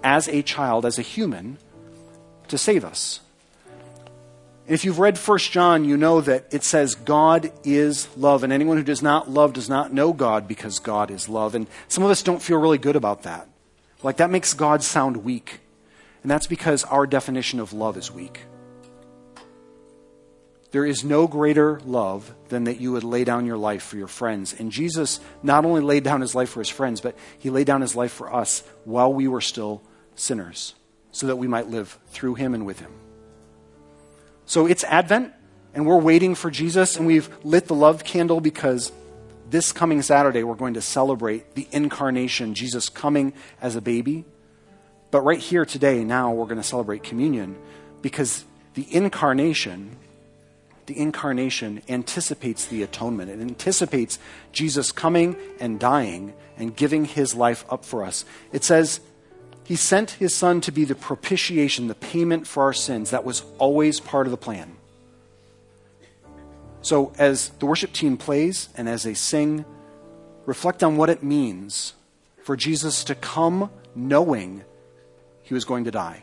as 0.04 0.28
a 0.28 0.42
child, 0.42 0.84
as 0.84 0.98
a 0.98 1.02
human, 1.02 1.56
to 2.48 2.58
save 2.58 2.84
us. 2.84 3.20
If 4.68 4.84
you've 4.84 4.98
read 4.98 5.16
1 5.16 5.38
John, 5.38 5.86
you 5.86 5.96
know 5.96 6.20
that 6.20 6.52
it 6.52 6.62
says 6.62 6.94
God 6.94 7.50
is 7.64 8.06
love, 8.18 8.44
and 8.44 8.52
anyone 8.52 8.76
who 8.76 8.82
does 8.82 9.00
not 9.00 9.30
love 9.30 9.54
does 9.54 9.70
not 9.70 9.94
know 9.94 10.12
God 10.12 10.46
because 10.46 10.78
God 10.78 11.10
is 11.10 11.26
love. 11.26 11.54
And 11.54 11.66
some 11.88 12.04
of 12.04 12.10
us 12.10 12.22
don't 12.22 12.42
feel 12.42 12.58
really 12.58 12.76
good 12.76 12.94
about 12.94 13.22
that. 13.22 13.48
Like 14.02 14.18
that 14.18 14.30
makes 14.30 14.52
God 14.52 14.82
sound 14.82 15.24
weak. 15.24 15.60
And 16.22 16.30
that's 16.30 16.46
because 16.46 16.84
our 16.84 17.06
definition 17.06 17.60
of 17.60 17.72
love 17.72 17.96
is 17.96 18.12
weak. 18.12 18.42
There 20.70 20.84
is 20.84 21.02
no 21.02 21.26
greater 21.26 21.80
love 21.86 22.34
than 22.50 22.64
that 22.64 22.78
you 22.78 22.92
would 22.92 23.04
lay 23.04 23.24
down 23.24 23.46
your 23.46 23.56
life 23.56 23.82
for 23.82 23.96
your 23.96 24.06
friends. 24.06 24.54
And 24.58 24.70
Jesus 24.70 25.18
not 25.42 25.64
only 25.64 25.80
laid 25.80 26.04
down 26.04 26.20
his 26.20 26.34
life 26.34 26.50
for 26.50 26.60
his 26.60 26.68
friends, 26.68 27.00
but 27.00 27.16
he 27.38 27.48
laid 27.48 27.66
down 27.66 27.80
his 27.80 27.96
life 27.96 28.12
for 28.12 28.34
us 28.34 28.62
while 28.84 29.10
we 29.10 29.28
were 29.28 29.40
still 29.40 29.80
sinners, 30.14 30.74
so 31.10 31.26
that 31.26 31.36
we 31.36 31.48
might 31.48 31.70
live 31.70 31.98
through 32.08 32.34
him 32.34 32.52
and 32.52 32.66
with 32.66 32.80
him. 32.80 32.92
So 34.48 34.64
it's 34.64 34.82
Advent, 34.84 35.34
and 35.74 35.86
we're 35.86 36.00
waiting 36.00 36.34
for 36.34 36.50
Jesus, 36.50 36.96
and 36.96 37.06
we've 37.06 37.28
lit 37.44 37.66
the 37.66 37.74
love 37.74 38.02
candle 38.02 38.40
because 38.40 38.90
this 39.50 39.72
coming 39.72 40.00
Saturday 40.00 40.42
we're 40.42 40.54
going 40.54 40.72
to 40.72 40.80
celebrate 40.80 41.54
the 41.54 41.68
incarnation, 41.70 42.54
Jesus 42.54 42.88
coming 42.88 43.34
as 43.60 43.76
a 43.76 43.82
baby. 43.82 44.24
But 45.10 45.20
right 45.20 45.38
here 45.38 45.66
today, 45.66 46.02
now, 46.02 46.32
we're 46.32 46.46
going 46.46 46.56
to 46.56 46.62
celebrate 46.62 47.02
communion 47.02 47.58
because 48.00 48.42
the 48.72 48.86
incarnation, 48.90 49.96
the 50.86 50.98
incarnation 50.98 51.82
anticipates 51.86 52.64
the 52.64 52.82
atonement. 52.82 53.30
It 53.30 53.40
anticipates 53.40 54.18
Jesus 54.52 54.92
coming 54.92 55.36
and 55.60 55.78
dying 55.78 56.32
and 56.56 56.74
giving 56.74 57.04
his 57.04 57.34
life 57.34 57.66
up 57.68 57.84
for 57.84 58.02
us. 58.02 58.24
It 58.50 58.64
says 58.64 59.00
he 59.68 59.76
sent 59.76 60.12
his 60.12 60.34
son 60.34 60.62
to 60.62 60.72
be 60.72 60.84
the 60.86 60.94
propitiation, 60.94 61.88
the 61.88 61.94
payment 61.94 62.46
for 62.46 62.62
our 62.62 62.72
sins. 62.72 63.10
That 63.10 63.26
was 63.26 63.42
always 63.58 64.00
part 64.00 64.26
of 64.26 64.30
the 64.30 64.38
plan. 64.38 64.76
So, 66.80 67.12
as 67.18 67.50
the 67.50 67.66
worship 67.66 67.92
team 67.92 68.16
plays 68.16 68.70
and 68.78 68.88
as 68.88 69.02
they 69.02 69.12
sing, 69.12 69.66
reflect 70.46 70.82
on 70.82 70.96
what 70.96 71.10
it 71.10 71.22
means 71.22 71.92
for 72.44 72.56
Jesus 72.56 73.04
to 73.04 73.14
come 73.14 73.68
knowing 73.94 74.64
he 75.42 75.52
was 75.52 75.66
going 75.66 75.84
to 75.84 75.90
die. 75.90 76.22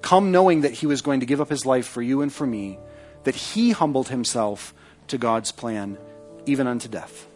Come 0.00 0.32
knowing 0.32 0.62
that 0.62 0.72
he 0.72 0.86
was 0.86 1.02
going 1.02 1.20
to 1.20 1.26
give 1.26 1.42
up 1.42 1.50
his 1.50 1.66
life 1.66 1.86
for 1.86 2.00
you 2.00 2.22
and 2.22 2.32
for 2.32 2.46
me, 2.46 2.78
that 3.24 3.34
he 3.34 3.72
humbled 3.72 4.08
himself 4.08 4.72
to 5.08 5.18
God's 5.18 5.52
plan, 5.52 5.98
even 6.46 6.66
unto 6.66 6.88
death. 6.88 7.26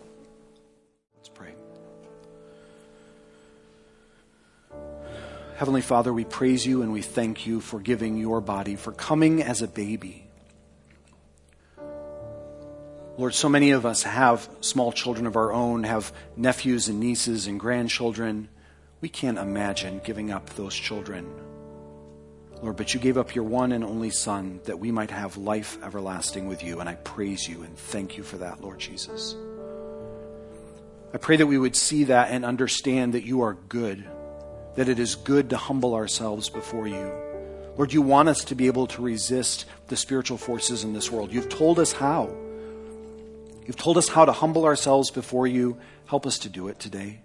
Heavenly 5.56 5.82
Father, 5.82 6.12
we 6.12 6.24
praise 6.24 6.66
you 6.66 6.82
and 6.82 6.92
we 6.92 7.00
thank 7.00 7.46
you 7.46 7.60
for 7.60 7.78
giving 7.78 8.16
your 8.16 8.40
body, 8.40 8.74
for 8.74 8.90
coming 8.90 9.40
as 9.40 9.62
a 9.62 9.68
baby. 9.68 10.26
Lord, 13.16 13.34
so 13.34 13.48
many 13.48 13.70
of 13.70 13.86
us 13.86 14.02
have 14.02 14.48
small 14.60 14.90
children 14.90 15.28
of 15.28 15.36
our 15.36 15.52
own, 15.52 15.84
have 15.84 16.12
nephews 16.36 16.88
and 16.88 16.98
nieces 16.98 17.46
and 17.46 17.60
grandchildren. 17.60 18.48
We 19.00 19.08
can't 19.08 19.38
imagine 19.38 20.00
giving 20.02 20.32
up 20.32 20.50
those 20.50 20.74
children. 20.74 21.32
Lord, 22.60 22.74
but 22.74 22.92
you 22.92 22.98
gave 22.98 23.16
up 23.16 23.36
your 23.36 23.44
one 23.44 23.70
and 23.70 23.84
only 23.84 24.10
Son 24.10 24.58
that 24.64 24.80
we 24.80 24.90
might 24.90 25.12
have 25.12 25.36
life 25.36 25.78
everlasting 25.84 26.48
with 26.48 26.64
you, 26.64 26.80
and 26.80 26.88
I 26.88 26.96
praise 26.96 27.48
you 27.48 27.62
and 27.62 27.76
thank 27.78 28.16
you 28.16 28.24
for 28.24 28.38
that, 28.38 28.60
Lord 28.60 28.80
Jesus. 28.80 29.36
I 31.12 31.18
pray 31.18 31.36
that 31.36 31.46
we 31.46 31.58
would 31.58 31.76
see 31.76 32.04
that 32.04 32.32
and 32.32 32.44
understand 32.44 33.14
that 33.14 33.24
you 33.24 33.42
are 33.42 33.54
good 33.68 34.04
that 34.76 34.88
it 34.88 34.98
is 34.98 35.14
good 35.14 35.50
to 35.50 35.56
humble 35.56 35.94
ourselves 35.94 36.48
before 36.48 36.88
you. 36.88 37.12
Lord, 37.76 37.92
you 37.92 38.02
want 38.02 38.28
us 38.28 38.44
to 38.44 38.54
be 38.54 38.66
able 38.66 38.86
to 38.88 39.02
resist 39.02 39.66
the 39.88 39.96
spiritual 39.96 40.38
forces 40.38 40.84
in 40.84 40.92
this 40.92 41.10
world. 41.10 41.32
You've 41.32 41.48
told 41.48 41.78
us 41.78 41.92
how. 41.92 42.34
You've 43.66 43.76
told 43.76 43.98
us 43.98 44.08
how 44.08 44.24
to 44.24 44.32
humble 44.32 44.64
ourselves 44.64 45.10
before 45.10 45.46
you. 45.46 45.78
Help 46.06 46.26
us 46.26 46.38
to 46.40 46.48
do 46.48 46.68
it 46.68 46.78
today. 46.78 47.20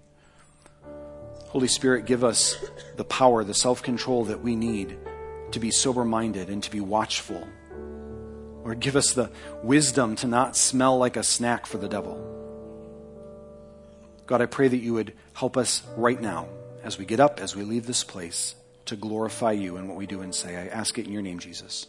Holy 1.49 1.67
Spirit, 1.67 2.05
give 2.05 2.23
us 2.23 2.57
the 2.95 3.03
power, 3.03 3.43
the 3.43 3.53
self 3.53 3.83
control 3.83 4.25
that 4.25 4.41
we 4.41 4.55
need 4.55 4.97
to 5.51 5.59
be 5.59 5.71
sober 5.71 6.05
minded 6.05 6.49
and 6.49 6.63
to 6.63 6.71
be 6.71 6.79
watchful. 6.79 7.47
Lord, 8.63 8.79
give 8.79 8.95
us 8.95 9.13
the 9.13 9.31
wisdom 9.63 10.15
to 10.17 10.27
not 10.27 10.55
smell 10.55 10.97
like 10.97 11.15
a 11.15 11.23
snack 11.23 11.65
for 11.65 11.77
the 11.77 11.87
devil. 11.87 12.25
God, 14.27 14.41
I 14.41 14.45
pray 14.45 14.67
that 14.67 14.77
you 14.77 14.93
would 14.93 15.13
help 15.33 15.57
us 15.57 15.81
right 15.95 16.19
now 16.19 16.47
as 16.89 16.97
we 16.97 17.05
get 17.05 17.19
up, 17.19 17.39
as 17.39 17.55
we 17.55 17.61
leave 17.61 17.85
this 17.85 18.03
place, 18.03 18.55
to 18.85 18.95
glorify 18.95 19.51
you 19.51 19.77
in 19.77 19.87
what 19.87 19.95
we 19.95 20.07
do 20.07 20.21
and 20.21 20.33
say. 20.33 20.57
I 20.57 20.65
ask 20.69 20.97
it 20.97 21.05
in 21.05 21.13
your 21.13 21.21
name, 21.21 21.37
Jesus. 21.37 21.85